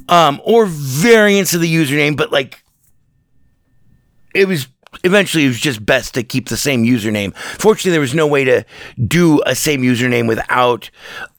um, 0.08 0.40
or 0.46 0.66
variants 0.66 1.54
of 1.54 1.60
the 1.60 1.76
username, 1.76 2.16
but 2.16 2.32
like 2.32 2.64
it 4.34 4.48
was 4.48 4.68
eventually 5.04 5.46
it 5.46 5.50
was 5.50 5.60
just 5.60 5.86
best 5.86 6.14
to 6.14 6.24
keep 6.24 6.50
the 6.50 6.58
same 6.58 6.84
username. 6.84 7.36
Fortunately, 7.36 7.92
there 7.92 8.02
was 8.02 8.14
no 8.14 8.28
way 8.28 8.44
to 8.44 8.66
do 9.08 9.42
a 9.46 9.56
same 9.56 9.82
username 9.82 10.28
without 10.28 10.90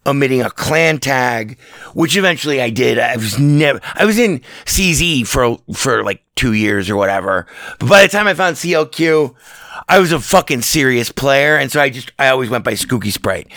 omitting 0.07 0.43
a 0.43 0.51
clan 0.51 0.99
tag, 0.99 1.59
which 1.95 2.17
eventually 2.17 2.61
I 2.61 2.71
did. 2.71 2.99
I 2.99 3.17
was 3.17 3.39
never, 3.39 3.81
I 3.95 4.05
was 4.05 4.19
in 4.19 4.41
CZ 4.67 5.27
for, 5.27 5.59
for 5.75 6.05
like 6.05 6.23
two 6.37 6.53
years 6.53 6.91
or 6.91 6.97
whatever. 6.97 7.47
But 7.79 7.89
by 7.89 8.03
the 8.03 8.09
time 8.09 8.27
I 8.27 8.35
found 8.35 8.57
CLQ, 8.57 9.35
I 9.89 9.99
was 9.99 10.13
a 10.13 10.21
fucking 10.21 10.63
serious 10.63 11.11
player. 11.11 11.57
And 11.57 11.71
so 11.71 11.81
I 11.81 11.91
just, 11.91 12.13
I 12.19 12.29
always 12.29 12.51
went 12.51 12.65
by 12.65 12.73
Skooky 12.73 13.13
Sprite. 13.13 13.49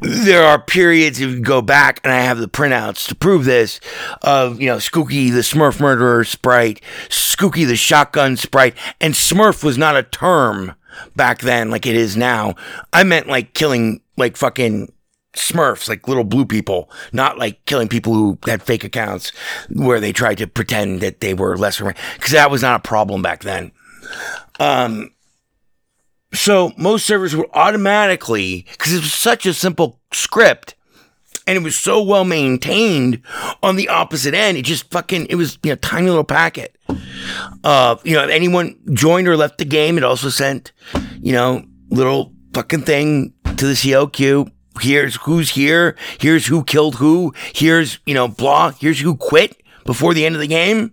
There 0.00 0.44
are 0.44 0.60
periods 0.60 1.20
if 1.20 1.30
you 1.30 1.40
go 1.40 1.60
back 1.60 2.00
and 2.04 2.12
I 2.12 2.20
have 2.20 2.38
the 2.38 2.48
printouts 2.48 3.08
to 3.08 3.14
prove 3.14 3.44
this 3.44 3.80
of, 4.22 4.60
you 4.60 4.68
know, 4.68 4.76
Skooky 4.76 5.32
the 5.32 5.40
Smurf 5.40 5.80
murderer 5.80 6.22
sprite, 6.24 6.80
Skooky 7.08 7.66
the 7.66 7.76
shotgun 7.76 8.36
sprite, 8.36 8.76
and 9.00 9.14
Smurf 9.14 9.64
was 9.64 9.76
not 9.76 9.96
a 9.96 10.04
term 10.04 10.74
back 11.16 11.40
then 11.40 11.70
like 11.70 11.84
it 11.84 11.96
is 11.96 12.16
now. 12.16 12.54
I 12.92 13.02
meant 13.02 13.26
like 13.26 13.54
killing 13.54 14.00
like 14.16 14.36
fucking 14.36 14.92
Smurfs, 15.34 15.88
like 15.88 16.08
little 16.08 16.24
blue 16.24 16.46
people, 16.46 16.90
not 17.12 17.38
like 17.38 17.64
killing 17.64 17.88
people 17.88 18.14
who 18.14 18.38
had 18.46 18.62
fake 18.62 18.84
accounts 18.84 19.32
where 19.68 20.00
they 20.00 20.12
tried 20.12 20.38
to 20.38 20.46
pretend 20.46 21.00
that 21.00 21.20
they 21.20 21.34
were 21.34 21.56
lesser, 21.56 21.94
because 22.14 22.32
that 22.32 22.50
was 22.50 22.62
not 22.62 22.80
a 22.80 22.88
problem 22.88 23.20
back 23.20 23.42
then. 23.42 23.72
Um, 24.58 25.10
so 26.32 26.72
most 26.76 27.06
servers 27.06 27.34
would 27.34 27.48
automatically, 27.54 28.66
because 28.72 28.92
it 28.92 29.00
was 29.00 29.12
such 29.12 29.46
a 29.46 29.54
simple 29.54 30.00
script, 30.12 30.74
and 31.46 31.56
it 31.56 31.62
was 31.62 31.76
so 31.76 32.02
well 32.02 32.24
maintained 32.24 33.22
on 33.62 33.76
the 33.76 33.88
opposite 33.88 34.34
end. 34.34 34.58
It 34.58 34.62
just 34.62 34.90
fucking, 34.90 35.26
it 35.30 35.36
was, 35.36 35.58
you 35.62 35.70
know, 35.70 35.76
tiny 35.76 36.08
little 36.08 36.24
packet. 36.24 36.76
Uh, 37.64 37.96
you 38.04 38.14
know, 38.14 38.24
if 38.24 38.30
anyone 38.30 38.78
joined 38.92 39.28
or 39.28 39.36
left 39.36 39.58
the 39.58 39.64
game, 39.64 39.96
it 39.96 40.04
also 40.04 40.28
sent, 40.28 40.72
you 41.20 41.32
know, 41.32 41.64
little 41.88 42.34
fucking 42.52 42.82
thing 42.82 43.32
to 43.56 43.66
the 43.66 43.72
CLQ. 43.72 44.50
Here's 44.80 45.16
who's 45.16 45.50
here. 45.50 45.96
Here's 46.20 46.46
who 46.46 46.62
killed 46.64 46.96
who. 46.96 47.32
Here's, 47.54 47.98
you 48.04 48.14
know, 48.14 48.28
blah. 48.28 48.72
Here's 48.72 49.00
who 49.00 49.16
quit 49.16 49.56
before 49.84 50.14
the 50.14 50.26
end 50.26 50.34
of 50.34 50.40
the 50.40 50.46
game. 50.46 50.92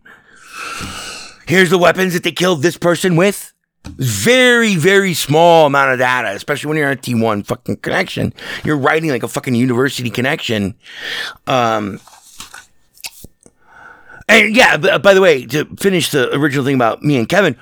Here's 1.47 1.69
the 1.69 1.77
weapons 1.77 2.13
that 2.13 2.23
they 2.23 2.31
killed 2.31 2.61
this 2.61 2.77
person 2.77 3.15
with. 3.15 3.53
Very, 3.97 4.75
very 4.75 5.13
small 5.13 5.67
amount 5.67 5.93
of 5.93 5.99
data, 5.99 6.29
especially 6.35 6.69
when 6.69 6.77
you're 6.77 6.87
on 6.87 6.93
a 6.93 6.97
T1 6.97 7.45
fucking 7.45 7.77
connection. 7.77 8.33
You're 8.63 8.77
writing 8.77 9.09
like 9.09 9.23
a 9.23 9.27
fucking 9.27 9.55
university 9.55 10.09
connection. 10.09 10.75
Um, 11.47 11.99
and 14.27 14.55
yeah, 14.55 14.77
b- 14.77 14.97
by 14.97 15.13
the 15.13 15.21
way, 15.21 15.45
to 15.45 15.65
finish 15.77 16.09
the 16.09 16.33
original 16.35 16.65
thing 16.65 16.75
about 16.75 17.03
me 17.03 17.17
and 17.17 17.29
Kevin, 17.29 17.55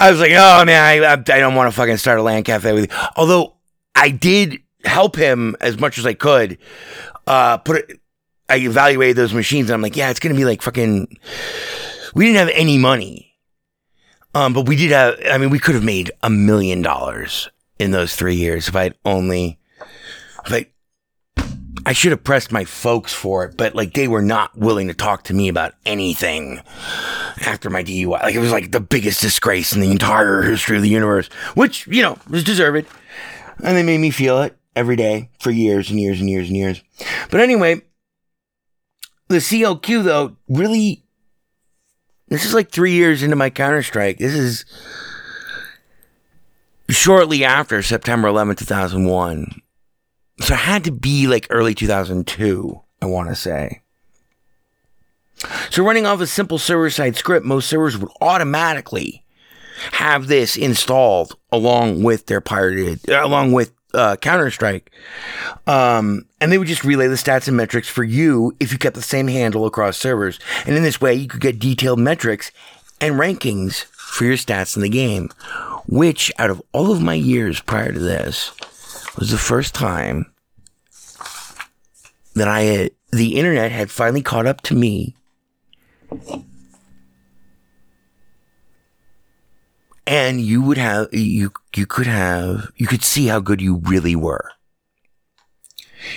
I 0.00 0.10
was 0.10 0.20
like, 0.20 0.32
oh 0.32 0.64
man, 0.64 0.82
I, 0.82 1.06
I, 1.06 1.12
I 1.12 1.40
don't 1.40 1.54
want 1.54 1.70
to 1.70 1.76
fucking 1.76 1.96
start 1.96 2.18
a 2.18 2.22
LAN 2.22 2.42
cafe 2.44 2.72
with 2.72 2.90
you. 2.90 2.96
Although 3.16 3.54
I 3.94 4.10
did 4.10 4.60
help 4.84 5.16
him 5.16 5.56
as 5.60 5.78
much 5.78 5.98
as 5.98 6.06
I 6.06 6.14
could, 6.14 6.58
uh, 7.26 7.58
put 7.58 7.78
it, 7.78 8.00
I 8.48 8.56
evaluated 8.58 9.16
those 9.16 9.34
machines 9.34 9.68
and 9.68 9.74
I'm 9.74 9.82
like, 9.82 9.96
yeah, 9.96 10.10
it's 10.10 10.20
going 10.20 10.34
to 10.34 10.38
be 10.38 10.44
like 10.44 10.62
fucking, 10.62 11.18
we 12.14 12.26
didn't 12.26 12.38
have 12.38 12.50
any 12.54 12.78
money. 12.78 13.27
Um, 14.34 14.52
but 14.52 14.68
we 14.68 14.76
did 14.76 14.90
have, 14.90 15.18
I 15.30 15.38
mean, 15.38 15.50
we 15.50 15.58
could 15.58 15.74
have 15.74 15.84
made 15.84 16.10
a 16.22 16.30
million 16.30 16.82
dollars 16.82 17.48
in 17.78 17.90
those 17.90 18.14
three 18.14 18.34
years 18.34 18.68
if 18.68 18.76
I'd 18.76 18.94
only, 19.04 19.58
if 20.44 20.52
I, 20.52 20.66
I 21.86 21.92
should 21.92 22.10
have 22.10 22.22
pressed 22.22 22.52
my 22.52 22.64
folks 22.64 23.12
for 23.12 23.44
it, 23.44 23.56
but 23.56 23.74
like 23.74 23.94
they 23.94 24.08
were 24.08 24.22
not 24.22 24.56
willing 24.56 24.88
to 24.88 24.94
talk 24.94 25.24
to 25.24 25.34
me 25.34 25.48
about 25.48 25.72
anything 25.86 26.60
after 27.46 27.70
my 27.70 27.82
DUI. 27.82 28.22
Like 28.22 28.34
it 28.34 28.40
was 28.40 28.52
like 28.52 28.72
the 28.72 28.80
biggest 28.80 29.22
disgrace 29.22 29.72
in 29.72 29.80
the 29.80 29.90
entire 29.90 30.42
history 30.42 30.76
of 30.76 30.82
the 30.82 30.88
universe, 30.88 31.28
which, 31.54 31.86
you 31.86 32.02
know, 32.02 32.18
was 32.28 32.44
deserved. 32.44 32.86
And 33.62 33.76
they 33.76 33.82
made 33.82 33.98
me 33.98 34.10
feel 34.10 34.42
it 34.42 34.56
every 34.76 34.96
day 34.96 35.30
for 35.40 35.50
years 35.50 35.90
and 35.90 35.98
years 35.98 36.20
and 36.20 36.28
years 36.28 36.48
and 36.48 36.56
years. 36.56 36.82
But 37.30 37.40
anyway, 37.40 37.82
the 39.28 39.38
CLQ 39.38 40.04
though 40.04 40.36
really 40.48 41.04
this 42.28 42.44
is 42.44 42.54
like 42.54 42.70
three 42.70 42.92
years 42.92 43.22
into 43.22 43.36
my 43.36 43.50
Counter 43.50 43.82
Strike. 43.82 44.18
This 44.18 44.34
is 44.34 44.64
shortly 46.88 47.44
after 47.44 47.82
September 47.82 48.28
11th, 48.28 48.58
2001. 48.58 49.62
so 50.40 50.54
it 50.54 50.56
had 50.56 50.84
to 50.84 50.92
be 50.92 51.26
like 51.26 51.46
early 51.50 51.74
2002, 51.74 52.80
I 53.02 53.06
want 53.06 53.28
to 53.28 53.34
say. 53.34 53.82
So 55.70 55.84
running 55.84 56.06
off 56.06 56.20
a 56.20 56.26
simple 56.26 56.58
server-side 56.58 57.16
script, 57.16 57.46
most 57.46 57.68
servers 57.68 57.96
would 57.96 58.10
automatically 58.20 59.24
have 59.92 60.26
this 60.26 60.56
installed 60.56 61.36
along 61.52 62.02
with 62.02 62.26
their 62.26 62.40
pirated, 62.40 63.08
along 63.08 63.52
with 63.52 63.72
uh, 63.94 64.16
Counter 64.16 64.50
Strike, 64.50 64.90
um, 65.66 66.26
and 66.40 66.52
they 66.52 66.58
would 66.58 66.68
just 66.68 66.84
relay 66.84 67.06
the 67.06 67.14
stats 67.14 67.48
and 67.48 67.56
metrics 67.56 67.88
for 67.88 68.04
you 68.04 68.54
if 68.60 68.72
you 68.72 68.78
kept 68.78 68.96
the 68.96 69.02
same 69.02 69.28
handle 69.28 69.66
across 69.66 69.96
servers. 69.96 70.38
And 70.66 70.76
in 70.76 70.82
this 70.82 71.00
way, 71.00 71.14
you 71.14 71.28
could 71.28 71.40
get 71.40 71.58
detailed 71.58 71.98
metrics 71.98 72.50
and 73.00 73.14
rankings 73.14 73.84
for 73.84 74.24
your 74.24 74.34
stats 74.34 74.76
in 74.76 74.82
the 74.82 74.88
game. 74.88 75.30
Which, 75.86 76.30
out 76.38 76.50
of 76.50 76.62
all 76.72 76.92
of 76.92 77.02
my 77.02 77.14
years 77.14 77.60
prior 77.60 77.92
to 77.92 77.98
this, 77.98 78.52
was 79.16 79.30
the 79.30 79.38
first 79.38 79.74
time 79.74 80.30
that 82.34 82.46
I 82.46 82.60
had, 82.62 82.90
the 83.10 83.36
internet 83.36 83.72
had 83.72 83.90
finally 83.90 84.22
caught 84.22 84.46
up 84.46 84.60
to 84.62 84.74
me 84.74 85.14
and 90.08 90.40
you 90.40 90.62
would 90.62 90.78
have 90.78 91.12
you 91.12 91.52
you 91.76 91.86
could 91.86 92.06
have 92.06 92.72
you 92.76 92.86
could 92.86 93.04
see 93.04 93.26
how 93.26 93.38
good 93.38 93.60
you 93.60 93.76
really 93.84 94.16
were. 94.16 94.52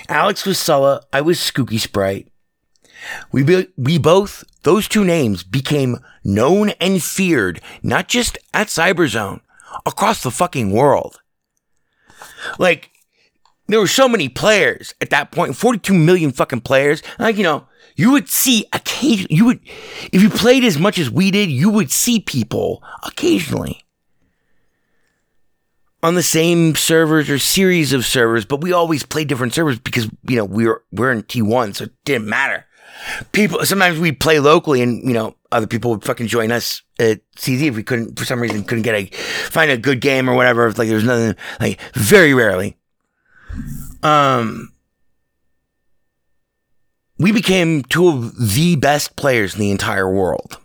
Alex 0.07 0.45
was 0.45 0.57
Sulla, 0.57 1.01
I 1.11 1.21
was 1.21 1.37
Skooky 1.37 1.79
Sprite. 1.79 2.29
We 3.31 3.43
be, 3.43 3.67
we 3.77 3.97
both 3.97 4.45
those 4.63 4.87
two 4.87 5.03
names 5.03 5.43
became 5.43 5.97
known 6.23 6.69
and 6.79 7.03
feared 7.03 7.59
not 7.83 8.07
just 8.07 8.37
at 8.53 8.67
Cyberzone, 8.67 9.41
across 9.85 10.23
the 10.23 10.31
fucking 10.31 10.71
world. 10.71 11.19
Like 12.57 12.91
there 13.67 13.79
were 13.79 13.87
so 13.87 14.07
many 14.07 14.29
players 14.29 14.93
at 15.01 15.09
that 15.09 15.31
point, 15.31 15.57
42 15.57 15.93
million 15.93 16.31
fucking 16.31 16.61
players. 16.61 17.03
Like, 17.19 17.35
you 17.35 17.43
know, 17.43 17.67
you 17.95 18.11
would 18.11 18.29
see 18.29 18.65
you 19.01 19.45
would, 19.45 19.59
if 20.11 20.21
you 20.21 20.29
played 20.29 20.63
as 20.63 20.77
much 20.77 20.99
as 20.99 21.09
we 21.09 21.31
did, 21.31 21.49
you 21.49 21.69
would 21.69 21.91
see 21.91 22.19
people 22.19 22.83
occasionally 23.03 23.83
on 26.03 26.15
the 26.15 26.23
same 26.23 26.75
servers 26.75 27.29
or 27.29 27.37
series 27.37 27.93
of 27.93 28.05
servers, 28.05 28.45
but 28.45 28.61
we 28.61 28.73
always 28.73 29.03
played 29.03 29.27
different 29.27 29.53
servers 29.53 29.79
because, 29.79 30.09
you 30.27 30.35
know, 30.35 30.45
we 30.45 30.67
were, 30.67 30.83
we're 30.91 31.11
in 31.11 31.23
T1, 31.23 31.75
so 31.75 31.85
it 31.85 31.91
didn't 32.05 32.27
matter. 32.27 32.65
People, 33.31 33.63
sometimes 33.65 33.99
we'd 33.99 34.19
play 34.19 34.39
locally 34.39 34.81
and, 34.81 35.03
you 35.03 35.13
know, 35.13 35.35
other 35.51 35.67
people 35.67 35.91
would 35.91 36.03
fucking 36.03 36.27
join 36.27 36.51
us 36.51 36.81
at 36.99 37.21
CZ 37.35 37.67
if 37.67 37.75
we 37.75 37.83
couldn't, 37.83 38.17
for 38.17 38.25
some 38.25 38.41
reason, 38.41 38.63
couldn't 38.63 38.83
get 38.83 38.95
a, 38.95 39.05
find 39.05 39.69
a 39.69 39.77
good 39.77 40.01
game 40.01 40.29
or 40.29 40.35
whatever. 40.35 40.67
If, 40.67 40.77
like, 40.77 40.87
there 40.87 40.95
was 40.95 41.03
nothing, 41.03 41.35
like, 41.59 41.79
very 41.93 42.33
rarely. 42.33 42.77
Um, 44.01 44.73
we 47.21 47.31
became 47.31 47.83
two 47.83 48.07
of 48.07 48.53
the 48.53 48.75
best 48.75 49.15
players 49.15 49.53
in 49.53 49.59
the 49.59 49.71
entire 49.71 50.09
world. 50.11 50.57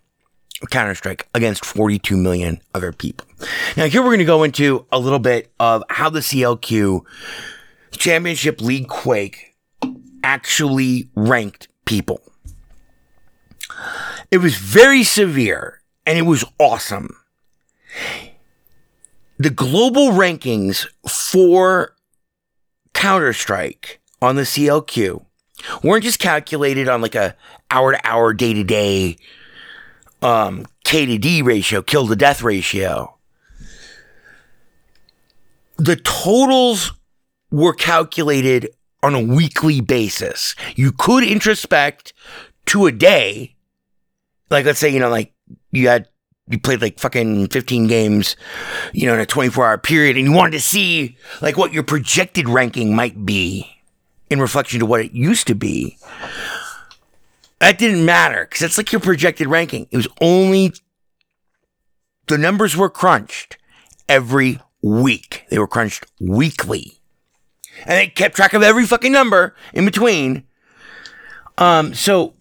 Counter 0.71 0.95
Strike 0.95 1.29
against 1.35 1.65
42 1.65 2.17
million 2.17 2.61
other 2.75 2.93
people. 2.93 3.27
Now, 3.77 3.87
here 3.87 4.01
we're 4.01 4.09
going 4.09 4.21
to 4.21 4.25
go 4.25 4.43
into 4.43 4.87
a 4.91 4.99
little 4.99 5.19
bit 5.19 5.53
of 5.61 5.85
how 5.91 6.09
the 6.09 6.21
CLQ 6.21 7.05
Championship 7.93 8.63
League 8.63 8.89
Quake 8.89 9.55
actually 10.25 11.11
ranked 11.15 11.69
people. 11.85 12.23
It 14.31 14.39
was 14.39 14.57
very 14.57 15.05
severe 15.05 15.83
and 16.07 16.19
it 16.19 16.23
was 16.23 16.45
awesome. 16.59 17.15
The 19.39 19.51
global 19.51 20.13
rankings 20.13 20.87
for 21.07 21.95
Counter 22.95 23.35
Strike 23.35 24.01
on 24.23 24.37
the 24.37 24.43
CLQ 24.43 25.26
weren't 25.83 26.05
just 26.05 26.19
calculated 26.19 26.89
on 26.89 27.01
like 27.01 27.14
a 27.14 27.37
hour 27.71 27.93
to 27.93 28.01
hour, 28.07 28.33
day 28.33 28.55
to 28.55 28.64
day, 28.64 29.17
um, 30.23 30.67
K 30.85 31.07
to 31.07 31.19
D 31.19 31.43
ratio, 31.43 31.83
kill 31.83 32.07
to 32.09 32.17
death 32.17 32.43
ratio. 32.43 33.17
The 35.77 35.97
totals 35.97 36.93
were 37.51 37.75
calculated 37.75 38.71
on 39.03 39.14
a 39.14 39.21
weekly 39.21 39.81
basis. 39.81 40.55
You 40.75 40.93
could 40.93 41.23
introspect 41.23 42.12
to 42.67 42.87
a 42.87 42.93
day. 42.93 43.55
Like, 44.51 44.64
let's 44.64 44.79
say, 44.79 44.89
you 44.89 45.01
know, 45.01 45.11
like 45.11 45.35
you 45.71 45.89
had, 45.89 46.09
you 46.49 46.59
played 46.59 46.81
like 46.81 46.99
fucking 46.99 47.49
15 47.49 47.89
games, 47.89 48.37
you 48.93 49.07
know, 49.07 49.14
in 49.14 49.21
a 49.21 49.27
24 49.27 49.67
hour 49.67 49.79
period 49.79 50.17
and 50.17 50.27
you 50.27 50.33
wanted 50.33 50.53
to 50.53 50.61
see 50.61 51.17
like 51.43 51.57
what 51.57 51.73
your 51.73 51.83
projected 51.83 52.49
ranking 52.49 52.95
might 52.95 53.27
be 53.27 53.76
in 54.31 54.41
reflection 54.41 54.81
to 54.81 54.87
what 54.87 55.01
it 55.01 55.12
used 55.12 55.47
to 55.47 55.55
be. 55.55 55.99
That 57.61 57.79
didn't 57.79 58.05
matter 58.05 58.45
because 58.45 58.61
that's 58.61 58.79
like 58.79 58.93
your 58.93 59.01
projected 59.01 59.47
ranking. 59.47 59.87
It 59.91 59.97
was 59.97 60.09
only 60.20 60.72
the 62.27 62.39
numbers 62.39 62.77
were 62.77 62.91
crunched 62.91 63.57
every 64.09 64.61
week. 64.83 65.45
They 65.51 65.59
were 65.59 65.66
crunched 65.66 66.07
weekly. 66.20 67.01
And 67.81 67.91
they 67.91 68.09
kept 68.09 68.37
track 68.37 68.55
of 68.55 68.62
every 68.62 68.87
fucking 68.87 69.12
number 69.12 69.55
in 69.72 69.85
between. 69.85 70.45
Um, 71.59 71.95
so 71.95 72.35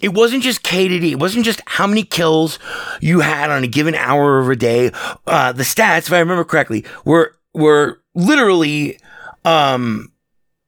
it 0.00 0.14
wasn't 0.14 0.42
just 0.42 0.62
K 0.62 0.88
to 0.88 0.98
D. 0.98 1.12
It 1.12 1.18
wasn't 1.18 1.44
just 1.44 1.60
how 1.66 1.86
many 1.86 2.04
kills 2.04 2.58
you 3.00 3.20
had 3.20 3.50
on 3.50 3.64
a 3.64 3.66
given 3.66 3.94
hour 3.94 4.38
of 4.38 4.48
a 4.48 4.56
day. 4.56 4.90
Uh, 5.26 5.52
the 5.52 5.62
stats, 5.62 6.06
if 6.06 6.12
I 6.12 6.20
remember 6.20 6.44
correctly, 6.44 6.84
were 7.04 7.36
were 7.54 8.00
literally 8.14 8.98
um, 9.44 10.12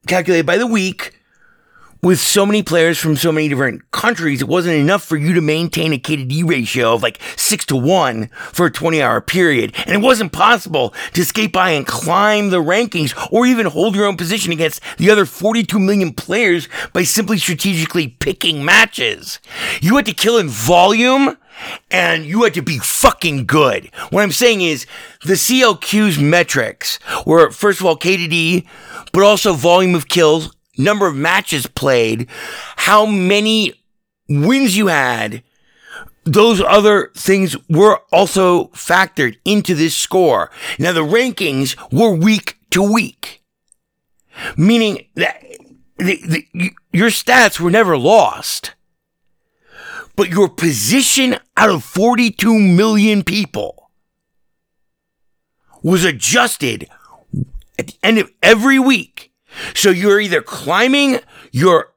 calculated 0.07 0.47
by 0.47 0.57
the 0.57 0.67
week 0.67 1.21
with 2.03 2.19
so 2.19 2.47
many 2.47 2.63
players 2.63 2.99
from 2.99 3.17
so 3.17 3.31
many 3.31 3.49
different 3.49 3.91
countries, 3.91 4.41
it 4.41 4.49
wasn't 4.49 4.75
enough 4.75 5.05
for 5.05 5.17
you 5.17 5.35
to 5.35 5.41
maintain 5.41 5.93
a 5.93 5.99
K 5.99 6.17
to 6.17 6.25
D 6.25 6.43
ratio 6.43 6.95
of 6.95 7.03
like 7.03 7.21
six 7.37 7.67
to 7.67 7.77
one 7.77 8.29
for 8.53 8.67
a 8.67 8.71
20 8.71 9.03
hour 9.03 9.21
period. 9.21 9.75
And 9.87 9.95
it 9.95 10.05
wasn't 10.05 10.33
possible 10.33 10.95
to 11.13 11.25
skate 11.25 11.53
by 11.53 11.71
and 11.71 11.87
climb 11.87 12.51
the 12.51 12.63
rankings 12.63 13.15
or 13.31 13.47
even 13.47 13.67
hold 13.67 13.95
your 13.95 14.07
own 14.07 14.17
position 14.17 14.53
against 14.53 14.81
the 14.97 15.11
other 15.11 15.27
42 15.27 15.79
million 15.79 16.13
players 16.13 16.69
by 16.93 17.03
simply 17.03 17.39
strategically 17.39 18.09
picking 18.09 18.65
matches. 18.65 19.39
You 19.83 19.97
had 19.97 20.07
to 20.07 20.15
kill 20.15 20.39
in 20.39 20.49
volume 20.49 21.37
and 21.91 22.25
you 22.25 22.43
had 22.45 22.55
to 22.55 22.63
be 22.63 22.79
fucking 22.79 23.47
good. 23.47 23.91
What 24.11 24.23
I'm 24.23 24.33
saying 24.33 24.61
is 24.61 24.87
the 25.25 25.35
CLQ's 25.35 26.19
metrics 26.19 26.99
were 27.27 27.51
first 27.51 27.81
of 27.81 27.87
all 27.87 27.97
K 27.97 28.17
to 28.17 28.29
D, 28.29 28.67
but 29.13 29.23
also 29.23 29.53
volume 29.53 29.95
of 29.95 30.09
kills, 30.09 30.55
number 30.79 31.07
of 31.07 31.17
matches 31.17 31.67
played, 31.67 32.29
how 32.77 33.07
many 33.07 33.75
wins 34.29 34.77
you 34.77 34.89
had. 34.89 35.43
Those 36.25 36.61
other 36.61 37.11
things 37.17 37.57
were 37.69 38.03
also 38.13 38.67
factored 38.69 39.39
into 39.45 39.75
this 39.75 39.97
score. 39.97 40.51
Now 40.79 40.93
the 40.93 41.01
rankings 41.01 41.77
were 41.91 42.15
week 42.15 42.59
to 42.71 42.83
week, 42.83 43.43
meaning 44.57 45.07
that 45.15 45.43
the, 45.99 46.47
the, 46.55 46.71
your 46.93 47.09
stats 47.09 47.59
were 47.59 47.71
never 47.71 47.97
lost, 47.97 48.75
but 50.21 50.29
your 50.29 50.51
position 50.51 51.35
out 51.57 51.71
of 51.71 51.83
42 51.83 52.59
million 52.59 53.25
people 53.25 53.91
was 55.83 56.05
adjusted 56.05 56.87
at 57.79 57.87
the 57.87 57.95
end 58.03 58.19
of 58.19 58.31
every 58.43 58.79
week. 58.79 59.33
So 59.75 59.89
you're 59.89 60.21
either 60.21 60.43
climbing, 60.43 61.21
you're 61.53 61.95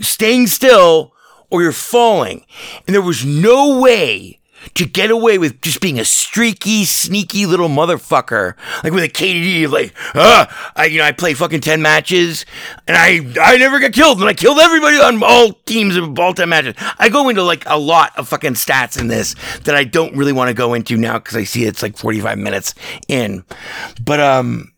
staying 0.00 0.46
still, 0.46 1.14
or 1.50 1.62
you're 1.62 1.72
falling. 1.72 2.46
And 2.86 2.94
there 2.94 3.02
was 3.02 3.24
no 3.24 3.80
way 3.80 4.38
to 4.74 4.86
get 4.86 5.10
away 5.10 5.38
with 5.38 5.60
just 5.60 5.80
being 5.80 5.98
a 5.98 6.04
streaky, 6.04 6.84
sneaky 6.84 7.46
little 7.46 7.68
motherfucker. 7.68 8.54
Like 8.82 8.92
with 8.92 9.04
a 9.04 9.08
KD, 9.08 9.68
like, 9.70 9.94
ah, 10.14 10.72
I, 10.74 10.86
you 10.86 10.98
know, 10.98 11.04
I 11.04 11.12
play 11.12 11.34
fucking 11.34 11.60
10 11.60 11.82
matches 11.82 12.46
and 12.86 12.96
I, 12.96 13.20
I 13.40 13.56
never 13.58 13.78
get 13.78 13.92
killed 13.92 14.20
and 14.20 14.28
I 14.28 14.34
killed 14.34 14.58
everybody 14.58 14.96
on 14.96 15.22
all 15.22 15.52
teams 15.66 15.96
of 15.96 16.18
all 16.18 16.34
10 16.34 16.48
matches. 16.48 16.74
I 16.98 17.08
go 17.08 17.28
into 17.28 17.42
like 17.42 17.64
a 17.66 17.78
lot 17.78 18.16
of 18.18 18.28
fucking 18.28 18.54
stats 18.54 18.98
in 18.98 19.08
this 19.08 19.34
that 19.64 19.74
I 19.74 19.84
don't 19.84 20.16
really 20.16 20.32
want 20.32 20.48
to 20.48 20.54
go 20.54 20.74
into 20.74 20.96
now 20.96 21.18
because 21.18 21.36
I 21.36 21.44
see 21.44 21.64
it's 21.64 21.82
like 21.82 21.96
45 21.96 22.38
minutes 22.38 22.74
in. 23.08 23.44
But, 24.02 24.20
um, 24.20 24.72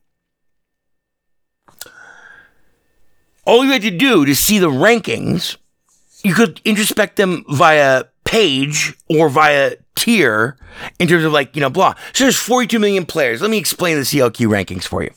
all 3.47 3.65
you 3.65 3.71
had 3.71 3.83
to 3.83 3.91
do 3.91 4.27
to 4.27 4.35
see 4.35 4.59
the 4.59 4.69
rankings, 4.69 5.57
you 6.23 6.35
could 6.35 6.61
introspect 6.65 7.17
them 7.17 7.45
via 7.49 8.05
page 8.27 8.95
or 9.09 9.31
via 9.31 9.77
tier 9.95 10.59
in 10.99 11.09
terms 11.09 11.25
of 11.25 11.33
like, 11.33 11.57
you 11.57 11.63
know, 11.63 11.71
blah. 11.71 11.95
So 12.13 12.25
there's 12.25 12.37
42 12.39 12.79
million 12.79 13.07
players. 13.07 13.41
Let 13.41 13.51
me 13.51 13.57
explain 13.57 13.97
the 13.97 14.03
CLQ 14.03 14.49
rankings 14.49 14.85
for 14.85 15.03
you. 15.03 15.11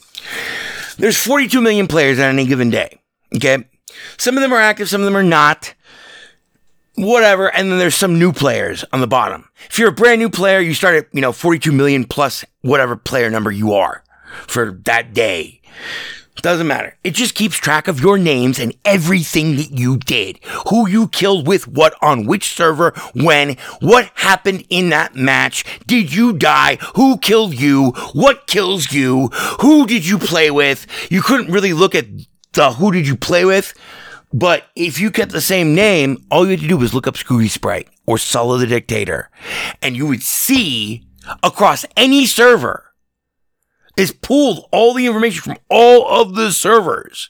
There's 0.98 1.18
42 1.18 1.60
million 1.60 1.88
players 1.88 2.20
on 2.20 2.26
any 2.26 2.46
given 2.46 2.70
day. 2.70 3.00
Okay. 3.36 3.66
Some 4.18 4.38
of 4.38 4.42
them 4.42 4.54
are 4.54 4.60
active, 4.60 4.88
some 4.88 5.02
of 5.02 5.06
them 5.06 5.18
are 5.18 5.24
not. 5.24 5.74
Whatever. 6.96 7.48
And 7.56 7.72
then 7.72 7.80
there's 7.80 7.96
some 7.96 8.20
new 8.20 8.34
players 8.34 8.84
on 8.92 9.00
the 9.00 9.08
bottom. 9.08 9.50
If 9.70 9.80
you're 9.80 9.90
a 9.90 9.94
brand 9.94 10.20
new 10.20 10.30
player, 10.30 10.60
you 10.60 10.74
start 10.74 10.96
at, 10.96 11.08
you 11.14 11.22
know, 11.22 11.32
42 11.32 11.72
million 11.72 12.04
plus 12.04 12.44
whatever 12.62 12.98
player 12.98 13.30
number 13.30 13.52
you 13.52 13.74
are 13.74 14.04
for 14.48 14.72
that 14.84 15.14
day. 15.14 15.62
Doesn't 16.42 16.68
matter. 16.68 16.96
It 17.04 17.14
just 17.14 17.36
keeps 17.36 17.58
track 17.58 17.88
of 17.88 18.00
your 18.00 18.18
names 18.18 18.60
and 18.60 18.74
everything 18.86 19.58
that 19.58 19.72
you 19.72 19.98
did. 19.98 20.40
Who 20.70 20.88
you 20.88 21.08
killed 21.10 21.48
with 21.48 21.68
what 21.68 21.96
on 22.02 22.26
which 22.26 22.54
server, 22.54 22.92
when, 23.14 23.58
what 23.82 24.12
happened 24.16 24.66
in 24.70 24.90
that 24.90 25.16
match. 25.16 25.66
Did 25.86 26.14
you 26.14 26.34
die? 26.34 26.78
Who 26.96 27.18
killed 27.18 27.60
you? 27.60 27.92
What 28.14 28.48
kills 28.48 28.92
you? 28.92 29.28
Who 29.62 29.86
did 29.86 30.06
you 30.06 30.18
play 30.18 30.52
with? 30.52 30.88
You 31.10 31.22
couldn't 31.22 31.52
really 31.52 31.74
look 31.74 31.96
at 31.96 32.06
the 32.54 32.74
who 32.74 32.92
did 32.92 33.08
you 33.08 33.16
play 33.16 33.46
with. 33.46 33.74
But 34.32 34.66
if 34.76 35.00
you 35.00 35.10
kept 35.10 35.32
the 35.32 35.42
same 35.42 35.74
name, 35.74 36.26
all 36.30 36.46
you 36.46 36.52
had 36.52 36.60
to 36.60 36.68
do 36.68 36.78
was 36.78 36.94
look 36.94 37.08
up 37.08 37.16
Skooky 37.16 37.50
Sprite 37.50 37.90
or 38.06 38.18
Sulla 38.18 38.60
the 38.60 38.68
Dictator. 38.68 39.30
And 39.82 39.98
you 39.98 40.06
would 40.08 40.22
see 40.22 41.08
across 41.44 41.86
any 41.98 42.26
server 42.26 42.89
is 43.98 44.12
pulled 44.12 44.68
all 44.72 44.94
the 44.94 45.06
information 45.06 45.42
from 45.42 45.58
all 45.70 46.08
of 46.08 46.36
the 46.36 46.52
servers. 46.52 47.30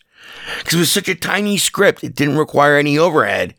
Because 0.57 0.75
it 0.75 0.79
was 0.79 0.91
such 0.91 1.09
a 1.09 1.15
tiny 1.15 1.57
script, 1.57 2.03
it 2.03 2.15
didn't 2.15 2.37
require 2.37 2.77
any 2.77 2.97
overhead. 2.97 3.55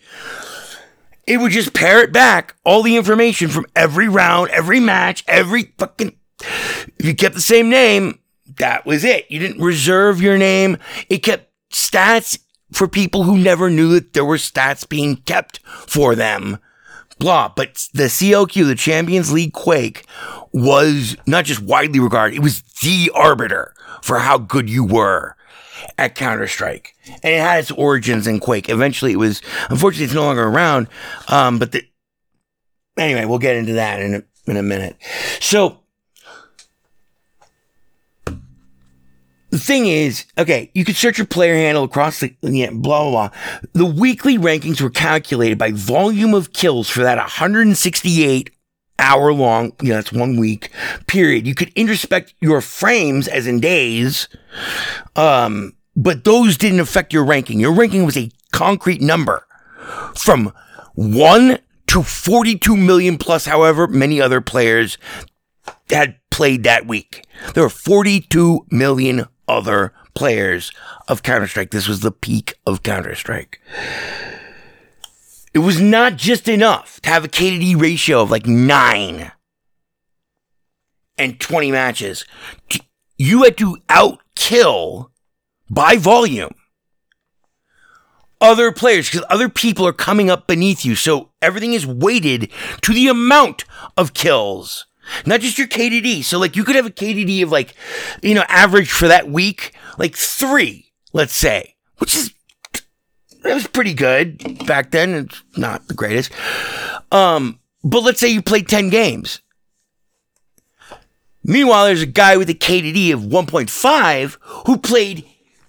It 1.26 1.38
would 1.38 1.52
just 1.52 1.74
parrot 1.74 2.12
back 2.12 2.56
all 2.64 2.82
the 2.82 2.96
information 2.96 3.48
from 3.48 3.66
every 3.76 4.08
round, 4.08 4.50
every 4.50 4.80
match, 4.80 5.22
every 5.28 5.74
fucking. 5.78 6.16
If 6.40 7.04
you 7.04 7.14
kept 7.14 7.34
the 7.34 7.40
same 7.40 7.68
name, 7.68 8.18
that 8.56 8.86
was 8.86 9.04
it. 9.04 9.30
You 9.30 9.38
didn't 9.38 9.62
reserve 9.62 10.20
your 10.20 10.38
name. 10.38 10.78
It 11.08 11.18
kept 11.18 11.52
stats 11.70 12.38
for 12.72 12.88
people 12.88 13.24
who 13.24 13.38
never 13.38 13.70
knew 13.70 13.92
that 13.94 14.12
there 14.12 14.24
were 14.24 14.36
stats 14.36 14.88
being 14.88 15.16
kept 15.16 15.60
for 15.64 16.14
them 16.14 16.58
blah. 17.20 17.52
But 17.54 17.86
the 17.94 18.04
CLQ, 18.04 18.66
the 18.66 18.74
Champions 18.74 19.32
League 19.32 19.52
Quake, 19.52 20.04
was 20.52 21.16
not 21.26 21.44
just 21.44 21.60
widely 21.60 22.00
regarded, 22.00 22.34
it 22.34 22.42
was 22.42 22.62
the 22.82 23.12
arbiter 23.14 23.72
for 24.02 24.18
how 24.18 24.38
good 24.38 24.68
you 24.68 24.82
were 24.82 25.36
at 25.96 26.16
Counter 26.16 26.48
Strike. 26.48 26.94
And 27.22 27.34
it 27.34 27.40
had 27.40 27.60
its 27.60 27.70
origins 27.70 28.26
in 28.26 28.40
Quake. 28.40 28.68
Eventually, 28.68 29.12
it 29.12 29.18
was, 29.18 29.40
unfortunately, 29.68 30.06
it's 30.06 30.14
no 30.14 30.24
longer 30.24 30.42
around. 30.42 30.88
Um, 31.28 31.58
but 31.58 31.72
the, 31.72 31.86
anyway, 32.96 33.26
we'll 33.26 33.38
get 33.38 33.56
into 33.56 33.74
that 33.74 34.00
in 34.00 34.14
a, 34.14 34.22
in 34.50 34.56
a 34.56 34.62
minute. 34.62 34.96
So, 35.38 35.80
the 39.50 39.58
thing 39.58 39.86
is, 39.86 40.24
okay, 40.38 40.70
you 40.74 40.84
could 40.84 40.96
search 40.96 41.18
your 41.18 41.26
player 41.26 41.54
handle 41.54 41.84
across 41.84 42.20
the, 42.20 42.34
yeah, 42.42 42.70
blah, 42.70 43.02
blah, 43.02 43.10
blah. 43.10 43.30
The 43.72 43.86
weekly 43.86 44.38
rankings 44.38 44.80
were 44.80 44.90
calculated 44.90 45.58
by 45.58 45.72
volume 45.72 46.34
of 46.34 46.52
kills 46.52 46.88
for 46.88 47.02
that 47.02 47.18
168 47.18 48.50
hour 49.00 49.32
long, 49.32 49.72
you 49.80 49.88
know, 49.88 49.96
that's 49.96 50.12
one 50.12 50.38
week 50.38 50.70
period. 51.06 51.46
You 51.46 51.54
could 51.54 51.72
introspect 51.74 52.34
your 52.40 52.60
frames 52.60 53.26
as 53.26 53.46
in 53.46 53.60
days, 53.60 54.28
um, 55.16 55.74
but 55.96 56.24
those 56.24 56.56
didn't 56.56 56.80
affect 56.80 57.12
your 57.12 57.24
ranking. 57.24 57.58
Your 57.58 57.72
ranking 57.72 58.04
was 58.04 58.16
a 58.16 58.30
concrete 58.52 59.00
number 59.00 59.46
from 60.14 60.52
one 60.94 61.58
to 61.88 62.02
42 62.02 62.76
million 62.76 63.18
plus, 63.18 63.46
however 63.46 63.88
many 63.88 64.20
other 64.20 64.40
players 64.40 64.96
had 65.88 66.16
played 66.30 66.62
that 66.62 66.86
week. 66.86 67.24
There 67.54 67.64
were 67.64 67.70
42 67.70 68.66
million 68.70 69.26
other 69.50 69.92
players 70.14 70.72
of 71.08 71.22
Counter 71.22 71.46
Strike. 71.46 71.70
This 71.70 71.88
was 71.88 72.00
the 72.00 72.12
peak 72.12 72.54
of 72.66 72.82
Counter 72.82 73.14
Strike. 73.14 73.60
It 75.52 75.58
was 75.58 75.80
not 75.80 76.16
just 76.16 76.48
enough 76.48 77.00
to 77.02 77.08
have 77.08 77.24
a 77.24 77.28
KD 77.28 77.78
ratio 77.80 78.22
of 78.22 78.30
like 78.30 78.46
nine 78.46 79.32
and 81.18 81.40
20 81.40 81.72
matches. 81.72 82.24
You 83.18 83.42
had 83.42 83.58
to 83.58 83.78
outkill 83.88 85.10
by 85.68 85.96
volume 85.96 86.54
other 88.40 88.72
players 88.72 89.10
because 89.10 89.26
other 89.28 89.48
people 89.48 89.86
are 89.86 89.92
coming 89.92 90.30
up 90.30 90.46
beneath 90.46 90.84
you. 90.84 90.94
So 90.94 91.30
everything 91.42 91.74
is 91.74 91.86
weighted 91.86 92.50
to 92.82 92.94
the 92.94 93.08
amount 93.08 93.64
of 93.96 94.14
kills 94.14 94.86
not 95.26 95.40
just 95.40 95.58
your 95.58 95.66
KDD. 95.66 96.24
So 96.24 96.38
like 96.38 96.56
you 96.56 96.64
could 96.64 96.76
have 96.76 96.86
a 96.86 96.90
KDD 96.90 97.42
of 97.42 97.50
like, 97.50 97.74
you 98.22 98.34
know, 98.34 98.44
average 98.48 98.90
for 98.90 99.08
that 99.08 99.28
week, 99.28 99.72
like 99.98 100.16
three, 100.16 100.92
let's 101.12 101.34
say, 101.34 101.76
which 101.98 102.16
is, 102.16 102.32
that 103.42 103.54
was 103.54 103.66
pretty 103.66 103.94
good 103.94 104.66
back 104.66 104.90
then. 104.90 105.14
It's 105.14 105.42
not 105.56 105.88
the 105.88 105.94
greatest. 105.94 106.30
Um, 107.10 107.60
but 107.82 108.02
let's 108.02 108.20
say 108.20 108.28
you 108.28 108.42
played 108.42 108.68
10 108.68 108.90
games. 108.90 109.40
Meanwhile, 111.42 111.86
there's 111.86 112.02
a 112.02 112.06
guy 112.06 112.36
with 112.36 112.50
a 112.50 112.54
KDD 112.54 113.14
of 113.14 113.20
1.5 113.20 114.36
who 114.66 114.76
played 114.76 115.24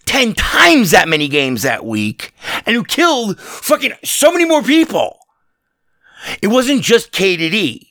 10 0.05 0.33
times 0.33 0.91
that 0.91 1.07
many 1.07 1.29
games 1.29 1.61
that 1.61 1.85
week 1.85 2.33
and 2.65 2.75
who 2.75 2.83
killed 2.83 3.39
fucking 3.39 3.93
so 4.03 4.31
many 4.31 4.43
more 4.43 4.61
people. 4.61 5.19
It 6.41 6.47
wasn't 6.47 6.81
just 6.81 7.13
KDD. 7.13 7.87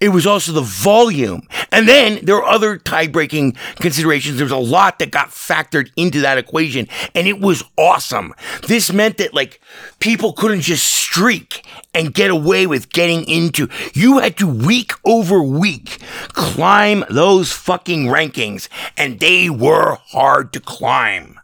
It 0.00 0.10
was 0.10 0.26
also 0.26 0.52
the 0.52 0.60
volume. 0.60 1.46
And 1.72 1.88
then 1.88 2.24
there 2.24 2.36
were 2.36 2.44
other 2.44 2.76
tie 2.78 3.08
breaking 3.08 3.56
considerations. 3.76 4.36
There 4.36 4.44
was 4.44 4.52
a 4.52 4.56
lot 4.56 4.98
that 4.98 5.10
got 5.10 5.30
factored 5.30 5.90
into 5.96 6.20
that 6.20 6.38
equation 6.38 6.88
and 7.14 7.26
it 7.26 7.40
was 7.40 7.64
awesome. 7.76 8.34
This 8.66 8.92
meant 8.92 9.18
that 9.18 9.34
like 9.34 9.60
people 9.98 10.32
couldn't 10.32 10.60
just 10.60 10.86
streak 10.86 11.66
and 11.94 12.14
get 12.14 12.30
away 12.30 12.66
with 12.66 12.90
getting 12.90 13.24
into. 13.28 13.68
You 13.92 14.18
had 14.18 14.36
to 14.38 14.46
week 14.46 14.92
over 15.04 15.42
week 15.42 15.98
climb 16.28 17.04
those 17.10 17.52
fucking 17.52 18.06
rankings 18.06 18.68
and 18.96 19.18
they 19.18 19.50
were 19.50 19.98
hard 20.08 20.52
to 20.52 20.60
climb. 20.60 21.40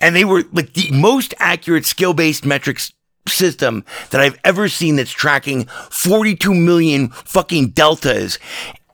And 0.00 0.14
they 0.14 0.24
were 0.24 0.44
like 0.52 0.74
the 0.74 0.90
most 0.92 1.34
accurate 1.38 1.86
skill 1.86 2.12
based 2.12 2.44
metrics 2.44 2.92
system 3.28 3.84
that 4.10 4.20
I've 4.20 4.38
ever 4.44 4.68
seen 4.68 4.96
that's 4.96 5.10
tracking 5.10 5.66
42 5.90 6.54
million 6.54 7.08
fucking 7.08 7.70
deltas 7.70 8.38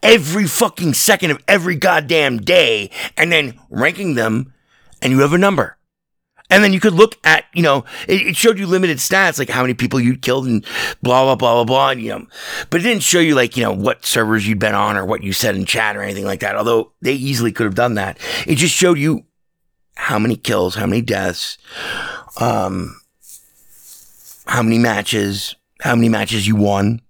every 0.03 0.47
fucking 0.47 0.93
second 0.95 1.31
of 1.31 1.43
every 1.49 1.77
goddamn 1.77 2.39
day 2.39 2.91
and 3.17 3.33
then 3.33 3.59
ranking 3.71 4.15
them 4.15 4.53
and 5.01 5.13
you 5.13 5.21
have 5.21 5.33
a 5.33 5.39
number. 5.39 5.79
And 6.51 6.63
then 6.63 6.75
you 6.75 6.81
could 6.81 6.93
look 6.93 7.17
at, 7.25 7.47
you 7.55 7.63
know, 7.63 7.85
it, 8.07 8.21
it, 8.27 8.37
showed 8.37 8.59
you 8.59 8.67
limited 8.67 8.99
stats, 8.99 9.39
like 9.39 9.49
how 9.49 9.63
many 9.63 9.73
people 9.73 9.99
you'd 9.99 10.21
killed 10.21 10.47
and 10.47 10.65
blah, 11.03 11.25
blah, 11.25 11.35
blah, 11.35 11.55
blah, 11.55 11.65
blah. 11.65 11.91
And, 11.91 12.03
you 12.03 12.11
know, 12.11 12.27
but 12.69 12.81
it 12.81 12.85
didn't 12.85 13.03
show 13.03 13.19
you 13.19 13.35
like, 13.35 13.57
you 13.57 13.65
know, 13.65 13.73
what 13.73 14.05
servers 14.05 14.47
you'd 14.47 14.59
been 14.59 14.75
on 14.75 14.97
or 14.97 15.07
what 15.07 15.23
you 15.23 15.33
said 15.33 15.57
in 15.57 15.65
chat 15.65 15.97
or 15.97 16.03
anything 16.03 16.27
like 16.27 16.41
that. 16.41 16.55
Although 16.55 16.93
they 17.01 17.15
easily 17.15 17.51
could 17.51 17.65
have 17.65 17.75
done 17.75 17.95
that. 17.95 18.19
It 18.47 18.57
just 18.57 18.75
showed 18.75 18.99
you 18.99 19.25
how 19.97 20.19
many 20.19 20.37
kills, 20.37 20.75
how 20.75 20.87
many 20.87 21.01
deaths, 21.01 21.57
um, 22.39 23.01
how 24.47 24.63
many 24.63 24.79
matches, 24.79 25.55
how 25.81 25.95
many 25.95 26.09
matches 26.09 26.47
you 26.47 26.57
won. 26.57 27.01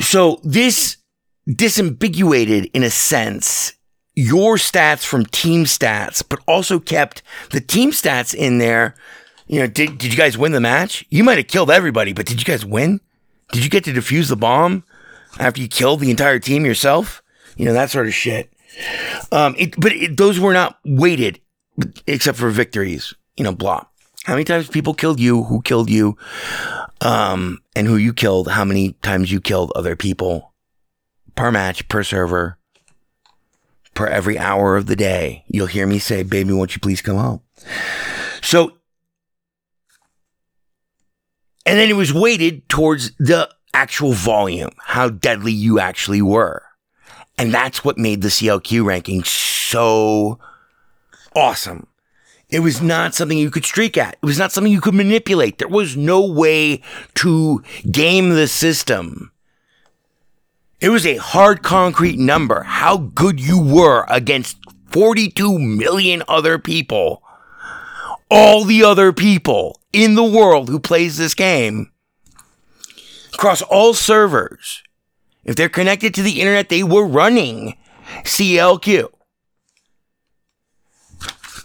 So 0.00 0.40
this 0.44 0.98
disambiguated, 1.48 2.70
in 2.74 2.82
a 2.82 2.90
sense, 2.90 3.72
your 4.14 4.56
stats 4.56 5.04
from 5.04 5.26
team 5.26 5.64
stats, 5.64 6.22
but 6.26 6.40
also 6.46 6.78
kept 6.80 7.22
the 7.50 7.60
team 7.60 7.90
stats 7.90 8.34
in 8.34 8.58
there. 8.58 8.94
You 9.46 9.60
know, 9.60 9.66
did, 9.66 9.98
did 9.98 10.12
you 10.12 10.16
guys 10.16 10.36
win 10.36 10.52
the 10.52 10.60
match? 10.60 11.04
You 11.10 11.22
might 11.22 11.38
have 11.38 11.46
killed 11.46 11.70
everybody, 11.70 12.12
but 12.12 12.26
did 12.26 12.40
you 12.40 12.44
guys 12.44 12.64
win? 12.64 13.00
Did 13.52 13.62
you 13.62 13.70
get 13.70 13.84
to 13.84 13.92
defuse 13.92 14.28
the 14.28 14.36
bomb 14.36 14.84
after 15.38 15.60
you 15.60 15.68
killed 15.68 16.00
the 16.00 16.10
entire 16.10 16.38
team 16.38 16.64
yourself? 16.64 17.22
You 17.56 17.66
know, 17.66 17.72
that 17.72 17.90
sort 17.90 18.06
of 18.06 18.14
shit. 18.14 18.52
Um, 19.30 19.54
it, 19.58 19.78
but 19.78 19.92
it, 19.92 20.16
those 20.16 20.40
were 20.40 20.52
not 20.52 20.78
weighted 20.84 21.40
except 22.06 22.38
for 22.38 22.50
victories, 22.50 23.14
you 23.36 23.44
know, 23.44 23.52
blah. 23.52 23.84
How 24.24 24.34
many 24.34 24.44
times 24.44 24.68
people 24.68 24.94
killed 24.94 25.20
you, 25.20 25.44
who 25.44 25.62
killed 25.62 25.88
you, 25.88 26.16
um, 27.00 27.62
and 27.76 27.86
who 27.86 27.96
you 27.96 28.12
killed, 28.12 28.48
how 28.48 28.64
many 28.64 28.92
times 29.02 29.30
you 29.30 29.40
killed 29.40 29.72
other 29.76 29.94
people 29.94 30.52
per 31.36 31.52
match, 31.52 31.86
per 31.88 32.02
server, 32.02 32.58
per 33.94 34.06
every 34.06 34.38
hour 34.38 34.76
of 34.76 34.86
the 34.86 34.96
day. 34.96 35.44
You'll 35.48 35.66
hear 35.66 35.86
me 35.86 35.98
say, 35.98 36.22
baby, 36.22 36.52
won't 36.52 36.74
you 36.74 36.80
please 36.80 37.02
come 37.02 37.16
home? 37.16 37.40
So, 38.42 38.78
and 41.64 41.78
then 41.78 41.90
it 41.90 41.96
was 41.96 42.12
weighted 42.12 42.68
towards 42.68 43.12
the 43.18 43.48
actual 43.74 44.12
volume, 44.12 44.70
how 44.78 45.08
deadly 45.08 45.52
you 45.52 45.78
actually 45.78 46.22
were. 46.22 46.62
And 47.38 47.52
that's 47.52 47.84
what 47.84 47.98
made 47.98 48.22
the 48.22 48.28
CLQ 48.28 48.84
ranking 48.84 49.22
so 49.24 50.38
awesome. 51.36 51.86
It 52.48 52.60
was 52.60 52.80
not 52.80 53.14
something 53.14 53.38
you 53.38 53.50
could 53.50 53.64
streak 53.64 53.98
at. 53.98 54.14
It 54.14 54.26
was 54.26 54.38
not 54.38 54.52
something 54.52 54.72
you 54.72 54.80
could 54.80 54.94
manipulate. 54.94 55.58
There 55.58 55.68
was 55.68 55.96
no 55.96 56.24
way 56.24 56.80
to 57.16 57.62
game 57.90 58.30
the 58.30 58.46
system. 58.46 59.32
It 60.80 60.90
was 60.90 61.06
a 61.06 61.16
hard 61.16 61.62
concrete 61.62 62.18
number. 62.18 62.62
How 62.62 62.96
good 62.98 63.40
you 63.40 63.60
were 63.60 64.04
against 64.08 64.58
42 64.90 65.58
million 65.58 66.22
other 66.28 66.58
people. 66.58 67.22
All 68.30 68.64
the 68.64 68.82
other 68.84 69.12
people 69.12 69.80
in 69.92 70.14
the 70.14 70.24
world 70.24 70.68
who 70.68 70.78
plays 70.78 71.16
this 71.16 71.34
game 71.34 71.90
across 73.34 73.62
all 73.62 73.94
servers. 73.94 74.82
If 75.44 75.56
they're 75.56 75.68
connected 75.68 76.14
to 76.14 76.22
the 76.22 76.40
internet, 76.40 76.68
they 76.68 76.82
were 76.82 77.06
running 77.06 77.76
CLQ. 78.24 79.08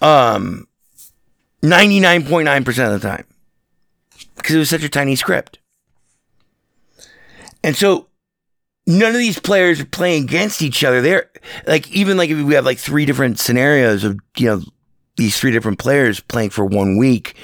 Um, 0.02 0.68
99.9% 1.62 2.94
of 2.94 3.02
the 3.02 3.08
time. 3.08 3.26
Because 4.36 4.56
it 4.56 4.60
was 4.60 4.70
such 4.70 4.84
a 4.84 4.90
tiny 4.90 5.16
script. 5.16 5.60
And 7.64 7.76
so 7.76 8.08
none 8.88 9.12
of 9.12 9.18
these 9.18 9.40
players 9.40 9.80
are 9.80 9.86
playing 9.86 10.24
against 10.24 10.62
each 10.62 10.84
other. 10.84 11.02
They're 11.02 11.30
like, 11.68 11.90
even 11.92 12.18
like 12.18 12.30
if 12.30 12.44
we 12.44 12.56
have 12.56 12.66
like 12.66 12.80
three 12.80 13.06
different 13.06 13.40
scenarios 13.40 14.04
of, 14.04 14.20
you 14.38 14.48
know, 14.48 14.62
these 15.18 15.38
three 15.38 15.52
different 15.52 15.78
players 15.78 16.20
playing 16.20 16.50
for 16.50 16.66
one 16.66 16.98
week, 16.98 17.36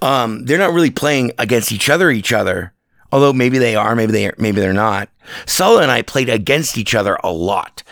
um, 0.00 0.44
they're 0.46 0.58
not 0.58 0.72
really 0.72 0.90
playing 0.90 1.32
against 1.38 1.72
each 1.72 1.90
other, 1.90 2.10
each 2.10 2.32
other. 2.32 2.72
Although 3.10 3.32
maybe 3.32 3.58
they 3.58 3.74
are, 3.74 3.94
maybe 3.94 4.12
they 4.12 4.30
maybe 4.38 4.60
they're 4.60 4.72
not. 4.72 5.08
Sulla 5.46 5.82
and 5.82 5.90
I 5.90 6.02
played 6.02 6.28
against 6.28 6.76
each 6.76 6.94
other 6.94 7.18
a 7.24 7.30
lot, 7.32 7.82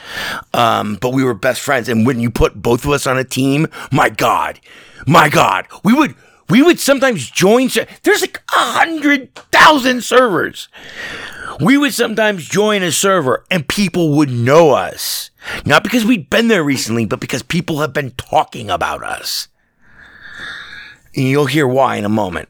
um, 0.52 0.96
but 1.00 1.12
we 1.12 1.24
were 1.24 1.34
best 1.34 1.60
friends. 1.60 1.88
And 1.88 2.06
when 2.06 2.20
you 2.20 2.30
put 2.30 2.60
both 2.60 2.84
of 2.84 2.90
us 2.90 3.06
on 3.06 3.18
a 3.18 3.24
team, 3.24 3.66
my 3.90 4.08
God, 4.10 4.60
my 5.06 5.28
God, 5.28 5.66
we 5.84 5.92
would 5.92 6.14
we 6.48 6.62
would 6.62 6.78
sometimes 6.78 7.30
join. 7.30 7.68
There's 8.02 8.20
like 8.20 8.42
a 8.50 8.58
hundred 8.58 9.34
thousand 9.52 10.04
servers. 10.04 10.68
We 11.60 11.78
would 11.78 11.94
sometimes 11.94 12.46
join 12.46 12.82
a 12.82 12.92
server 12.92 13.44
and 13.50 13.66
people 13.66 14.16
would 14.16 14.30
know 14.30 14.72
us. 14.72 15.30
Not 15.64 15.82
because 15.82 16.04
we'd 16.04 16.28
been 16.28 16.48
there 16.48 16.62
recently, 16.62 17.06
but 17.06 17.20
because 17.20 17.42
people 17.42 17.80
have 17.80 17.92
been 17.92 18.10
talking 18.12 18.70
about 18.70 19.02
us. 19.02 19.48
And 21.14 21.24
you'll 21.24 21.46
hear 21.46 21.66
why 21.66 21.96
in 21.96 22.04
a 22.04 22.10
moment. 22.10 22.48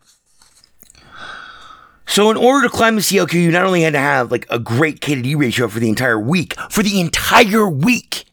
So 2.07 2.31
in 2.31 2.37
order 2.37 2.67
to 2.67 2.73
climb 2.73 2.95
the 2.95 3.03
CLQ, 3.03 3.35
you 3.35 3.51
not 3.51 3.65
only 3.65 3.83
had 3.83 3.93
to 3.93 3.99
have 3.99 4.31
like 4.31 4.47
a 4.49 4.59
great 4.59 5.01
K 5.01 5.15
to 5.15 5.23
D 5.23 5.35
ratio 5.35 5.69
for 5.69 5.81
the 5.81 5.89
entire 5.89 6.21
week, 6.21 6.59
for 6.71 6.83
the 6.83 7.01
entire 7.01 7.69
week, 7.69 8.25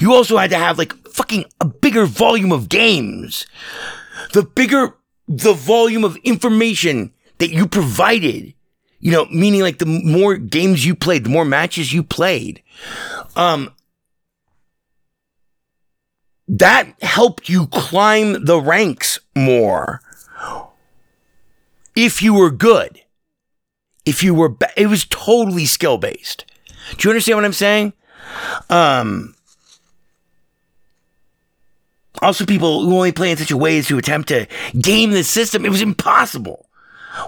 you 0.00 0.12
also 0.12 0.36
had 0.36 0.50
to 0.50 0.58
have 0.58 0.78
like 0.78 0.92
fucking 1.08 1.44
a 1.60 1.64
bigger 1.64 2.04
volume 2.04 2.52
of 2.52 2.68
games. 2.68 3.46
The 4.32 4.42
bigger 4.42 4.94
the 5.28 5.54
volume 5.54 6.04
of 6.04 6.16
information 6.18 7.12
that 7.38 7.50
you 7.50 7.66
provided, 7.66 8.54
you 9.00 9.12
know, 9.12 9.26
meaning 9.26 9.60
like 9.60 9.78
the 9.78 9.86
more 9.86 10.36
games 10.36 10.84
you 10.84 10.94
played, 10.94 11.24
the 11.24 11.30
more 11.30 11.44
matches 11.44 11.92
you 11.92 12.02
played, 12.02 12.62
um, 13.36 13.72
that 16.48 16.94
helped 17.02 17.48
you 17.48 17.66
climb 17.68 18.44
the 18.44 18.60
ranks 18.60 19.18
more. 19.34 20.02
If 21.94 22.22
you 22.22 22.34
were 22.34 22.50
good, 22.50 23.01
if 24.04 24.22
you 24.22 24.34
were, 24.34 24.48
ba- 24.48 24.70
it 24.76 24.86
was 24.86 25.06
totally 25.06 25.66
skill 25.66 25.98
based. 25.98 26.44
Do 26.96 27.08
you 27.08 27.10
understand 27.12 27.36
what 27.36 27.44
I'm 27.44 27.52
saying? 27.52 27.92
Um, 28.70 29.34
also, 32.20 32.44
people 32.44 32.82
who 32.82 32.96
only 32.96 33.12
play 33.12 33.30
in 33.30 33.36
such 33.36 33.50
a 33.50 33.56
way 33.56 33.78
as 33.78 33.88
to 33.88 33.98
attempt 33.98 34.28
to 34.28 34.46
game 34.78 35.10
the 35.10 35.24
system, 35.24 35.64
it 35.64 35.70
was 35.70 35.82
impossible. 35.82 36.68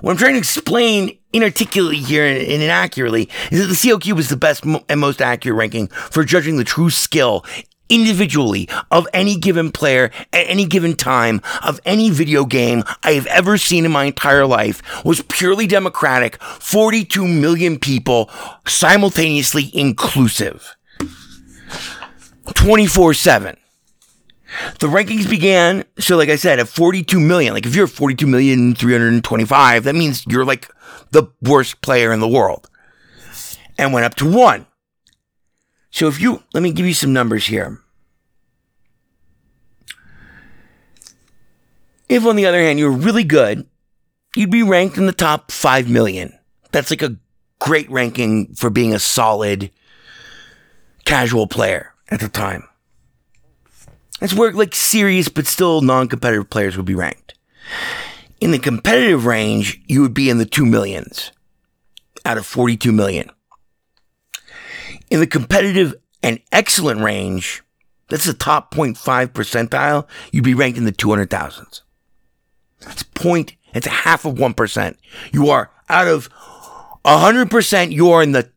What 0.00 0.12
I'm 0.12 0.16
trying 0.16 0.32
to 0.32 0.38
explain 0.38 1.18
inarticulately 1.32 1.98
here 1.98 2.24
and, 2.24 2.38
inaccurately 2.38 3.28
is 3.50 3.60
that 3.60 3.66
the 3.66 3.74
CLQ 3.74 4.12
was 4.14 4.28
the 4.28 4.36
best 4.36 4.64
and 4.64 5.00
most 5.00 5.20
accurate 5.20 5.58
ranking 5.58 5.88
for 5.88 6.24
judging 6.24 6.56
the 6.56 6.64
true 6.64 6.90
skill 6.90 7.44
individually 7.88 8.68
of 8.90 9.06
any 9.12 9.36
given 9.36 9.70
player 9.70 10.10
at 10.32 10.48
any 10.48 10.66
given 10.66 10.96
time 10.96 11.40
of 11.62 11.80
any 11.84 12.10
video 12.10 12.44
game 12.44 12.82
I 13.02 13.12
have 13.12 13.26
ever 13.26 13.58
seen 13.58 13.84
in 13.84 13.92
my 13.92 14.04
entire 14.04 14.46
life 14.46 15.04
was 15.04 15.22
purely 15.22 15.66
democratic, 15.66 16.42
42 16.42 17.26
million 17.26 17.78
people 17.78 18.30
simultaneously 18.66 19.70
inclusive. 19.74 20.76
24 22.54 23.14
7. 23.14 23.56
The 24.78 24.86
rankings 24.86 25.28
began, 25.28 25.84
so 25.98 26.16
like 26.16 26.28
I 26.28 26.36
said, 26.36 26.60
at 26.60 26.68
42 26.68 27.18
million. 27.18 27.54
Like 27.54 27.66
if 27.66 27.74
you're 27.74 27.86
42 27.86 28.26
million 28.26 28.74
325, 28.74 29.84
that 29.84 29.94
means 29.94 30.24
you're 30.26 30.44
like 30.44 30.70
the 31.10 31.24
worst 31.42 31.80
player 31.80 32.12
in 32.12 32.20
the 32.20 32.28
world. 32.28 32.68
And 33.76 33.92
went 33.92 34.06
up 34.06 34.14
to 34.16 34.30
one. 34.30 34.66
So 35.94 36.08
if 36.08 36.20
you, 36.20 36.42
let 36.52 36.60
me 36.60 36.72
give 36.72 36.86
you 36.86 36.92
some 36.92 37.12
numbers 37.12 37.46
here. 37.46 37.78
If 42.08 42.26
on 42.26 42.34
the 42.34 42.46
other 42.46 42.60
hand, 42.60 42.80
you're 42.80 42.90
really 42.90 43.22
good, 43.22 43.68
you'd 44.34 44.50
be 44.50 44.64
ranked 44.64 44.98
in 44.98 45.06
the 45.06 45.12
top 45.12 45.52
5 45.52 45.88
million. 45.88 46.36
That's 46.72 46.90
like 46.90 47.02
a 47.02 47.16
great 47.60 47.88
ranking 47.92 48.54
for 48.56 48.70
being 48.70 48.92
a 48.92 48.98
solid 48.98 49.70
casual 51.04 51.46
player 51.46 51.94
at 52.08 52.18
the 52.18 52.28
time. 52.28 52.64
That's 54.18 54.34
where 54.34 54.50
like 54.50 54.74
serious 54.74 55.28
but 55.28 55.46
still 55.46 55.80
non-competitive 55.80 56.50
players 56.50 56.76
would 56.76 56.86
be 56.86 56.96
ranked. 56.96 57.34
In 58.40 58.50
the 58.50 58.58
competitive 58.58 59.26
range, 59.26 59.80
you 59.86 60.02
would 60.02 60.12
be 60.12 60.28
in 60.28 60.38
the 60.38 60.44
two 60.44 60.66
millions 60.66 61.30
out 62.24 62.36
of 62.36 62.46
42 62.46 62.90
million. 62.90 63.30
In 65.10 65.20
the 65.20 65.26
competitive 65.26 65.94
and 66.22 66.40
excellent 66.52 67.00
range, 67.00 67.62
that's 68.08 68.24
the 68.24 68.34
top 68.34 68.74
0.5 68.74 69.28
percentile, 69.28 70.06
you'd 70.32 70.44
be 70.44 70.54
ranked 70.54 70.78
in 70.78 70.84
the 70.84 70.92
200,000s. 70.92 71.82
That's 72.80 73.02
point, 73.02 73.56
it's 73.72 73.86
a 73.86 73.90
half 73.90 74.24
of 74.24 74.34
1%. 74.34 74.96
You 75.32 75.48
are 75.50 75.70
out 75.88 76.08
of 76.08 76.28
100%, 77.04 77.92
you 77.92 78.10
are 78.10 78.22
in 78.22 78.32
the 78.32 78.50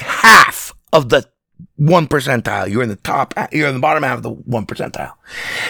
half 0.00 0.74
of 0.92 1.08
the 1.08 1.28
one 1.76 2.06
percentile. 2.06 2.70
You're 2.70 2.82
in 2.82 2.88
the 2.88 2.96
top, 2.96 3.34
you're 3.52 3.68
in 3.68 3.74
the 3.74 3.80
bottom 3.80 4.02
half 4.02 4.18
of 4.18 4.22
the 4.22 4.30
one 4.30 4.66
percentile. 4.66 5.12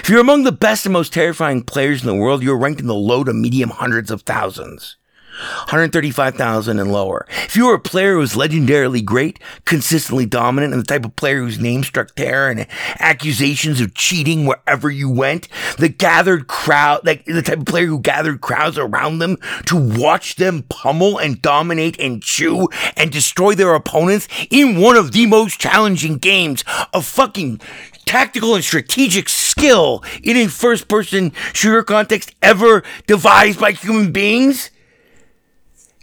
If 0.01 0.09
you're 0.09 0.21
among 0.21 0.45
the 0.45 0.53
best 0.53 0.87
and 0.87 0.93
most 0.93 1.13
terrifying 1.13 1.63
players 1.63 2.03
in 2.03 2.07
the 2.07 2.15
world, 2.15 2.43
you're 2.43 2.59
ranked 2.59 2.81
in 2.81 2.87
the 2.87 2.95
low 2.95 3.25
to 3.25 3.33
medium 3.33 3.71
hundreds 3.71 4.11
of 4.11 4.23
thousands. 4.23 4.97
135,000 5.39 6.79
and 6.79 6.93
lower. 6.93 7.27
If 7.45 7.57
you 7.57 7.67
were 7.67 7.75
a 7.75 7.81
player 7.81 8.15
who 8.15 8.19
was 8.19 8.35
legendarily 8.35 9.05
great, 9.05 9.39
consistently 9.65 10.27
dominant, 10.27 10.73
and 10.75 10.83
the 10.83 10.87
type 10.87 11.05
of 11.05 11.17
player 11.17 11.39
whose 11.39 11.59
name 11.59 11.85
struck 11.85 12.15
terror 12.15 12.51
and 12.51 12.67
accusations 12.99 13.81
of 13.81 13.95
cheating 13.95 14.45
wherever 14.45 14.91
you 14.91 15.09
went, 15.09 15.49
the 15.79 15.89
gathered 15.89 16.49
crowd, 16.49 17.05
like 17.05 17.25
the 17.25 17.43
type 17.43 17.61
of 17.61 17.67
player 17.67 17.87
who 17.87 17.99
gathered 17.99 18.41
crowds 18.41 18.79
around 18.79 19.19
them 19.19 19.37
to 19.67 19.77
watch 19.77 20.37
them 20.37 20.65
pummel 20.69 21.19
and 21.19 21.41
dominate 21.41 21.99
and 21.99 22.23
chew 22.23 22.69
and 22.97 23.11
destroy 23.11 23.55
their 23.55 23.75
opponents 23.75 24.29
in 24.51 24.81
one 24.81 24.97
of 24.97 25.13
the 25.13 25.27
most 25.27 25.59
challenging 25.59 26.19
games 26.19 26.65
of 26.93 27.07
fucking 27.07 27.61
tactical 28.05 28.55
and 28.55 28.65
strategic 28.65 29.29
skill 29.29 30.03
in 30.23 30.37
a 30.37 30.49
first 30.49 30.89
person 30.89 31.33
shooter 31.53 31.83
context 31.83 32.35
ever 32.43 32.83
devised 33.07 33.61
by 33.61 33.73
human 33.73 34.13
beings? 34.13 34.71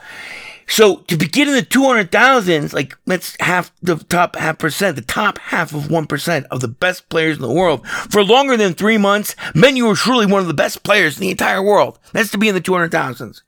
So 0.68 0.98
to 0.98 1.18
begin 1.18 1.48
in 1.48 1.56
the 1.56 1.62
200,000s, 1.62 2.74
like 2.74 2.98
that's 3.06 3.38
half 3.40 3.72
the 3.82 3.96
top 3.96 4.36
half 4.36 4.60
percent, 4.60 4.98
the 4.98 5.02
top 5.02 5.38
half 5.40 5.74
of 5.74 5.84
1% 5.84 6.46
of 6.52 6.60
the 6.60 6.68
best 6.68 7.08
players 7.10 7.38
in 7.38 7.42
the 7.42 7.52
world 7.52 7.88
for 7.88 8.24
longer 8.24 8.58
than 8.58 8.74
three 8.74 8.98
months 8.98 9.36
meant 9.56 9.78
you 9.78 9.88
were 9.88 9.96
truly 9.96 10.26
one 10.26 10.42
of 10.42 10.48
the 10.48 10.54
best 10.54 10.84
players 10.84 11.16
in 11.18 11.22
the 11.22 11.32
entire 11.32 11.64
world. 11.64 11.98
That's 12.12 12.32
to 12.32 12.38
be 12.38 12.50
in 12.50 12.56
the 12.56 12.62
200,000s. 12.62 13.42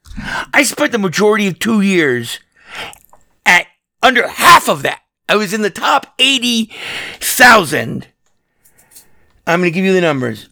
I 0.52 0.62
spent 0.62 0.92
the 0.92 0.98
majority 0.98 1.46
of 1.46 1.58
two 1.58 1.82
years 1.82 2.40
at 3.44 3.66
under 4.02 4.26
half 4.26 4.68
of 4.68 4.82
that. 4.82 5.02
I 5.28 5.36
was 5.36 5.52
in 5.52 5.62
the 5.62 5.70
top 5.70 6.14
80,000. 6.18 8.08
I'm 9.46 9.60
going 9.60 9.70
to 9.70 9.74
give 9.74 9.84
you 9.84 9.92
the 9.92 10.00
numbers. 10.00 10.48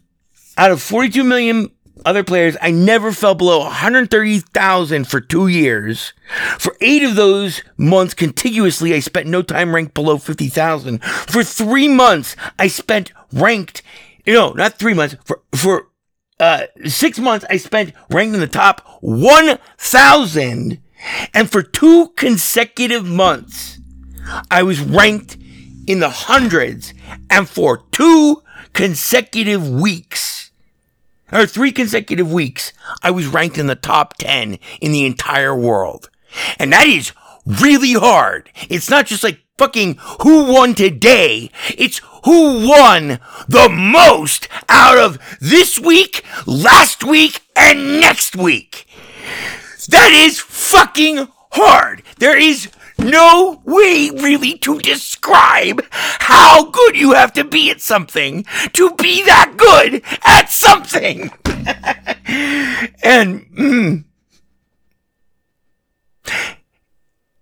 Out 0.57 0.71
of 0.71 0.83
42 0.83 1.25
million 1.25 1.71
other 2.05 2.25
players, 2.25 2.57
I 2.61 2.71
never 2.71 3.13
fell 3.13 3.35
below 3.35 3.61
130,000 3.61 5.05
for 5.07 5.21
two 5.21 5.49
years. 5.49 6.13
For 6.59 6.77
eight 6.81 7.03
of 7.03 7.17
those 7.17 7.63
months 7.77 8.15
contiguously, 8.15 8.95
I 8.95 9.01
spent 9.01 9.27
no 9.27 9.43
time 9.43 9.75
ranked 9.75 9.95
below 9.95 10.19
50,000. 10.19 11.03
For 11.03 11.43
three 11.43 11.89
months, 11.89 12.37
I 12.59 12.69
spent 12.69 13.13
ranked, 13.33 13.83
no, 14.27 14.53
not 14.53 14.79
three 14.79 14.95
months, 14.95 15.17
for, 15.25 15.43
for, 15.55 15.89
uh, 16.41 16.67
six 16.87 17.19
months, 17.19 17.45
I 17.51 17.57
spent 17.57 17.93
ranked 18.11 18.35
in 18.35 18.41
the 18.41 18.47
top 18.47 18.87
1,000. 19.01 20.81
And 21.35 21.51
for 21.51 21.63
two 21.63 22.09
consecutive 22.17 23.07
months, 23.07 23.81
I 24.51 24.63
was 24.63 24.81
ranked 24.81 25.37
in 25.87 26.01
the 26.01 26.11
hundreds. 26.11 26.95
And 27.31 27.49
for 27.49 27.85
two 27.91 28.43
consecutive 28.73 29.69
weeks, 29.69 30.38
or 31.33 31.47
three 31.47 31.73
consecutive 31.73 32.31
weeks, 32.31 32.73
I 33.03 33.11
was 33.11 33.27
ranked 33.27 33.59
in 33.59 33.67
the 33.67 33.75
top 33.75 34.15
10 34.19 34.59
in 34.81 34.93
the 34.93 35.05
entire 35.07 35.55
world. 35.55 36.11
And 36.59 36.73
that 36.73 36.87
is 36.87 37.13
really 37.47 37.95
hard. 37.95 38.51
It's 38.69 38.91
not 38.91 39.07
just 39.07 39.25
like 39.25 39.41
fucking 39.57 39.99
who 40.23 40.53
won 40.53 40.75
today. 40.75 41.51
It's 41.77 42.01
who 42.25 42.69
won 42.69 43.19
the 43.49 43.69
most 43.69 44.49
out 44.69 44.99
of 44.99 45.19
this 45.41 45.79
week, 45.79 46.25
last 46.47 47.05
week, 47.05 47.41
and 47.57 48.01
next 48.01 48.37
week. 48.37 48.87
That 49.89 50.13
is 50.13 50.39
fucking 50.39 51.29
hard. 51.53 52.03
There 52.19 52.37
is 52.37 52.71
no 52.99 53.63
way 53.65 54.11
really 54.11 54.59
to 54.59 54.79
describe 54.81 55.83
how 55.93 56.71
good 56.71 56.97
you 56.97 57.13
have 57.13 57.33
to 57.35 57.45
be 57.45 57.71
at 57.71 57.81
something 57.81 58.45
to 58.73 58.95
be 58.95 59.23
that 59.25 59.55
good 59.57 60.03
at 60.25 60.51
something. 60.51 61.31
and 63.03 63.47
mm, 63.55 64.05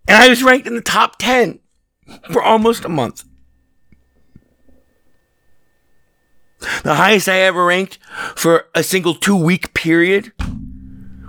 and 0.08 0.22
I 0.22 0.28
was 0.28 0.42
ranked 0.42 0.66
in 0.66 0.74
the 0.74 0.80
top 0.80 1.16
10 1.18 1.58
for 2.30 2.42
almost 2.42 2.84
a 2.84 2.88
month. 2.88 3.24
The 6.82 6.94
highest 6.94 7.28
I 7.28 7.40
ever 7.40 7.64
ranked 7.64 7.98
for 8.34 8.66
a 8.74 8.82
single 8.82 9.14
two 9.14 9.36
week 9.36 9.74
period 9.74 10.32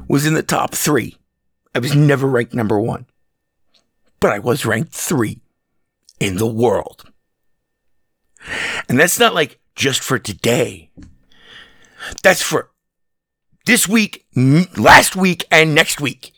was 0.08 0.26
in 0.26 0.34
the 0.36 0.44
top 0.44 0.74
three. 0.74 1.18
I 1.76 1.80
was 1.80 1.96
never 1.96 2.28
ranked 2.28 2.54
number 2.54 2.80
one, 2.80 3.06
but 4.20 4.32
I 4.32 4.39
was 4.39 4.65
ranked 4.65 4.93
three 4.93 5.41
in 6.20 6.38
the 6.38 6.47
world. 6.47 7.11
And 8.88 8.99
that's 8.99 9.20
not 9.20 9.34
like 9.34 9.59
just 9.76 10.01
for 10.01 10.18
today. 10.18 10.89
That's 12.24 12.41
for 12.41 12.72
this 13.65 13.88
week, 13.88 14.26
last 14.78 15.15
week, 15.15 15.45
and 15.51 15.76
next 15.76 15.99
week. 15.99 16.34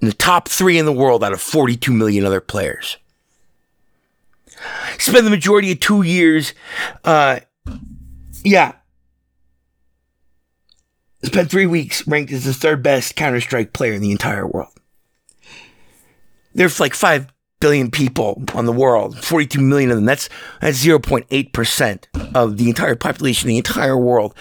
In 0.00 0.08
the 0.08 0.14
top 0.14 0.48
three 0.48 0.78
in 0.78 0.86
the 0.86 0.92
world 0.92 1.22
out 1.22 1.32
of 1.32 1.40
42 1.40 1.92
million 1.92 2.24
other 2.24 2.40
players. 2.40 2.96
Spent 4.98 5.24
the 5.24 5.30
majority 5.30 5.72
of 5.72 5.80
two 5.80 6.02
years, 6.02 6.54
uh, 7.04 7.40
yeah. 8.44 8.72
Spent 11.24 11.50
three 11.50 11.66
weeks 11.66 12.06
ranked 12.06 12.32
as 12.32 12.44
the 12.44 12.54
third 12.54 12.82
best 12.82 13.14
Counter 13.14 13.40
Strike 13.40 13.72
player 13.72 13.92
in 13.92 14.02
the 14.02 14.10
entire 14.10 14.46
world. 14.46 14.72
There's 16.54 16.80
like 16.80 16.94
5 16.94 17.26
billion 17.60 17.90
people 17.90 18.42
on 18.54 18.66
the 18.66 18.72
world, 18.72 19.22
42 19.24 19.60
million 19.60 19.90
of 19.90 19.96
them. 19.96 20.04
That's, 20.04 20.28
that's 20.60 20.84
0.8% 20.84 22.34
of 22.34 22.56
the 22.56 22.68
entire 22.68 22.96
population, 22.96 23.48
the 23.48 23.56
entire 23.56 23.96
world. 23.96 24.34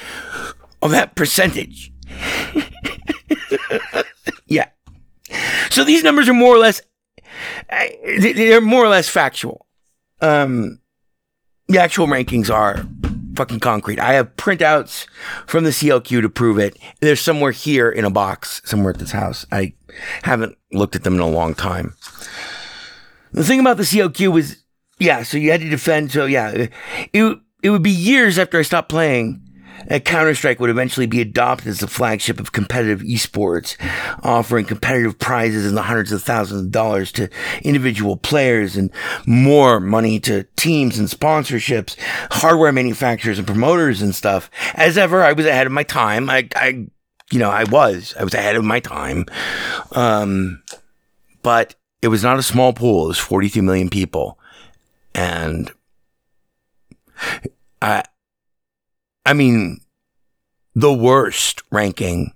Of 0.81 0.91
that 0.91 1.15
percentage. 1.15 1.93
yeah. 4.47 4.69
So 5.69 5.83
these 5.83 6.03
numbers 6.03 6.27
are 6.27 6.33
more 6.33 6.55
or 6.55 6.57
less, 6.57 6.81
they're 7.69 8.61
more 8.61 8.83
or 8.83 8.89
less 8.89 9.07
factual. 9.07 9.67
Um, 10.21 10.79
the 11.67 11.79
actual 11.79 12.07
rankings 12.07 12.49
are 12.49 12.85
fucking 13.41 13.59
concrete. 13.59 13.99
I 13.99 14.13
have 14.13 14.35
printouts 14.35 15.07
from 15.47 15.63
the 15.63 15.71
CLQ 15.71 16.21
to 16.21 16.29
prove 16.29 16.59
it. 16.59 16.77
They're 16.99 17.15
somewhere 17.15 17.51
here 17.51 17.89
in 17.89 18.05
a 18.05 18.11
box, 18.11 18.61
somewhere 18.65 18.93
at 18.93 18.99
this 18.99 19.13
house. 19.13 19.47
I 19.51 19.73
haven't 20.21 20.59
looked 20.71 20.95
at 20.95 21.03
them 21.03 21.15
in 21.15 21.21
a 21.21 21.27
long 21.27 21.55
time. 21.55 21.95
The 23.31 23.43
thing 23.43 23.59
about 23.59 23.77
the 23.77 23.83
CLQ 23.83 24.31
was, 24.31 24.63
yeah, 24.99 25.23
so 25.23 25.37
you 25.37 25.49
had 25.49 25.61
to 25.61 25.69
defend. 25.69 26.11
So 26.11 26.27
yeah, 26.27 26.67
it, 27.13 27.39
it 27.63 27.69
would 27.71 27.81
be 27.81 27.89
years 27.89 28.37
after 28.37 28.59
I 28.59 28.61
stopped 28.61 28.89
playing 28.89 29.40
Counter 30.05 30.35
Strike 30.35 30.59
would 30.59 30.69
eventually 30.69 31.05
be 31.05 31.21
adopted 31.21 31.67
as 31.67 31.79
the 31.79 31.87
flagship 31.87 32.39
of 32.39 32.51
competitive 32.51 33.01
esports, 33.01 33.77
offering 34.23 34.65
competitive 34.65 35.19
prizes 35.19 35.65
in 35.65 35.75
the 35.75 35.81
hundreds 35.81 36.11
of 36.11 36.23
thousands 36.23 36.65
of 36.65 36.71
dollars 36.71 37.11
to 37.13 37.29
individual 37.61 38.17
players 38.17 38.75
and 38.75 38.91
more 39.25 39.79
money 39.79 40.19
to 40.19 40.43
teams 40.55 40.97
and 40.97 41.07
sponsorships, 41.07 41.95
hardware 42.31 42.71
manufacturers 42.71 43.37
and 43.37 43.47
promoters 43.47 44.01
and 44.01 44.15
stuff. 44.15 44.49
As 44.75 44.97
ever, 44.97 45.23
I 45.23 45.33
was 45.33 45.45
ahead 45.45 45.67
of 45.67 45.73
my 45.73 45.83
time. 45.83 46.29
I, 46.29 46.47
I, 46.55 46.87
you 47.31 47.39
know, 47.39 47.49
I 47.49 47.63
was, 47.65 48.13
I 48.19 48.23
was 48.23 48.33
ahead 48.33 48.55
of 48.55 48.63
my 48.63 48.79
time. 48.79 49.25
Um, 49.93 50.61
but 51.41 51.75
it 52.01 52.07
was 52.07 52.23
not 52.23 52.39
a 52.39 52.43
small 52.43 52.73
pool. 52.73 53.05
It 53.05 53.09
was 53.09 53.19
42 53.19 53.61
million 53.61 53.89
people. 53.89 54.39
And 55.13 55.71
I, 57.81 58.03
I 59.25 59.33
mean, 59.33 59.79
the 60.75 60.93
worst 60.93 61.61
ranking 61.71 62.33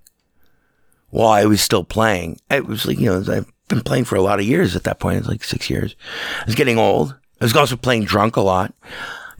while 1.10 1.32
I 1.32 1.46
was 1.46 1.60
still 1.60 1.84
playing. 1.84 2.38
It 2.50 2.66
was 2.66 2.86
like, 2.86 2.98
you 2.98 3.06
know, 3.06 3.32
I've 3.32 3.50
been 3.68 3.80
playing 3.80 4.04
for 4.04 4.16
a 4.16 4.22
lot 4.22 4.38
of 4.38 4.46
years 4.46 4.76
at 4.76 4.84
that 4.84 5.00
point. 5.00 5.18
It's 5.18 5.28
like 5.28 5.44
six 5.44 5.70
years. 5.70 5.96
I 6.40 6.44
was 6.44 6.54
getting 6.54 6.78
old. 6.78 7.16
I 7.40 7.44
was 7.44 7.56
also 7.56 7.76
playing 7.76 8.04
drunk 8.04 8.36
a 8.36 8.40
lot. 8.40 8.74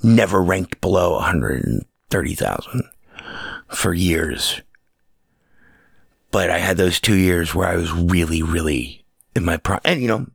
Never 0.03 0.43
ranked 0.43 0.81
below 0.81 1.15
130,000 1.17 2.83
for 3.69 3.95
years. 3.95 4.61
But 6.31 6.51
I 6.51 6.59
had 6.59 6.77
those 6.77 7.01
two 7.01 7.15
years 7.15 7.55
where 7.55 7.69
I 7.69 7.77
was 7.77 7.93
really, 7.93 8.43
really 8.43 9.05
in 9.35 9.45
my 9.45 9.57
prime. 9.57 9.81
And, 9.85 10.01
you 10.03 10.09
know, 10.09 10.27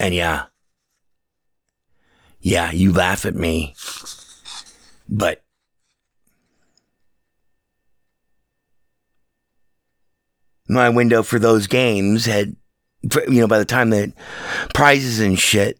and 0.00 0.14
yeah. 0.14 0.46
Yeah, 2.40 2.70
you 2.70 2.92
laugh 2.92 3.26
at 3.26 3.34
me. 3.34 3.74
But 5.08 5.42
my 10.68 10.88
window 10.88 11.22
for 11.22 11.38
those 11.38 11.66
games 11.66 12.26
had, 12.26 12.56
you 13.28 13.40
know, 13.40 13.46
by 13.46 13.58
the 13.58 13.64
time 13.64 13.90
that 13.90 14.12
prizes 14.74 15.20
and 15.20 15.38
shit, 15.38 15.78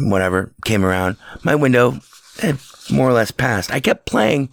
whatever, 0.00 0.52
came 0.64 0.84
around, 0.84 1.16
my 1.42 1.54
window 1.54 1.98
had 2.40 2.58
more 2.90 3.08
or 3.08 3.12
less 3.12 3.30
passed. 3.30 3.72
I 3.72 3.80
kept 3.80 4.06
playing 4.06 4.50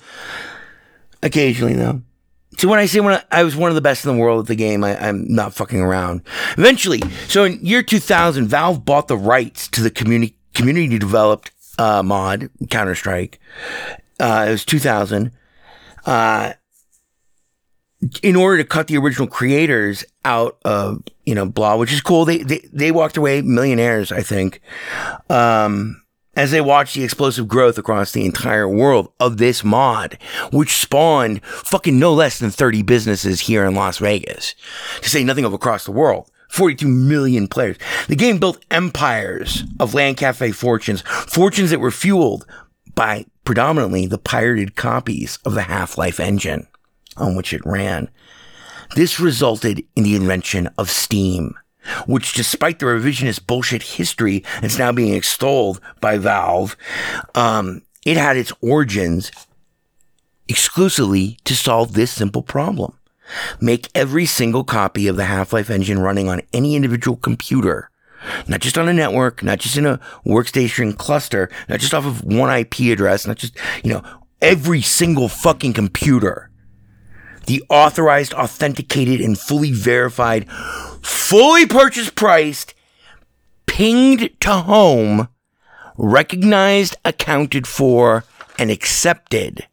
occasionally 1.22 1.74
though. 1.74 2.02
So 2.58 2.68
when 2.68 2.80
I 2.80 2.88
say 2.88 3.00
when 3.00 3.14
I, 3.14 3.24
I 3.32 3.44
was 3.44 3.56
one 3.56 3.72
of 3.72 3.76
the 3.76 3.82
best 3.82 4.04
in 4.06 4.14
the 4.14 4.22
world 4.22 4.42
at 4.42 4.48
the 4.48 4.56
game, 4.56 4.84
I, 4.84 4.98
I'm 4.98 5.26
not 5.34 5.54
fucking 5.54 5.80
around. 5.80 6.24
Eventually, 6.58 7.02
so 7.28 7.46
in 7.46 7.64
year 7.66 7.82
2000, 7.82 8.48
Valve 8.48 8.84
bought 8.84 9.08
the 9.08 9.18
rights 9.18 9.68
to 9.70 9.82
the 9.82 9.90
community 9.90 10.36
community 10.54 11.00
developed 11.00 11.52
uh, 11.78 12.04
mod 12.04 12.50
Counter 12.70 12.96
Strike. 12.96 13.40
Uh, 14.20 14.46
it 14.50 14.52
was 14.52 14.66
2000. 14.66 15.32
Uh, 16.06 16.54
in 18.24 18.36
order 18.36 18.58
to 18.58 18.68
cut 18.68 18.88
the 18.88 18.98
original 18.98 19.28
creators 19.28 20.06
out 20.26 20.58
of 20.64 21.04
you 21.26 21.36
know 21.36 21.46
blah, 21.46 21.76
which 21.76 21.94
is 21.94 22.02
cool. 22.02 22.26
They 22.26 22.40
they 22.40 22.60
they 22.72 22.92
walked 22.92 23.18
away 23.18 23.42
millionaires, 23.42 24.12
I 24.12 24.22
think. 24.22 24.62
Um, 25.30 26.02
as 26.36 26.52
they 26.52 26.62
watched 26.62 26.96
the 26.96 27.04
explosive 27.04 27.50
growth 27.50 27.78
across 27.78 28.14
the 28.14 28.26
entire 28.26 28.68
world 28.68 29.12
of 29.20 29.38
this 29.38 29.64
mod, 29.64 30.18
which 30.54 30.78
spawned 30.78 31.44
fucking 31.44 32.00
no 32.00 32.14
less 32.14 32.40
than 32.40 32.50
30 32.50 32.82
businesses 32.84 33.42
here 33.42 33.66
in 33.66 33.76
Las 33.76 33.98
Vegas, 33.98 34.56
to 35.02 35.10
say 35.10 35.24
nothing 35.24 35.44
of 35.44 35.54
across 35.54 35.84
the 35.84 35.92
world. 35.92 36.32
42 36.50 36.88
million 36.88 37.48
players. 37.48 37.78
The 38.08 38.16
game 38.16 38.40
built 38.40 38.64
empires 38.72 39.66
of 39.80 39.94
LAN 39.94 40.16
cafe 40.16 40.52
fortunes, 40.52 41.02
fortunes 41.02 41.70
that 41.70 41.80
were 41.80 41.92
fueled 41.92 42.48
by 42.96 43.26
predominantly 43.44 44.08
the 44.08 44.18
pirated 44.18 44.76
copies 44.76 45.38
of 45.46 45.54
the 45.54 45.64
Half-Life 45.64 46.20
engine 46.20 46.66
on 47.20 47.36
which 47.36 47.54
it 47.54 47.62
ran. 47.66 48.10
This 48.96 49.20
resulted 49.20 49.84
in 49.96 50.04
the 50.04 50.16
invention 50.16 50.70
of 50.78 50.90
Steam, 50.90 51.54
which 52.08 52.34
despite 52.34 52.80
the 52.80 52.88
revisionist 52.88 53.46
bullshit 53.46 53.84
history 53.84 54.44
that's 54.62 54.80
now 54.80 54.92
being 54.92 55.14
extolled 55.14 55.80
by 56.02 56.18
Valve, 56.18 56.76
um, 57.36 57.84
it 58.06 58.18
had 58.18 58.38
its 58.38 58.52
origins 58.62 59.32
exclusively 60.48 61.38
to 61.46 61.56
solve 61.56 61.94
this 61.94 62.12
simple 62.12 62.42
problem. 62.42 62.98
Make 63.62 63.90
every 63.94 64.26
single 64.26 64.64
copy 64.64 65.08
of 65.08 65.16
the 65.16 65.26
Half-Life 65.26 65.70
engine 65.70 66.00
running 66.00 66.28
on 66.28 66.42
any 66.52 66.76
individual 66.76 67.16
computer, 67.16 67.92
not 68.48 68.60
just 68.60 68.78
on 68.78 68.90
a 68.90 68.94
network, 68.94 69.44
not 69.44 69.60
just 69.60 69.78
in 69.78 69.86
a 69.86 70.00
workstation 70.26 70.98
cluster, 70.98 71.50
not 71.70 71.80
just 71.80 71.94
off 71.94 72.06
of 72.06 72.24
one 72.24 72.50
IP 72.50 72.80
address, 72.92 73.28
not 73.28 73.38
just, 73.38 73.56
you 73.84 73.94
know, 73.94 74.04
every 74.42 74.82
single 74.82 75.28
fucking 75.28 75.74
computer. 75.74 76.49
The 77.50 77.64
authorized, 77.68 78.36
authenticated, 78.36 79.22
and 79.22 79.36
fully 79.36 79.72
verified, 79.72 80.48
fully 81.02 81.66
purchased 81.66 82.14
priced, 82.14 82.76
pinged 83.66 84.30
to 84.42 84.52
home, 84.52 85.30
recognized, 85.98 86.96
accounted 87.04 87.66
for, 87.66 88.24
and 88.60 88.70
accepted 88.70 89.66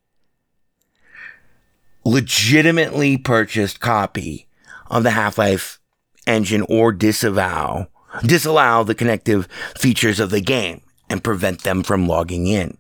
legitimately 2.07 3.19
purchased 3.19 3.81
copy 3.81 4.49
of 4.91 5.03
the 5.03 5.11
Half-Life 5.11 5.79
engine 6.27 6.65
or 6.71 6.93
disavow 6.93 7.89
disallow 8.25 8.85
the 8.85 8.95
connective 8.95 9.47
features 9.77 10.19
of 10.19 10.31
the 10.31 10.41
game 10.41 10.81
and 11.11 11.23
prevent 11.23 11.63
them 11.63 11.83
from 11.83 12.09
logging 12.09 12.47
in. 12.47 12.79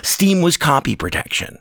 Steam 0.00 0.40
was 0.40 0.56
copy 0.56 0.96
protection. 0.96 1.58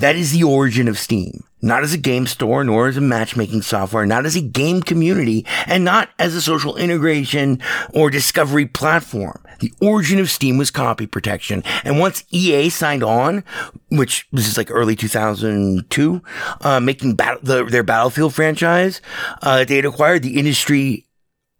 That 0.00 0.16
is 0.16 0.32
the 0.32 0.42
origin 0.42 0.88
of 0.88 0.98
Steam. 0.98 1.44
Not 1.62 1.82
as 1.82 1.92
a 1.92 1.98
game 1.98 2.26
store, 2.26 2.64
nor 2.64 2.88
as 2.88 2.96
a 2.96 3.00
matchmaking 3.00 3.62
software, 3.62 4.06
not 4.06 4.26
as 4.26 4.36
a 4.36 4.40
game 4.40 4.82
community, 4.82 5.44
and 5.66 5.84
not 5.84 6.10
as 6.18 6.34
a 6.34 6.40
social 6.40 6.76
integration 6.76 7.60
or 7.92 8.10
discovery 8.10 8.66
platform. 8.66 9.42
The 9.60 9.72
origin 9.82 10.18
of 10.18 10.30
Steam 10.30 10.56
was 10.56 10.70
copy 10.70 11.06
protection. 11.06 11.62
And 11.84 11.98
once 11.98 12.24
EA 12.30 12.70
signed 12.70 13.02
on, 13.02 13.44
which 13.90 14.26
this 14.32 14.48
is 14.48 14.56
like 14.56 14.70
early 14.70 14.96
2002, 14.96 16.22
uh, 16.62 16.80
making 16.80 17.16
the, 17.16 17.66
their 17.70 17.82
Battlefield 17.82 18.34
franchise, 18.34 19.02
uh, 19.42 19.64
they 19.64 19.76
had 19.76 19.84
acquired, 19.84 20.22
the 20.22 20.38
industry 20.38 21.06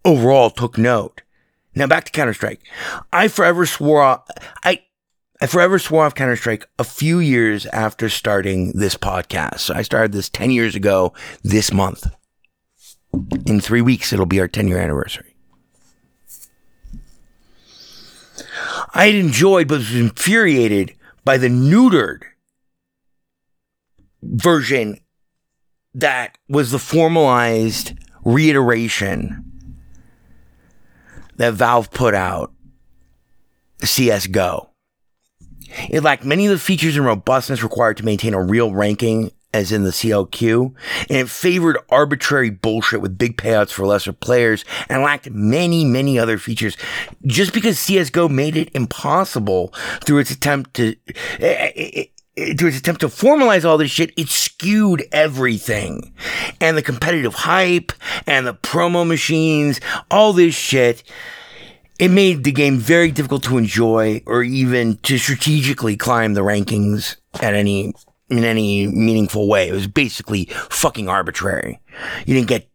overall 0.05 0.51
took 0.51 0.79
note. 0.79 1.23
Now 1.75 1.87
back 1.87 2.05
to 2.05 2.13
Counter 2.13 2.35
Strike. 2.35 2.61
I 3.13 3.29
forever 3.29 3.67
swore 3.67 4.23
I 4.65 4.83
I 5.41 5.47
forever 5.47 5.79
swore 5.79 6.05
off 6.05 6.15
Counter 6.15 6.37
Strike 6.37 6.69
a 6.79 6.85
few 6.85 7.19
years 7.19 7.65
after 7.67 8.11
starting 8.11 8.73
this 8.73 8.95
podcast. 8.95 9.61
So 9.61 9.75
I 9.75 9.83
started 9.83 10.13
this 10.13 10.29
10 10.29 10.51
years 10.51 10.75
ago 10.75 11.15
this 11.43 11.73
month. 11.73 12.07
In 13.47 13.61
three 13.61 13.81
weeks, 13.81 14.13
it'll 14.13 14.27
be 14.27 14.41
our 14.41 14.49
10 14.49 14.69
year 14.69 14.79
anniversary. 14.79 15.35
I 18.93 19.07
had 19.07 19.15
enjoyed 19.15 19.69
but 19.69 19.79
was 19.79 19.95
infuriated 19.95 20.95
by 21.25 21.39
the 21.39 21.49
neutered 21.49 22.23
version 24.23 25.01
that 25.95 26.37
was 26.49 26.71
the 26.71 26.79
formalized 26.79 27.95
reiteration 28.25 29.45
that 31.37 31.55
Valve 31.55 31.91
put 31.91 32.15
out 32.15 32.53
CSGO. 33.79 34.70
It 35.89 36.03
lacked 36.03 36.25
many 36.25 36.47
of 36.47 36.53
the 36.53 36.59
features 36.59 36.97
and 36.97 37.05
robustness 37.05 37.63
required 37.63 37.97
to 37.99 38.05
maintain 38.05 38.35
a 38.35 38.43
real 38.43 38.73
ranking 38.73 39.33
as 39.53 39.73
in 39.73 39.83
the 39.83 39.91
CLQ, 39.91 40.73
and 41.09 41.19
it 41.19 41.29
favored 41.29 41.79
arbitrary 41.89 42.51
bullshit 42.51 43.01
with 43.01 43.19
big 43.19 43.37
payouts 43.37 43.71
for 43.71 43.85
lesser 43.85 44.13
players 44.13 44.65
and 44.89 45.03
lacked 45.03 45.31
many, 45.31 45.85
many 45.85 46.19
other 46.19 46.39
features. 46.39 46.77
Just 47.27 47.53
because 47.53 47.77
CSGO 47.77 48.31
made 48.31 48.57
it 48.57 48.71
impossible 48.75 49.75
through 50.05 50.19
its 50.19 50.31
attempt 50.31 50.75
to, 50.75 50.95
eh, 51.41 51.73
eh, 51.75 52.05
eh, 52.37 52.55
through 52.55 52.69
its 52.69 52.79
attempt 52.79 53.01
to 53.01 53.09
formalize 53.09 53.65
all 53.65 53.77
this 53.77 53.91
shit, 53.91 54.13
it 54.17 54.29
skewed 54.29 55.05
everything. 55.11 56.13
And 56.61 56.77
the 56.77 56.83
competitive 56.83 57.35
hype 57.35 57.93
and 58.27 58.47
the 58.47 58.55
promo 58.55 59.07
machines, 59.07 59.81
all 60.13 60.33
this 60.33 60.55
shit, 60.55 61.03
it 62.01 62.11
made 62.11 62.45
the 62.45 62.53
game 62.53 62.79
very 62.79 63.11
difficult 63.11 63.45
to 63.45 63.59
enjoy 63.59 64.23
or 64.25 64.43
even 64.43 64.97
to 64.99 65.19
strategically 65.19 65.97
climb 65.97 66.33
the 66.33 66.41
rankings 66.41 67.17
at 67.43 67.55
any 67.55 67.93
in 68.31 68.45
any 68.45 68.87
meaningful 68.87 69.47
way. 69.49 69.69
It 69.69 69.73
was 69.73 69.87
basically 69.87 70.47
fucking 70.71 71.09
arbitrary. 71.09 71.81
You 72.27 72.35
didn't 72.35 72.49
get 72.49 72.71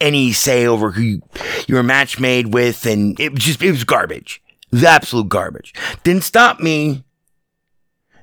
any 0.00 0.32
say 0.32 0.66
over 0.66 0.90
who 0.90 1.02
you, 1.02 1.22
you 1.68 1.74
were 1.74 1.82
match 1.82 2.18
made 2.18 2.54
with, 2.54 2.86
and 2.86 3.18
it 3.20 3.32
was 3.32 3.44
just 3.44 3.62
it 3.62 3.70
was 3.70 3.84
garbage. 3.84 4.42
It 4.72 4.76
was 4.76 4.84
absolute 4.84 5.28
garbage. 5.28 5.74
Didn't 6.02 6.24
stop 6.24 6.58
me. 6.58 7.04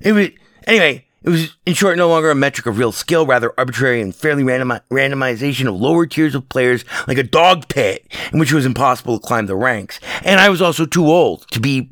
It 0.01 0.13
was 0.13 0.29
anyway. 0.65 1.05
It 1.23 1.29
was, 1.29 1.55
in 1.65 1.73
short, 1.73 1.97
no 1.97 2.09
longer 2.09 2.29
a 2.31 2.35
metric 2.35 2.67
of 2.67 2.77
real 2.77 2.91
skill, 2.91 3.25
rather 3.25 3.53
arbitrary 3.57 4.01
and 4.01 4.13
fairly 4.13 4.43
random 4.43 4.79
randomization 4.91 5.67
of 5.67 5.75
lower 5.75 6.05
tiers 6.05 6.35
of 6.35 6.49
players 6.49 6.83
like 7.07 7.17
a 7.17 7.23
dog 7.23 7.67
pit 7.69 8.05
in 8.31 8.39
which 8.39 8.51
it 8.51 8.55
was 8.55 8.65
impossible 8.65 9.19
to 9.19 9.25
climb 9.25 9.45
the 9.45 9.55
ranks. 9.55 9.99
And 10.23 10.39
I 10.39 10.49
was 10.49 10.61
also 10.61 10.85
too 10.85 11.07
old 11.07 11.49
to 11.51 11.59
be 11.59 11.89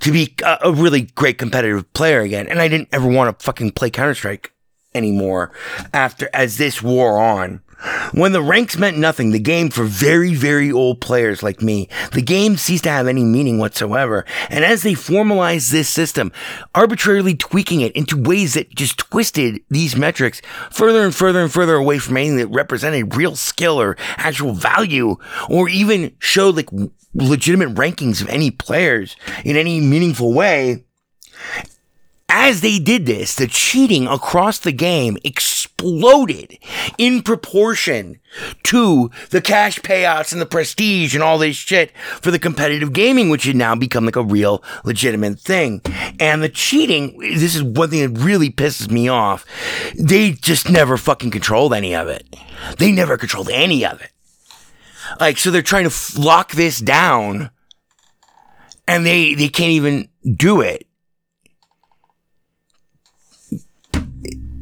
to 0.00 0.10
be 0.10 0.34
a, 0.44 0.58
a 0.64 0.72
really 0.72 1.02
great 1.02 1.38
competitive 1.38 1.90
player 1.92 2.20
again. 2.20 2.48
And 2.48 2.60
I 2.60 2.68
didn't 2.68 2.88
ever 2.92 3.06
want 3.06 3.38
to 3.38 3.44
fucking 3.44 3.70
play 3.72 3.90
Counter 3.90 4.14
Strike 4.14 4.52
anymore 4.94 5.52
after 5.92 6.28
as 6.34 6.58
this 6.58 6.82
wore 6.82 7.20
on. 7.20 7.60
When 8.12 8.32
the 8.32 8.42
ranks 8.42 8.78
meant 8.78 8.98
nothing, 8.98 9.30
the 9.30 9.38
game 9.38 9.70
for 9.70 9.84
very, 9.84 10.34
very 10.34 10.70
old 10.70 11.00
players 11.00 11.42
like 11.42 11.62
me, 11.62 11.88
the 12.12 12.22
game 12.22 12.56
ceased 12.56 12.84
to 12.84 12.90
have 12.90 13.08
any 13.08 13.24
meaning 13.24 13.58
whatsoever. 13.58 14.24
And 14.50 14.64
as 14.64 14.82
they 14.82 14.94
formalized 14.94 15.72
this 15.72 15.88
system, 15.88 16.32
arbitrarily 16.74 17.34
tweaking 17.34 17.80
it 17.80 17.92
into 17.92 18.16
ways 18.16 18.54
that 18.54 18.74
just 18.74 18.98
twisted 18.98 19.62
these 19.68 19.96
metrics 19.96 20.40
further 20.70 21.04
and 21.04 21.14
further 21.14 21.40
and 21.40 21.52
further 21.52 21.74
away 21.74 21.98
from 21.98 22.16
anything 22.16 22.36
that 22.36 22.48
represented 22.48 23.16
real 23.16 23.36
skill 23.36 23.80
or 23.80 23.96
actual 24.16 24.52
value, 24.52 25.16
or 25.48 25.68
even 25.68 26.14
showed 26.18 26.56
like 26.56 26.70
legitimate 27.14 27.74
rankings 27.74 28.22
of 28.22 28.28
any 28.28 28.50
players 28.50 29.16
in 29.44 29.56
any 29.56 29.80
meaningful 29.80 30.32
way, 30.32 30.84
as 32.28 32.60
they 32.62 32.78
did 32.78 33.06
this, 33.06 33.34
the 33.34 33.46
cheating 33.46 34.06
across 34.06 34.58
the 34.58 34.72
game 34.72 35.18
exploded 35.82 36.58
in 36.98 37.22
proportion 37.22 38.20
to 38.62 39.10
the 39.30 39.40
cash 39.40 39.80
payouts 39.80 40.32
and 40.32 40.40
the 40.40 40.46
prestige 40.46 41.14
and 41.14 41.22
all 41.22 41.38
this 41.38 41.56
shit 41.56 41.96
for 41.96 42.30
the 42.30 42.38
competitive 42.38 42.92
gaming, 42.92 43.28
which 43.28 43.44
had 43.44 43.56
now 43.56 43.74
become 43.74 44.04
like 44.04 44.16
a 44.16 44.22
real 44.22 44.62
legitimate 44.84 45.40
thing. 45.40 45.82
And 46.20 46.42
the 46.42 46.48
cheating, 46.48 47.18
this 47.18 47.54
is 47.54 47.62
one 47.62 47.90
thing 47.90 48.14
that 48.14 48.20
really 48.20 48.50
pisses 48.50 48.90
me 48.90 49.08
off. 49.08 49.44
They 49.98 50.32
just 50.32 50.70
never 50.70 50.96
fucking 50.96 51.30
controlled 51.30 51.74
any 51.74 51.94
of 51.94 52.08
it. 52.08 52.24
They 52.78 52.92
never 52.92 53.18
controlled 53.18 53.50
any 53.50 53.84
of 53.84 54.00
it. 54.00 54.10
Like, 55.20 55.36
so 55.38 55.50
they're 55.50 55.62
trying 55.62 55.88
to 55.88 56.20
lock 56.20 56.52
this 56.52 56.78
down 56.78 57.50
and 58.86 59.04
they, 59.04 59.34
they 59.34 59.48
can't 59.48 59.72
even 59.72 60.08
do 60.36 60.60
it. 60.60 60.86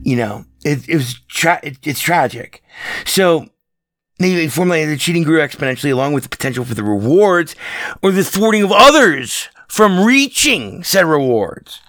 you 0.02 0.16
know, 0.16 0.44
it, 0.64 0.88
it 0.88 0.96
was 0.96 1.20
tra- 1.28 1.60
it, 1.62 1.78
it's 1.86 2.00
tragic. 2.00 2.62
So 3.04 3.48
they 4.18 4.48
formulated 4.48 4.94
the 4.94 4.98
cheating 4.98 5.22
grew 5.22 5.38
exponentially 5.38 5.92
along 5.92 6.12
with 6.12 6.24
the 6.24 6.28
potential 6.28 6.64
for 6.64 6.74
the 6.74 6.84
rewards 6.84 7.56
or 8.02 8.10
the 8.10 8.24
thwarting 8.24 8.62
of 8.62 8.72
others 8.72 9.48
from 9.68 10.04
reaching 10.04 10.84
said 10.84 11.06
rewards. 11.06 11.80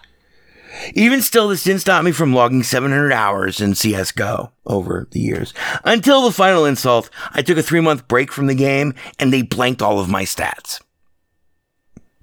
Even 0.94 1.22
still, 1.22 1.50
this 1.50 1.66
didn't 1.66 1.82
stop 1.82 2.04
me 2.04 2.12
from 2.12 2.34
logging 2.34 2.64
700 2.64 3.12
hours 3.12 3.60
in 3.60 3.72
CSGO 3.72 4.52
over 4.66 5.08
the 5.12 5.20
years. 5.20 5.54
Until 5.84 6.22
the 6.22 6.32
final 6.32 6.66
insult, 6.66 7.10
I 7.32 7.42
took 7.42 7.58
a 7.58 7.64
three 7.64 7.82
month 7.82 8.08
break 8.08 8.32
from 8.32 8.48
the 8.48 8.56
game 8.56 8.94
and 9.20 9.34
they 9.34 9.42
blanked 9.42 9.82
all 9.82 10.00
of 10.00 10.10
my 10.10 10.24
stats. 10.24 10.82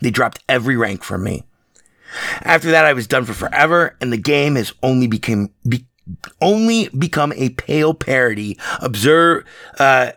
They 0.00 0.10
dropped 0.10 0.42
every 0.48 0.76
rank 0.76 1.04
from 1.04 1.24
me. 1.24 1.44
After 2.42 2.70
that, 2.70 2.86
I 2.86 2.94
was 2.94 3.06
done 3.06 3.24
for 3.24 3.34
forever, 3.34 3.96
and 4.00 4.10
the 4.10 4.16
game 4.16 4.54
has 4.54 4.72
only 4.82 5.06
become 5.06 5.50
be, 5.68 5.86
only 6.40 6.88
become 6.88 7.32
a 7.34 7.50
pale 7.50 7.94
parody, 7.94 8.58
observe, 8.80 9.44
uh, 9.78 10.12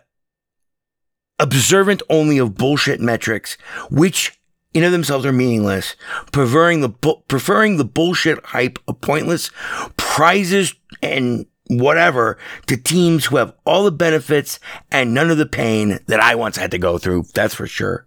observant 1.38 2.02
only 2.08 2.38
of 2.38 2.54
bullshit 2.54 3.00
metrics, 3.00 3.56
which 3.90 4.38
in 4.74 4.84
of 4.84 4.92
themselves 4.92 5.26
are 5.26 5.32
meaningless, 5.32 5.96
preferring 6.32 6.80
the 6.80 6.88
bu- 6.88 7.20
preferring 7.28 7.76
the 7.76 7.84
bullshit 7.84 8.44
hype 8.46 8.78
of 8.88 9.00
pointless 9.00 9.50
prizes 9.96 10.74
and 11.02 11.46
whatever 11.68 12.38
to 12.66 12.76
teams 12.76 13.26
who 13.26 13.36
have 13.36 13.54
all 13.64 13.84
the 13.84 13.92
benefits 13.92 14.58
and 14.90 15.14
none 15.14 15.30
of 15.30 15.38
the 15.38 15.46
pain 15.46 15.98
that 16.06 16.20
I 16.20 16.34
once 16.34 16.56
had 16.56 16.70
to 16.72 16.78
go 16.78 16.98
through. 16.98 17.24
That's 17.34 17.54
for 17.54 17.66
sure. 17.66 18.06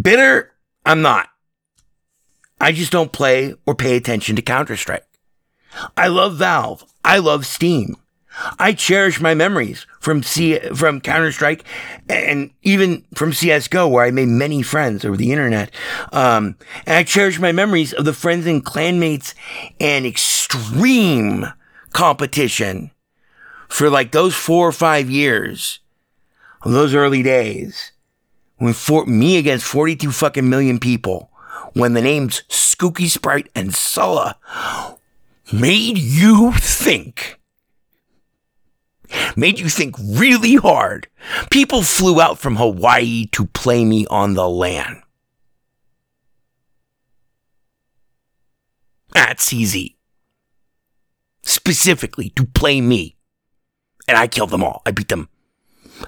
Bitter, 0.00 0.52
I'm 0.84 1.02
not. 1.02 1.28
I 2.60 2.72
just 2.72 2.92
don't 2.92 3.12
play 3.12 3.54
or 3.66 3.74
pay 3.74 3.96
attention 3.96 4.36
to 4.36 4.42
Counter 4.42 4.76
Strike. 4.76 5.06
I 5.96 6.08
love 6.08 6.36
Valve. 6.36 6.84
I 7.04 7.18
love 7.18 7.46
Steam. 7.46 7.96
I 8.58 8.72
cherish 8.74 9.20
my 9.20 9.34
memories 9.34 9.86
from 10.00 10.22
C- 10.22 10.58
from 10.74 11.00
Counter 11.00 11.32
Strike 11.32 11.64
and 12.08 12.50
even 12.62 13.04
from 13.14 13.32
CS:GO, 13.32 13.88
where 13.88 14.04
I 14.04 14.10
made 14.10 14.28
many 14.28 14.62
friends 14.62 15.04
over 15.04 15.16
the 15.16 15.32
internet. 15.32 15.70
Um, 16.12 16.56
and 16.84 16.96
I 16.96 17.02
cherish 17.02 17.38
my 17.38 17.52
memories 17.52 17.92
of 17.94 18.04
the 18.04 18.12
friends 18.12 18.46
and 18.46 18.64
clanmates 18.64 19.34
and 19.80 20.04
extreme 20.04 21.46
competition 21.92 22.90
for 23.68 23.88
like 23.88 24.12
those 24.12 24.34
four 24.34 24.68
or 24.68 24.72
five 24.72 25.08
years 25.10 25.80
of 26.62 26.72
those 26.72 26.94
early 26.94 27.22
days 27.22 27.92
when 28.58 28.74
for 28.74 29.06
me 29.06 29.38
against 29.38 29.64
42 29.64 30.12
fucking 30.12 30.48
million 30.48 30.78
people 30.78 31.30
when 31.72 31.94
the 31.94 32.02
names 32.02 32.42
Skooky 32.48 33.08
Sprite 33.08 33.48
and 33.54 33.74
Sulla 33.74 34.38
made 35.52 35.98
you 35.98 36.52
think. 36.52 37.38
Made 39.36 39.58
you 39.58 39.68
think 39.68 39.96
really 39.98 40.56
hard. 40.56 41.08
People 41.50 41.82
flew 41.82 42.20
out 42.20 42.38
from 42.38 42.56
Hawaii 42.56 43.26
to 43.32 43.46
play 43.46 43.84
me 43.84 44.06
on 44.08 44.34
the 44.34 44.48
LAN. 44.48 45.02
That's 49.12 49.52
easy. 49.52 49.96
Specifically 51.42 52.30
to 52.30 52.44
play 52.44 52.80
me. 52.80 53.16
And 54.08 54.16
I 54.16 54.26
killed 54.26 54.50
them 54.50 54.64
all. 54.64 54.82
I 54.84 54.90
beat 54.90 55.08
them. 55.08 55.28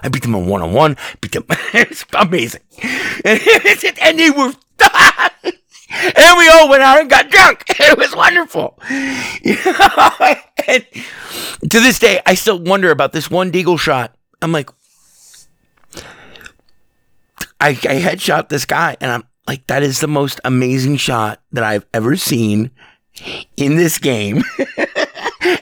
I 0.03 0.09
beat 0.09 0.21
them 0.21 0.35
on 0.35 0.45
one 0.45 0.61
on 0.61 0.73
one. 0.73 0.97
Beat 1.21 1.31
them. 1.31 1.45
it's 1.73 2.05
amazing. 2.13 2.61
and 3.25 4.19
they 4.19 4.29
were. 4.29 4.53
and 5.89 6.37
we 6.37 6.47
all 6.49 6.69
went 6.69 6.83
out 6.83 6.99
and 6.99 7.09
got 7.09 7.29
drunk. 7.29 7.63
It 7.79 7.97
was 7.97 8.15
wonderful. 8.15 8.77
And 10.67 10.85
to 11.71 11.79
this 11.79 11.97
day, 11.99 12.21
I 12.25 12.35
still 12.35 12.59
wonder 12.59 12.91
about 12.91 13.13
this 13.13 13.31
one 13.31 13.51
deagle 13.51 13.79
shot. 13.79 14.13
I'm 14.41 14.51
like, 14.51 14.69
I, 17.59 17.69
I 17.69 17.73
headshot 17.73 18.49
this 18.49 18.65
guy, 18.65 18.97
and 19.01 19.11
I'm 19.11 19.23
like, 19.47 19.65
that 19.67 19.81
is 19.81 19.99
the 19.99 20.07
most 20.07 20.39
amazing 20.43 20.97
shot 20.97 21.41
that 21.53 21.63
I've 21.63 21.85
ever 21.93 22.15
seen 22.15 22.71
in 23.57 23.77
this 23.77 23.97
game. 23.97 24.43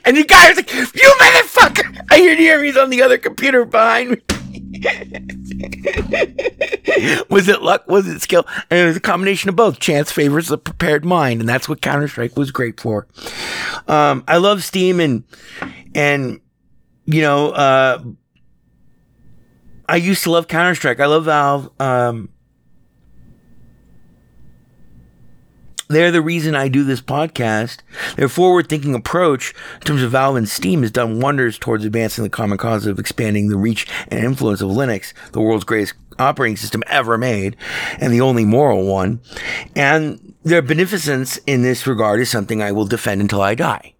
and 0.03 0.17
the 0.17 0.25
guy 0.27 0.49
was 0.49 0.57
like, 0.57 0.73
You 0.73 1.15
motherfucker! 1.21 2.05
I 2.11 2.17
hear 2.17 2.63
he's 2.63 2.77
on 2.77 2.89
the 2.89 3.01
other 3.01 3.17
computer 3.17 3.65
behind 3.65 4.09
me. 4.11 4.17
was 7.29 7.47
it 7.47 7.61
luck? 7.61 7.87
Was 7.87 8.07
it 8.07 8.21
skill? 8.21 8.45
And 8.69 8.79
it 8.79 8.85
was 8.85 8.97
a 8.97 9.01
combination 9.01 9.49
of 9.49 9.55
both. 9.55 9.79
Chance 9.79 10.11
favors 10.11 10.47
the 10.47 10.57
prepared 10.57 11.05
mind, 11.05 11.39
and 11.39 11.49
that's 11.49 11.67
what 11.67 11.81
Counter 11.81 12.07
Strike 12.07 12.37
was 12.37 12.51
great 12.51 12.79
for. 12.79 13.07
Um, 13.87 14.23
I 14.27 14.37
love 14.37 14.63
Steam 14.63 14.99
and 14.99 15.23
and 15.95 16.39
you 17.05 17.21
know, 17.21 17.51
uh, 17.51 18.03
I 19.89 19.95
used 19.95 20.23
to 20.23 20.31
love 20.31 20.47
Counter 20.47 20.75
Strike. 20.75 20.99
I 20.99 21.05
love 21.05 21.25
Valve. 21.25 21.71
Um, 21.79 22.29
they're 25.87 26.11
the 26.11 26.21
reason 26.21 26.55
I 26.55 26.67
do 26.67 26.83
this 26.83 27.01
podcast. 27.01 27.79
Their 28.15 28.29
forward 28.29 28.67
thinking 28.67 28.95
approach 28.95 29.53
in 29.75 29.81
terms 29.81 30.03
of 30.03 30.11
Valve 30.11 30.35
and 30.35 30.49
Steam 30.49 30.81
has 30.81 30.91
done 30.91 31.19
wonders 31.19 31.57
towards 31.57 31.85
advancing 31.85 32.23
the 32.23 32.29
common 32.29 32.57
cause 32.57 32.85
of 32.85 32.99
expanding 32.99 33.47
the 33.47 33.57
reach 33.57 33.87
and 34.09 34.23
influence 34.23 34.61
of 34.61 34.69
Linux, 34.69 35.13
the 35.31 35.41
world's 35.41 35.63
greatest 35.63 35.93
operating 36.19 36.57
system 36.57 36.83
ever 36.87 37.17
made, 37.17 37.55
and 37.99 38.11
the 38.11 38.21
only 38.21 38.43
moral 38.43 38.85
one. 38.85 39.21
And 39.75 40.33
their 40.43 40.61
beneficence 40.61 41.37
in 41.47 41.61
this 41.61 41.87
regard 41.87 42.19
is 42.19 42.29
something 42.29 42.61
I 42.61 42.71
will 42.71 42.85
defend 42.85 43.21
until 43.21 43.41
I 43.41 43.55
die. 43.55 43.93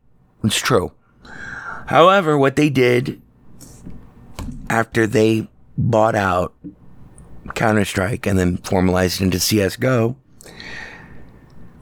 It's 0.44 0.58
true. 0.58 0.92
However, 1.88 2.38
what 2.38 2.56
they 2.56 2.70
did 2.70 3.22
after 4.70 5.08
they 5.08 5.48
bought 5.78 6.16
out 6.16 6.54
Counter 7.56 7.86
Strike 7.86 8.26
and 8.26 8.38
then 8.38 8.58
formalized 8.58 9.22
it 9.22 9.26
into 9.26 9.38
CSGO 9.38 10.16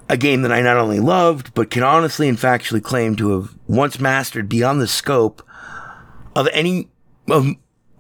a 0.08 0.18
game 0.18 0.44
that 0.44 0.52
I 0.52 0.62
not 0.62 0.78
only 0.78 1.00
loved, 1.00 1.54
but 1.54 1.70
can 1.70 1.84
honestly 1.84 2.28
and 2.28 2.38
factually 2.38 2.84
claim 2.84 3.16
to 3.16 3.32
have 3.32 3.56
once 3.68 4.00
mastered 4.00 4.48
beyond 4.48 4.82
the 4.82 4.88
scope 4.88 5.42
of 6.36 6.48
any, 6.52 6.90
of 7.30 7.48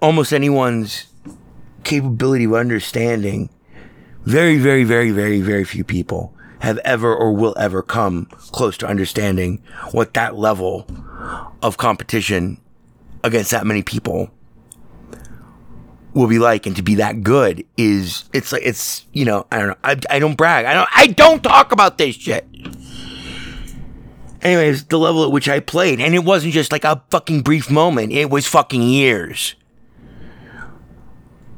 almost 0.01 0.33
anyone's 0.33 1.07
capability 1.83 2.45
of 2.45 2.53
understanding. 2.53 3.49
Very, 4.23 4.57
very, 4.57 4.83
very, 4.83 5.11
very, 5.11 5.41
very 5.41 5.63
few 5.63 5.83
people 5.83 6.33
have 6.59 6.77
ever 6.79 7.15
or 7.15 7.31
will 7.31 7.55
ever 7.59 7.81
come 7.81 8.25
close 8.51 8.77
to 8.77 8.87
understanding 8.87 9.61
what 9.91 10.13
that 10.13 10.35
level 10.35 10.87
of 11.61 11.77
competition 11.77 12.59
against 13.23 13.51
that 13.51 13.65
many 13.65 13.83
people 13.83 14.31
will 16.16 16.28
be 16.28 16.39
like 16.39 16.66
and 16.66 16.76
to 16.78 16.82
be 16.82 16.95
that 16.95 17.22
good 17.22 17.63
is 17.78 18.24
it's 18.34 18.51
like 18.51 18.61
it's 18.66 19.05
you 19.11 19.26
know 19.26 19.45
I 19.51 19.59
don't 19.59 19.68
know 19.68 19.76
I, 19.84 19.99
I 20.09 20.20
don't 20.20 20.36
brag 20.36 20.66
I 20.66 20.74
don't 20.74 20.89
I 20.95 21.07
don't 21.07 21.43
talk 21.43 21.72
about 21.72 21.99
this 21.99 22.16
shit. 22.16 22.47
Anyways, 24.41 24.86
the 24.86 24.99
level 24.99 25.26
at 25.26 25.32
which 25.32 25.49
I 25.49 25.59
played, 25.59 25.99
and 25.99 26.13
it 26.13 26.24
wasn't 26.24 26.53
just 26.53 26.72
like 26.72 26.84
a 26.84 27.01
fucking 27.09 27.41
brief 27.41 27.72
moment, 27.72 28.11
it 28.11 28.30
was 28.30 28.45
fucking 28.45 28.84
years. 28.84 29.55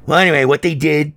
Well, 0.06 0.18
anyway, 0.18 0.46
what 0.46 0.62
they 0.62 0.74
did 0.74 1.14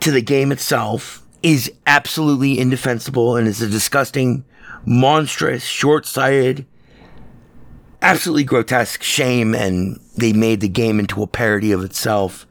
to 0.00 0.10
the 0.10 0.20
game 0.20 0.50
itself 0.50 1.24
is 1.40 1.72
absolutely 1.86 2.58
indefensible 2.58 3.36
and 3.36 3.46
is 3.46 3.62
a 3.62 3.68
disgusting, 3.68 4.44
monstrous, 4.84 5.62
short 5.62 6.04
sighted, 6.04 6.66
absolutely 8.02 8.42
grotesque 8.42 9.04
shame, 9.04 9.54
and 9.54 10.00
they 10.16 10.32
made 10.32 10.60
the 10.60 10.68
game 10.68 10.98
into 10.98 11.22
a 11.22 11.28
parody 11.28 11.70
of 11.70 11.84
itself 11.84 12.44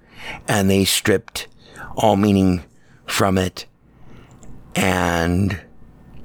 and 0.48 0.70
they 0.70 0.86
stripped 0.86 1.48
all 1.96 2.16
meaning 2.16 2.64
from 3.06 3.38
it. 3.38 3.66
And 4.76 5.62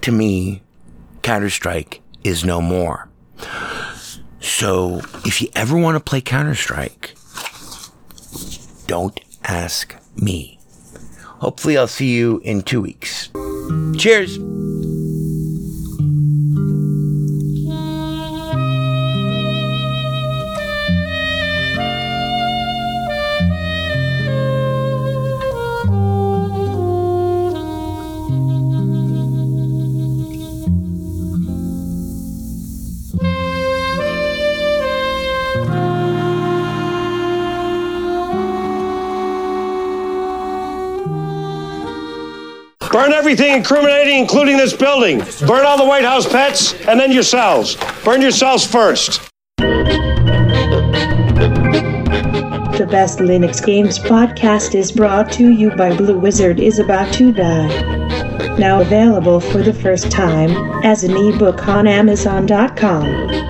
to 0.02 0.12
me, 0.12 0.62
Counter 1.22 1.50
Strike 1.50 2.00
is 2.24 2.44
no 2.44 2.60
more. 2.60 3.08
So 4.40 5.02
if 5.24 5.42
you 5.42 5.48
ever 5.54 5.76
want 5.76 5.96
to 5.96 6.00
play 6.00 6.20
Counter 6.20 6.54
Strike, 6.54 7.14
don't 8.86 9.20
ask 9.44 9.94
me. 10.16 10.58
Hopefully, 11.24 11.76
I'll 11.76 11.86
see 11.86 12.14
you 12.14 12.40
in 12.44 12.62
two 12.62 12.80
weeks. 12.80 13.30
Cheers. 13.96 14.38
Burn 42.98 43.12
everything 43.12 43.54
incriminating, 43.54 44.18
including 44.18 44.56
this 44.56 44.72
building. 44.72 45.20
Burn 45.46 45.64
all 45.64 45.78
the 45.78 45.84
White 45.84 46.02
House 46.02 46.26
pets, 46.26 46.74
and 46.88 46.98
then 46.98 47.12
yourselves. 47.12 47.76
Burn 48.02 48.20
yourselves 48.20 48.66
first. 48.66 49.30
The 52.76 52.88
Best 52.90 53.20
Linux 53.20 53.64
Games 53.64 54.00
podcast 54.00 54.74
is 54.74 54.90
brought 54.90 55.30
to 55.34 55.52
you 55.52 55.70
by 55.76 55.96
Blue 55.96 56.18
Wizard 56.18 56.58
is 56.58 56.80
About 56.80 57.14
to 57.14 57.30
Die. 57.30 58.56
Now 58.58 58.80
available 58.80 59.38
for 59.38 59.62
the 59.62 59.74
first 59.74 60.10
time 60.10 60.50
as 60.84 61.04
an 61.04 61.16
ebook 61.16 61.68
on 61.68 61.86
Amazon.com. 61.86 63.47